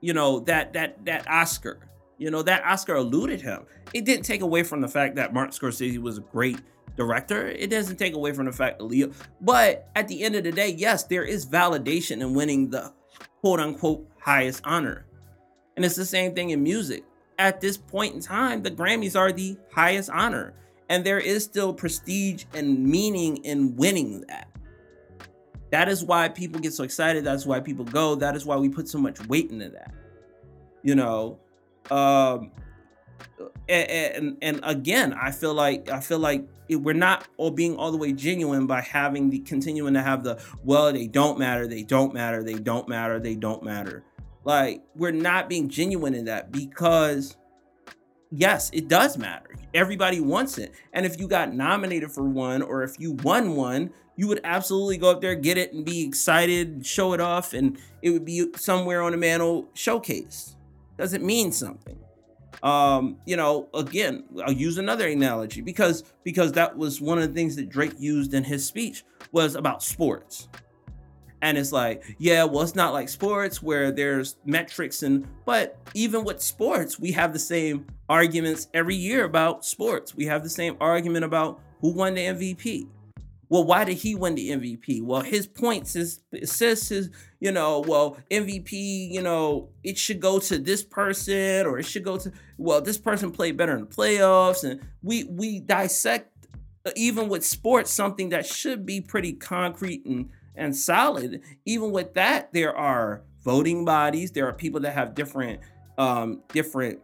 you 0.00 0.14
know, 0.14 0.38
that 0.40 0.74
that 0.74 1.04
that 1.06 1.28
Oscar. 1.28 1.88
You 2.18 2.30
know, 2.30 2.42
that 2.42 2.64
Oscar 2.64 2.94
eluded 2.96 3.40
him. 3.40 3.64
It 3.94 4.04
didn't 4.04 4.26
take 4.26 4.42
away 4.42 4.62
from 4.62 4.80
the 4.80 4.86
fact 4.86 5.16
that 5.16 5.34
Martin 5.34 5.52
Scorsese 5.52 5.98
was 5.98 6.18
a 6.18 6.20
great 6.20 6.60
director. 6.96 7.48
It 7.48 7.70
doesn't 7.70 7.96
take 7.96 8.14
away 8.14 8.32
from 8.32 8.46
the 8.46 8.52
fact 8.52 8.78
that 8.78 8.84
Leo. 8.84 9.10
But 9.40 9.88
at 9.96 10.06
the 10.06 10.22
end 10.22 10.36
of 10.36 10.44
the 10.44 10.52
day, 10.52 10.68
yes, 10.68 11.04
there 11.04 11.24
is 11.24 11.46
validation 11.46 12.20
in 12.20 12.34
winning 12.34 12.70
the 12.70 12.92
quote 13.40 13.58
unquote 13.58 14.06
highest 14.20 14.60
honor. 14.64 15.06
And 15.74 15.84
it's 15.84 15.96
the 15.96 16.04
same 16.04 16.34
thing 16.34 16.50
in 16.50 16.62
music. 16.62 17.02
At 17.40 17.62
this 17.62 17.78
point 17.78 18.14
in 18.14 18.20
time, 18.20 18.62
the 18.62 18.70
Grammys 18.70 19.18
are 19.18 19.32
the 19.32 19.56
highest 19.72 20.10
honor. 20.10 20.52
And 20.90 21.06
there 21.06 21.18
is 21.18 21.42
still 21.42 21.72
prestige 21.72 22.44
and 22.52 22.84
meaning 22.84 23.38
in 23.38 23.76
winning 23.76 24.20
that. 24.28 24.48
That 25.70 25.88
is 25.88 26.04
why 26.04 26.28
people 26.28 26.60
get 26.60 26.74
so 26.74 26.84
excited. 26.84 27.24
That's 27.24 27.46
why 27.46 27.60
people 27.60 27.86
go. 27.86 28.14
That 28.14 28.36
is 28.36 28.44
why 28.44 28.56
we 28.56 28.68
put 28.68 28.88
so 28.88 28.98
much 28.98 29.26
weight 29.26 29.50
into 29.50 29.70
that. 29.70 29.94
You 30.82 30.96
know, 30.96 31.38
um, 31.90 32.50
and, 33.70 33.90
and, 33.90 34.36
and 34.42 34.60
again, 34.62 35.14
I 35.14 35.30
feel 35.30 35.54
like 35.54 35.88
I 35.88 36.00
feel 36.00 36.18
like 36.18 36.46
it, 36.68 36.76
we're 36.76 36.92
not 36.92 37.26
all 37.38 37.50
being 37.50 37.76
all 37.76 37.90
the 37.90 37.96
way 37.96 38.12
genuine 38.12 38.66
by 38.66 38.82
having 38.82 39.30
the 39.30 39.38
continuing 39.38 39.94
to 39.94 40.02
have 40.02 40.24
the 40.24 40.42
well, 40.62 40.92
they 40.92 41.06
don't 41.06 41.38
matter, 41.38 41.66
they 41.66 41.84
don't 41.84 42.12
matter, 42.12 42.42
they 42.42 42.58
don't 42.58 42.88
matter, 42.88 43.18
they 43.18 43.34
don't 43.34 43.62
matter. 43.62 44.04
Like 44.44 44.82
we're 44.94 45.12
not 45.12 45.48
being 45.48 45.68
genuine 45.68 46.14
in 46.14 46.24
that 46.26 46.50
because 46.50 47.36
yes, 48.30 48.70
it 48.72 48.88
does 48.88 49.18
matter. 49.18 49.54
Everybody 49.74 50.20
wants 50.20 50.58
it. 50.58 50.74
And 50.92 51.06
if 51.06 51.18
you 51.18 51.28
got 51.28 51.54
nominated 51.54 52.10
for 52.10 52.24
one 52.24 52.62
or 52.62 52.82
if 52.82 52.98
you 52.98 53.12
won 53.12 53.54
one, 53.54 53.90
you 54.16 54.28
would 54.28 54.40
absolutely 54.44 54.98
go 54.98 55.10
up 55.10 55.20
there, 55.20 55.34
get 55.34 55.56
it, 55.56 55.72
and 55.72 55.84
be 55.84 56.04
excited, 56.04 56.84
show 56.84 57.14
it 57.14 57.20
off, 57.20 57.54
and 57.54 57.78
it 58.02 58.10
would 58.10 58.24
be 58.24 58.52
somewhere 58.56 59.02
on 59.02 59.14
a 59.14 59.16
mantle 59.16 59.68
showcase. 59.72 60.56
Does 60.98 61.14
it 61.14 61.22
mean 61.22 61.52
something? 61.52 61.98
Um, 62.62 63.16
you 63.24 63.36
know, 63.36 63.68
again, 63.72 64.24
I'll 64.44 64.52
use 64.52 64.76
another 64.76 65.08
analogy 65.08 65.62
because 65.62 66.04
because 66.24 66.52
that 66.52 66.76
was 66.76 67.00
one 67.00 67.18
of 67.18 67.28
the 67.28 67.34
things 67.34 67.56
that 67.56 67.70
Drake 67.70 67.94
used 67.98 68.34
in 68.34 68.44
his 68.44 68.66
speech 68.66 69.04
was 69.32 69.54
about 69.54 69.82
sports. 69.82 70.48
And 71.42 71.56
it's 71.56 71.72
like, 71.72 72.16
yeah, 72.18 72.44
well, 72.44 72.62
it's 72.62 72.74
not 72.74 72.92
like 72.92 73.08
sports 73.08 73.62
where 73.62 73.90
there's 73.90 74.36
metrics 74.44 75.02
and 75.02 75.26
but 75.46 75.78
even 75.94 76.24
with 76.24 76.40
sports, 76.42 76.98
we 76.98 77.12
have 77.12 77.32
the 77.32 77.38
same 77.38 77.86
arguments 78.08 78.68
every 78.74 78.96
year 78.96 79.24
about 79.24 79.64
sports. 79.64 80.14
We 80.14 80.26
have 80.26 80.42
the 80.42 80.50
same 80.50 80.76
argument 80.80 81.24
about 81.24 81.60
who 81.80 81.92
won 81.92 82.14
the 82.14 82.22
MVP. 82.22 82.88
Well, 83.48 83.64
why 83.64 83.82
did 83.84 83.96
he 83.96 84.14
win 84.14 84.36
the 84.36 84.50
MVP? 84.50 85.02
Well, 85.02 85.22
his 85.22 85.48
points, 85.48 85.94
his 85.94 86.20
assists, 86.40 86.90
his, 86.90 87.10
you 87.40 87.50
know, 87.50 87.80
well, 87.80 88.16
MVP, 88.30 89.10
you 89.10 89.22
know, 89.22 89.70
it 89.82 89.98
should 89.98 90.20
go 90.20 90.38
to 90.38 90.56
this 90.56 90.84
person 90.84 91.66
or 91.66 91.80
it 91.80 91.82
should 91.84 92.04
go 92.04 92.16
to, 92.16 92.32
well, 92.58 92.80
this 92.80 92.96
person 92.96 93.32
played 93.32 93.56
better 93.56 93.74
in 93.74 93.80
the 93.80 93.86
playoffs. 93.86 94.62
And 94.62 94.80
we 95.02 95.24
we 95.24 95.58
dissect 95.58 96.30
uh, 96.86 96.92
even 96.94 97.28
with 97.28 97.44
sports 97.44 97.90
something 97.90 98.28
that 98.28 98.46
should 98.46 98.86
be 98.86 99.00
pretty 99.00 99.32
concrete 99.32 100.06
and 100.06 100.30
and 100.60 100.76
solid. 100.76 101.40
Even 101.64 101.90
with 101.90 102.14
that, 102.14 102.52
there 102.52 102.76
are 102.76 103.22
voting 103.42 103.84
bodies. 103.84 104.30
There 104.30 104.46
are 104.46 104.52
people 104.52 104.80
that 104.80 104.92
have 104.92 105.14
different 105.14 105.60
um, 105.98 106.42
different 106.52 107.00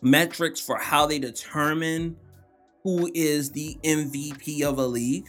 metrics 0.00 0.60
for 0.60 0.78
how 0.78 1.06
they 1.06 1.18
determine 1.18 2.16
who 2.82 3.10
is 3.14 3.50
the 3.50 3.76
MVP 3.84 4.62
of 4.62 4.78
a 4.78 4.86
league. 4.86 5.28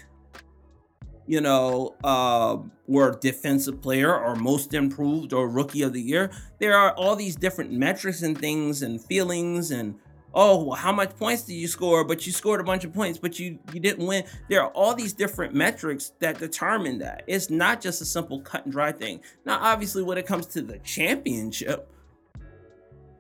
You 1.28 1.42
know, 1.42 1.96
uh, 2.04 2.58
or 2.88 3.18
defensive 3.20 3.82
player 3.82 4.16
or 4.16 4.36
most 4.36 4.76
improved 4.76 5.34
or 5.34 5.50
rookie 5.50 5.82
of 5.82 5.92
the 5.92 6.02
year. 6.02 6.30
There 6.60 6.78
are 6.78 6.94
all 6.94 7.16
these 7.16 7.36
different 7.36 7.72
metrics 7.72 8.22
and 8.22 8.38
things 8.38 8.84
and 8.84 9.04
feelings 9.04 9.72
and 9.72 9.96
oh, 10.36 10.72
how 10.72 10.92
much 10.92 11.16
points 11.18 11.44
did 11.44 11.54
you 11.54 11.68
score? 11.68 12.04
But 12.04 12.28
you 12.28 12.34
scored 12.34 12.60
a 12.60 12.64
bunch 12.64 12.84
of 12.84 12.94
points, 12.94 13.18
but 13.18 13.40
you 13.40 13.58
you 13.74 13.80
didn't 13.80 14.06
win. 14.06 14.26
There 14.50 14.62
are 14.62 14.70
all 14.72 14.94
these 14.94 15.14
different 15.14 15.56
metrics 15.56 16.12
that 16.20 16.38
determine 16.38 17.00
that. 17.00 17.24
It's 17.26 17.50
not 17.50 17.82
just 17.82 18.02
a 18.02 18.06
simple 18.06 18.42
cut 18.42 18.66
and 18.66 18.72
dry 18.72 18.92
thing. 18.92 19.22
Now, 19.46 19.60
obviously, 19.62 20.04
when 20.04 20.18
it 20.18 20.28
comes 20.28 20.46
to 20.48 20.62
the 20.62 20.78
championship, 20.80 21.90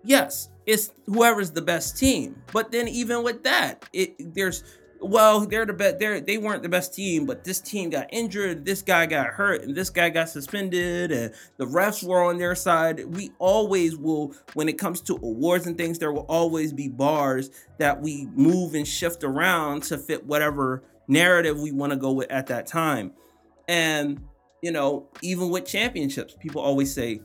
yes, 0.03 0.49
it's 0.65 0.91
whoever's 1.05 1.51
the 1.51 1.61
best 1.61 1.97
team. 1.97 2.41
But 2.51 2.71
then 2.71 2.87
even 2.87 3.23
with 3.23 3.43
that, 3.43 3.87
it 3.93 4.33
there's 4.33 4.63
well, 5.09 5.45
they're 5.45 5.65
the 5.65 5.73
best. 5.73 5.99
They're 5.99 6.19
they 6.19 6.37
weren't 6.37 6.63
the 6.63 6.69
best 6.69 6.93
team, 6.93 7.25
but 7.25 7.43
this 7.43 7.59
team 7.59 7.89
got 7.89 8.07
injured. 8.11 8.65
This 8.65 8.81
guy 8.81 9.05
got 9.05 9.27
hurt, 9.27 9.61
and 9.61 9.75
this 9.75 9.89
guy 9.89 10.09
got 10.09 10.29
suspended, 10.29 11.11
and 11.11 11.33
the 11.57 11.65
refs 11.65 12.03
were 12.03 12.23
on 12.23 12.37
their 12.37 12.55
side. 12.55 13.05
We 13.05 13.31
always 13.39 13.95
will, 13.95 14.33
when 14.53 14.69
it 14.69 14.77
comes 14.77 15.01
to 15.01 15.15
awards 15.15 15.67
and 15.67 15.77
things, 15.77 15.99
there 15.99 16.11
will 16.11 16.25
always 16.27 16.73
be 16.73 16.87
bars 16.87 17.49
that 17.77 18.01
we 18.01 18.27
move 18.33 18.73
and 18.73 18.87
shift 18.87 19.23
around 19.23 19.83
to 19.83 19.97
fit 19.97 20.25
whatever 20.25 20.83
narrative 21.07 21.59
we 21.59 21.71
want 21.71 21.91
to 21.91 21.97
go 21.97 22.11
with 22.11 22.31
at 22.31 22.47
that 22.47 22.67
time. 22.67 23.13
And 23.67 24.21
you 24.61 24.71
know, 24.71 25.09
even 25.21 25.49
with 25.49 25.65
championships, 25.65 26.35
people 26.39 26.61
always 26.61 26.93
say, 26.93 27.21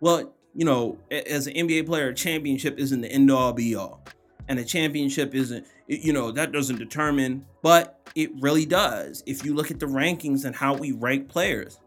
"Well, 0.00 0.34
you 0.54 0.64
know, 0.64 0.98
as 1.10 1.46
an 1.46 1.54
NBA 1.54 1.86
player, 1.86 2.08
a 2.08 2.14
championship 2.14 2.78
isn't 2.78 3.00
the 3.00 3.08
end 3.08 3.30
all 3.30 3.52
be 3.52 3.74
all." 3.74 4.04
And 4.50 4.58
a 4.58 4.64
championship 4.64 5.34
isn't 5.34 5.66
you 5.86 6.12
know 6.12 6.30
that 6.30 6.52
doesn't 6.52 6.76
determine 6.76 7.46
but 7.62 8.00
it 8.14 8.30
really 8.40 8.66
does 8.66 9.22
if 9.26 9.44
you 9.44 9.54
look 9.54 9.70
at 9.70 9.80
the 9.80 9.86
rankings 9.86 10.44
and 10.44 10.54
how 10.54 10.74
we 10.74 10.92
rank 10.92 11.28
players 11.28 11.80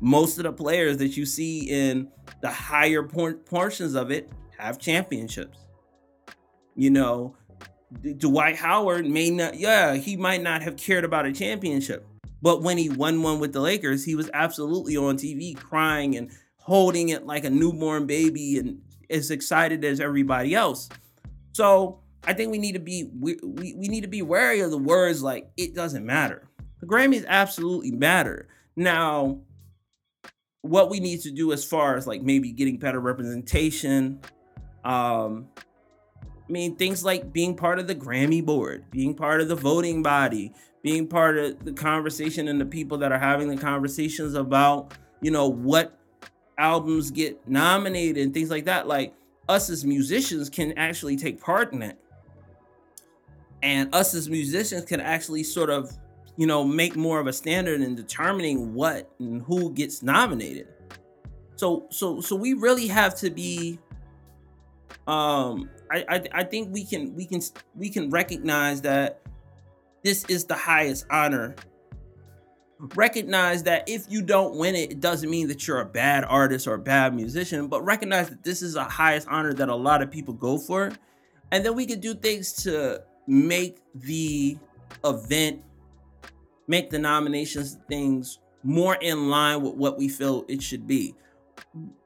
most 0.00 0.38
of 0.38 0.44
the 0.44 0.52
players 0.52 0.98
that 0.98 1.16
you 1.16 1.24
see 1.24 1.60
in 1.70 2.08
the 2.42 2.50
higher 2.50 3.02
por- 3.02 3.34
portions 3.34 3.94
of 3.94 4.10
it 4.10 4.30
have 4.58 4.78
championships. 4.78 5.58
You 6.76 6.90
know, 6.90 7.36
Dwight 8.18 8.56
Howard 8.56 9.06
may 9.06 9.30
not, 9.30 9.58
yeah, 9.58 9.94
he 9.94 10.16
might 10.16 10.42
not 10.42 10.62
have 10.62 10.76
cared 10.76 11.04
about 11.04 11.26
a 11.26 11.32
championship, 11.32 12.06
but 12.42 12.62
when 12.62 12.76
he 12.76 12.88
won 12.88 13.22
one 13.22 13.38
with 13.38 13.52
the 13.52 13.60
Lakers, 13.60 14.04
he 14.04 14.14
was 14.14 14.28
absolutely 14.34 14.96
on 14.96 15.16
TV 15.16 15.56
crying 15.56 16.16
and 16.16 16.30
holding 16.58 17.10
it 17.10 17.24
like 17.24 17.44
a 17.44 17.50
newborn 17.50 18.06
baby 18.06 18.58
and 18.58 18.80
as 19.08 19.30
excited 19.30 19.84
as 19.84 20.00
everybody 20.00 20.54
else. 20.54 20.88
So 21.54 22.00
I 22.24 22.32
think 22.32 22.50
we 22.50 22.58
need 22.58 22.72
to 22.72 22.80
be 22.80 23.10
we, 23.18 23.38
we, 23.42 23.74
we 23.74 23.88
need 23.88 24.02
to 24.02 24.08
be 24.08 24.22
wary 24.22 24.60
of 24.60 24.70
the 24.70 24.78
words 24.78 25.22
like 25.22 25.50
it 25.56 25.74
doesn't 25.74 26.04
matter. 26.04 26.48
The 26.80 26.86
Grammys 26.86 27.24
absolutely 27.26 27.92
matter. 27.92 28.48
Now, 28.76 29.38
what 30.62 30.90
we 30.90 30.98
need 30.98 31.20
to 31.22 31.30
do 31.30 31.52
as 31.52 31.64
far 31.64 31.96
as 31.96 32.06
like 32.06 32.22
maybe 32.22 32.50
getting 32.50 32.78
better 32.78 32.98
representation, 32.98 34.20
um, 34.84 35.48
I 36.24 36.52
mean 36.52 36.74
things 36.74 37.04
like 37.04 37.32
being 37.32 37.54
part 37.54 37.78
of 37.78 37.86
the 37.86 37.94
Grammy 37.94 38.44
board, 38.44 38.90
being 38.90 39.14
part 39.14 39.40
of 39.40 39.46
the 39.46 39.54
voting 39.54 40.02
body, 40.02 40.52
being 40.82 41.06
part 41.06 41.38
of 41.38 41.64
the 41.64 41.72
conversation 41.72 42.48
and 42.48 42.60
the 42.60 42.66
people 42.66 42.98
that 42.98 43.12
are 43.12 43.18
having 43.18 43.48
the 43.48 43.56
conversations 43.56 44.34
about, 44.34 44.92
you 45.20 45.30
know, 45.30 45.46
what 45.48 45.96
albums 46.58 47.12
get 47.12 47.48
nominated 47.48 48.24
and 48.24 48.34
things 48.34 48.50
like 48.50 48.64
that. 48.64 48.88
Like 48.88 49.14
us 49.48 49.70
as 49.70 49.84
musicians 49.84 50.48
can 50.48 50.72
actually 50.78 51.16
take 51.16 51.40
part 51.40 51.72
in 51.72 51.82
it. 51.82 51.98
And 53.62 53.94
us 53.94 54.14
as 54.14 54.28
musicians 54.28 54.84
can 54.84 55.00
actually 55.00 55.42
sort 55.42 55.70
of, 55.70 55.90
you 56.36 56.46
know, 56.46 56.64
make 56.64 56.96
more 56.96 57.20
of 57.20 57.26
a 57.26 57.32
standard 57.32 57.80
in 57.80 57.94
determining 57.94 58.74
what 58.74 59.10
and 59.18 59.42
who 59.42 59.72
gets 59.72 60.02
nominated. 60.02 60.68
So 61.56 61.86
so 61.90 62.20
so 62.20 62.36
we 62.36 62.54
really 62.54 62.88
have 62.88 63.14
to 63.16 63.30
be 63.30 63.78
um 65.06 65.70
I, 65.90 66.04
I 66.08 66.22
I 66.32 66.44
think 66.44 66.72
we 66.72 66.84
can 66.84 67.14
we 67.14 67.26
can 67.26 67.40
we 67.74 67.88
can 67.88 68.10
recognize 68.10 68.80
that 68.82 69.20
this 70.02 70.24
is 70.24 70.44
the 70.44 70.54
highest 70.54 71.06
honor 71.10 71.54
recognize 72.94 73.62
that 73.64 73.88
if 73.88 74.06
you 74.10 74.22
don't 74.22 74.56
win 74.56 74.74
it, 74.74 74.92
it 74.92 75.00
doesn't 75.00 75.30
mean 75.30 75.48
that 75.48 75.66
you're 75.66 75.80
a 75.80 75.86
bad 75.86 76.24
artist 76.24 76.66
or 76.66 76.74
a 76.74 76.78
bad 76.78 77.14
musician, 77.14 77.68
but 77.68 77.84
recognize 77.84 78.28
that 78.30 78.42
this 78.42 78.62
is 78.62 78.76
a 78.76 78.84
highest 78.84 79.28
honor 79.28 79.52
that 79.54 79.68
a 79.68 79.74
lot 79.74 80.02
of 80.02 80.10
people 80.10 80.34
go 80.34 80.58
for. 80.58 80.92
And 81.52 81.64
then 81.64 81.74
we 81.74 81.86
can 81.86 82.00
do 82.00 82.14
things 82.14 82.52
to 82.64 83.02
make 83.26 83.78
the 83.94 84.58
event, 85.04 85.62
make 86.68 86.90
the 86.90 86.98
nominations 86.98 87.78
things 87.88 88.38
more 88.62 88.96
in 88.96 89.28
line 89.28 89.62
with 89.62 89.74
what 89.74 89.98
we 89.98 90.08
feel 90.08 90.44
it 90.48 90.62
should 90.62 90.86
be. 90.86 91.14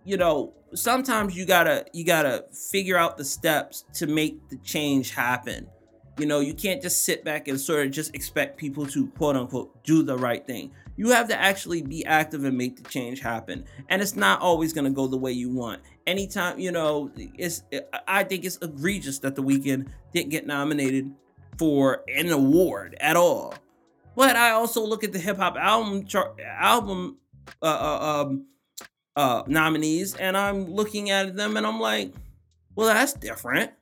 You 0.04 0.16
know, 0.16 0.54
sometimes 0.74 1.36
you 1.36 1.46
gotta 1.46 1.86
you 1.92 2.04
gotta 2.04 2.44
figure 2.70 2.96
out 2.96 3.16
the 3.16 3.24
steps 3.24 3.84
to 3.94 4.06
make 4.06 4.48
the 4.48 4.56
change 4.58 5.10
happen 5.14 5.68
you 6.18 6.26
know, 6.26 6.40
you 6.40 6.54
can't 6.54 6.82
just 6.82 7.04
sit 7.04 7.24
back 7.24 7.48
and 7.48 7.60
sort 7.60 7.86
of 7.86 7.92
just 7.92 8.14
expect 8.14 8.56
people 8.56 8.86
to 8.86 9.06
quote 9.08 9.36
unquote 9.36 9.82
do 9.84 10.02
the 10.02 10.16
right 10.16 10.46
thing. 10.46 10.72
You 10.96 11.10
have 11.10 11.28
to 11.28 11.40
actually 11.40 11.82
be 11.82 12.04
active 12.04 12.44
and 12.44 12.58
make 12.58 12.76
the 12.76 12.88
change 12.88 13.20
happen. 13.20 13.64
And 13.88 14.02
it's 14.02 14.16
not 14.16 14.40
always 14.40 14.72
going 14.72 14.86
to 14.86 14.90
go 14.90 15.06
the 15.06 15.16
way 15.16 15.30
you 15.30 15.50
want. 15.50 15.80
Anytime, 16.06 16.58
you 16.58 16.72
know, 16.72 17.10
it's 17.16 17.62
I 18.06 18.24
think 18.24 18.44
it's 18.44 18.58
egregious 18.60 19.20
that 19.20 19.36
the 19.36 19.42
Weeknd 19.42 19.88
didn't 20.12 20.30
get 20.30 20.46
nominated 20.46 21.14
for 21.58 22.04
an 22.08 22.30
award 22.30 22.96
at 23.00 23.16
all. 23.16 23.54
But 24.16 24.34
I 24.34 24.50
also 24.50 24.84
look 24.84 25.04
at 25.04 25.12
the 25.12 25.18
hip 25.20 25.36
hop 25.36 25.56
album 25.56 26.04
chart, 26.04 26.40
album 26.40 27.18
uh, 27.62 27.66
uh, 27.66 28.22
um, 28.22 28.46
uh, 29.14 29.42
nominees, 29.46 30.16
and 30.16 30.36
I'm 30.36 30.66
looking 30.66 31.10
at 31.10 31.36
them, 31.36 31.56
and 31.56 31.64
I'm 31.64 31.78
like, 31.78 32.12
well, 32.74 32.88
that's 32.88 33.12
different. 33.12 33.72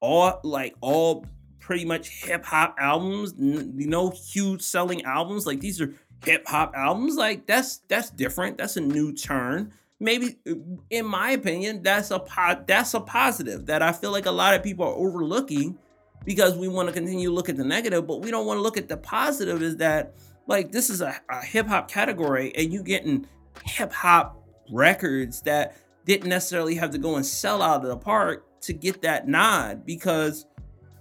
All 0.00 0.40
like 0.42 0.74
all 0.80 1.26
pretty 1.70 1.84
much 1.84 2.08
hip 2.08 2.44
hop 2.44 2.74
albums, 2.80 3.32
you 3.38 3.86
know, 3.86 4.10
huge 4.10 4.60
selling 4.60 5.04
albums. 5.04 5.46
Like 5.46 5.60
these 5.60 5.80
are 5.80 5.94
hip 6.24 6.42
hop 6.48 6.72
albums. 6.74 7.14
Like 7.14 7.46
that's 7.46 7.76
that's 7.86 8.10
different. 8.10 8.58
That's 8.58 8.76
a 8.76 8.80
new 8.80 9.14
turn. 9.14 9.72
Maybe, 10.00 10.40
uh, 10.48 10.54
in 10.90 11.06
my 11.06 11.30
opinion, 11.30 11.84
that's 11.84 12.10
a 12.10 12.18
po- 12.18 12.64
that's 12.66 12.92
a 12.94 12.98
positive 12.98 13.66
that 13.66 13.82
I 13.82 13.92
feel 13.92 14.10
like 14.10 14.26
a 14.26 14.32
lot 14.32 14.54
of 14.54 14.64
people 14.64 14.84
are 14.84 14.96
overlooking 14.96 15.78
because 16.24 16.56
we 16.56 16.66
want 16.66 16.88
to 16.88 16.92
continue 16.92 17.28
to 17.28 17.34
look 17.34 17.48
at 17.48 17.56
the 17.56 17.62
negative, 17.62 18.04
but 18.04 18.20
we 18.20 18.32
don't 18.32 18.46
want 18.46 18.58
to 18.58 18.62
look 18.62 18.76
at 18.76 18.88
the 18.88 18.96
positive. 18.96 19.62
Is 19.62 19.76
that 19.76 20.16
like 20.48 20.72
this 20.72 20.90
is 20.90 21.00
a, 21.00 21.20
a 21.30 21.40
hip 21.44 21.68
hop 21.68 21.88
category, 21.88 22.52
and 22.56 22.72
you 22.72 22.82
getting 22.82 23.28
hip 23.64 23.92
hop 23.92 24.44
records 24.72 25.42
that 25.42 25.76
didn't 26.04 26.30
necessarily 26.30 26.74
have 26.74 26.90
to 26.90 26.98
go 26.98 27.14
and 27.14 27.24
sell 27.24 27.62
out 27.62 27.84
of 27.84 27.88
the 27.88 27.96
park 27.96 28.44
to 28.62 28.72
get 28.72 29.02
that 29.02 29.28
nod 29.28 29.86
because 29.86 30.46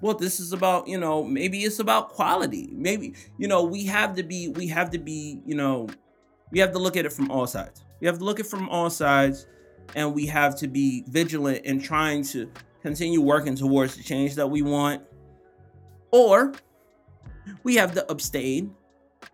well 0.01 0.13
this 0.13 0.39
is 0.39 0.53
about 0.53 0.87
you 0.87 0.97
know 0.97 1.23
maybe 1.23 1.63
it's 1.63 1.79
about 1.79 2.09
quality. 2.09 2.69
Maybe 2.71 3.15
you 3.37 3.47
know 3.47 3.63
we 3.63 3.85
have 3.85 4.15
to 4.15 4.23
be 4.23 4.49
we 4.49 4.67
have 4.67 4.91
to 4.91 4.99
be 4.99 5.41
you 5.45 5.55
know 5.55 5.87
we 6.51 6.59
have 6.59 6.71
to 6.73 6.79
look 6.79 6.97
at 6.97 7.05
it 7.05 7.13
from 7.13 7.31
all 7.31 7.47
sides. 7.47 7.83
We 7.99 8.07
have 8.07 8.17
to 8.19 8.23
look 8.23 8.39
at 8.39 8.45
it 8.45 8.49
from 8.49 8.69
all 8.69 8.89
sides 8.89 9.47
and 9.95 10.13
we 10.13 10.25
have 10.27 10.55
to 10.57 10.67
be 10.67 11.03
vigilant 11.07 11.65
in 11.65 11.81
trying 11.81 12.23
to 12.23 12.49
continue 12.81 13.21
working 13.21 13.55
towards 13.55 13.95
the 13.95 14.03
change 14.03 14.35
that 14.35 14.47
we 14.47 14.61
want 14.61 15.03
or 16.11 16.53
we 17.63 17.75
have 17.75 17.93
to 17.93 18.09
abstain 18.11 18.73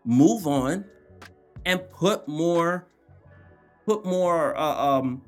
move 0.04 0.48
on 0.48 0.86
and 1.66 1.82
put 1.92 2.28
more 2.28 2.88
put 3.86 4.06
more 4.06 4.58
uh, 4.58 4.76
um 4.76 5.22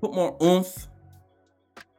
put 0.00 0.14
more 0.14 0.36
oomph 0.42 0.88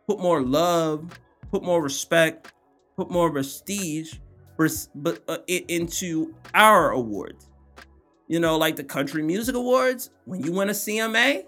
put 0.07 0.19
more 0.19 0.41
love 0.41 1.19
put 1.51 1.63
more 1.63 1.81
respect, 1.81 2.53
put 2.95 3.09
more 3.09 3.31
prestige, 3.31 4.15
but 4.57 5.23
uh, 5.27 5.37
into 5.47 6.33
our 6.53 6.91
awards. 6.91 7.49
You 8.27 8.39
know, 8.39 8.57
like 8.57 8.75
the 8.75 8.83
Country 8.83 9.21
Music 9.21 9.55
Awards. 9.55 10.09
When 10.25 10.43
you 10.43 10.51
win 10.51 10.69
a 10.69 10.73
CMA, 10.73 11.45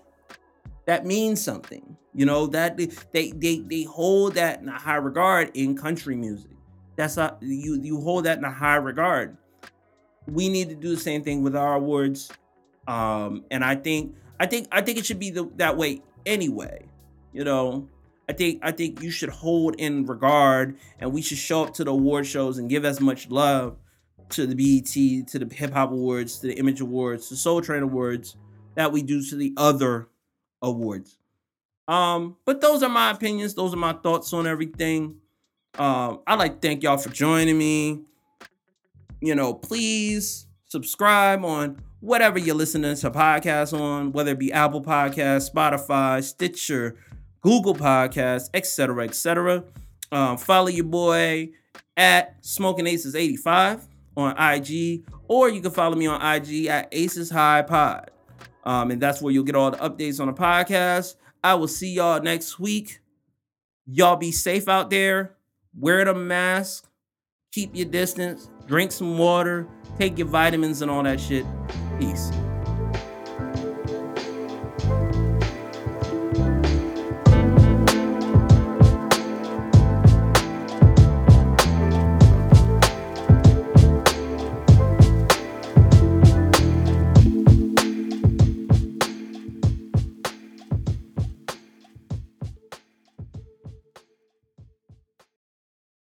that 0.86 1.06
means 1.06 1.42
something. 1.42 1.98
You 2.14 2.26
know 2.26 2.48
that 2.48 2.78
they 2.78 3.32
they 3.32 3.60
they 3.60 3.84
hold 3.84 4.36
that 4.36 4.62
in 4.62 4.70
a 4.70 4.78
high 4.78 4.96
regard 4.96 5.52
in 5.54 5.78
country 5.78 6.16
music. 6.16 6.50
That's 6.96 7.18
a 7.18 7.38
you 7.42 7.80
you 7.80 8.02
hold 8.02 8.26
that 8.26 8.40
in 8.40 8.44
a 8.44 8.52
high 8.52 8.78
regard. 8.78 9.38
We 10.26 10.50
need 10.50 10.70
to 10.70 10.76
do 10.76 10.90
the 10.96 11.02
same 11.02 11.24
thing 11.24 11.44
with 11.44 11.56
our 11.56 11.76
awards, 11.76 12.32
um, 12.88 13.46
and 13.52 13.64
I 13.64 13.76
think 13.76 14.16
I 14.40 14.48
think 14.48 14.68
I 14.72 14.82
think 14.82 14.98
it 14.98 15.06
should 15.06 15.20
be 15.20 15.30
the, 15.30 15.50
that 15.58 15.78
way 15.78 16.02
anyway. 16.26 16.88
You 17.34 17.44
know, 17.44 17.88
I 18.30 18.34
think 18.34 18.60
I 18.62 18.72
think 18.72 19.02
you 19.02 19.10
should 19.10 19.30
hold 19.30 19.76
in 19.76 20.06
regard, 20.06 20.78
and 21.00 21.14
we 21.14 21.22
should 21.22 21.38
show 21.38 21.64
up 21.64 21.74
to 21.76 21.84
the 21.84 21.92
award 21.92 22.26
shows 22.26 22.58
and 22.58 22.70
give 22.70 22.84
as 22.84 23.00
much 23.00 23.30
love 23.30 23.78
to 24.30 24.46
the 24.46 24.56
BET, 24.56 25.28
to 25.28 25.40
the 25.40 25.54
Hip 25.56 25.74
Hop 25.74 25.92
Awards, 25.92 26.40
to 26.40 26.48
the 26.48 26.54
Image 26.54 26.82
Awards, 26.82 27.30
to 27.30 27.36
Soul 27.36 27.62
Train 27.62 27.84
Awards 27.84 28.36
that 28.76 28.92
we 28.92 29.02
do 29.02 29.24
to 29.24 29.36
the 29.36 29.54
other 29.58 30.08
awards. 30.62 31.18
Um, 31.88 32.38
but 32.46 32.62
those 32.62 32.84
are 32.84 32.90
my 32.90 33.12
opinions. 33.12 33.56
Those 33.56 33.74
are 33.74 33.78
my 33.78 33.94
thoughts 33.94 34.32
on 34.34 34.46
everything. 34.46 35.16
Um, 35.80 36.20
I'd 36.28 36.38
like 36.38 36.62
to 36.62 36.68
thank 36.68 36.84
y'all 36.84 36.98
for 36.98 37.10
joining 37.10 37.58
me. 37.58 38.02
You 39.20 39.34
know, 39.36 39.54
please 39.54 40.46
subscribe 40.66 41.44
on 41.44 41.82
whatever 42.02 42.38
you're 42.38 42.56
listening 42.56 42.96
to 42.96 43.10
podcasts 43.10 43.78
on, 43.78 44.12
whether 44.12 44.32
it 44.32 44.40
be 44.40 44.52
Apple 44.52 44.84
Podcasts, 44.84 45.52
Spotify, 45.52 46.24
Stitcher, 46.24 46.98
Google 47.48 47.76
Podcasts, 47.76 48.50
etc., 48.54 49.06
etc. 49.06 49.64
Um, 50.12 50.38
follow 50.38 50.68
your 50.68 50.84
boy 50.84 51.52
at 51.96 52.46
Smoking 52.46 52.86
Aces 52.88 53.16
85 53.16 53.88
on 54.18 54.38
IG, 54.38 55.06
or 55.30 55.48
you 55.48 55.62
can 55.62 55.72
follow 55.72 55.96
me 55.96 56.08
on 56.08 56.22
IG 56.22 56.66
at 56.66 56.90
Aces 56.92 57.30
High 57.30 57.62
Pod. 57.62 58.12
Um, 58.66 58.92
and 58.92 59.02
that's 59.02 59.22
where 59.22 59.32
you'll 59.32 59.46
get 59.46 59.56
all 59.56 59.72
the 59.72 59.78
updates 59.78 60.20
on 60.20 60.28
the 60.28 60.34
podcast. 60.34 61.16
I 61.42 61.54
will 61.54 61.70
see 61.70 61.94
y'all 61.94 62.22
next 62.22 62.60
week. 62.60 63.00
Y'all 63.86 64.18
be 64.18 64.34
safe 64.34 64.68
out 64.68 64.90
there. 64.90 65.38
Wear 65.74 66.04
the 66.04 66.14
mask. 66.14 66.90
Keep 67.54 67.78
your 67.78 67.86
distance. 67.88 68.50
Drink 68.66 68.92
some 68.92 69.18
water. 69.18 69.70
Take 69.98 70.18
your 70.18 70.28
vitamins 70.28 70.82
and 70.82 70.92
all 70.92 71.04
that 71.04 71.22
shit. 71.22 71.46
Peace. 71.98 72.30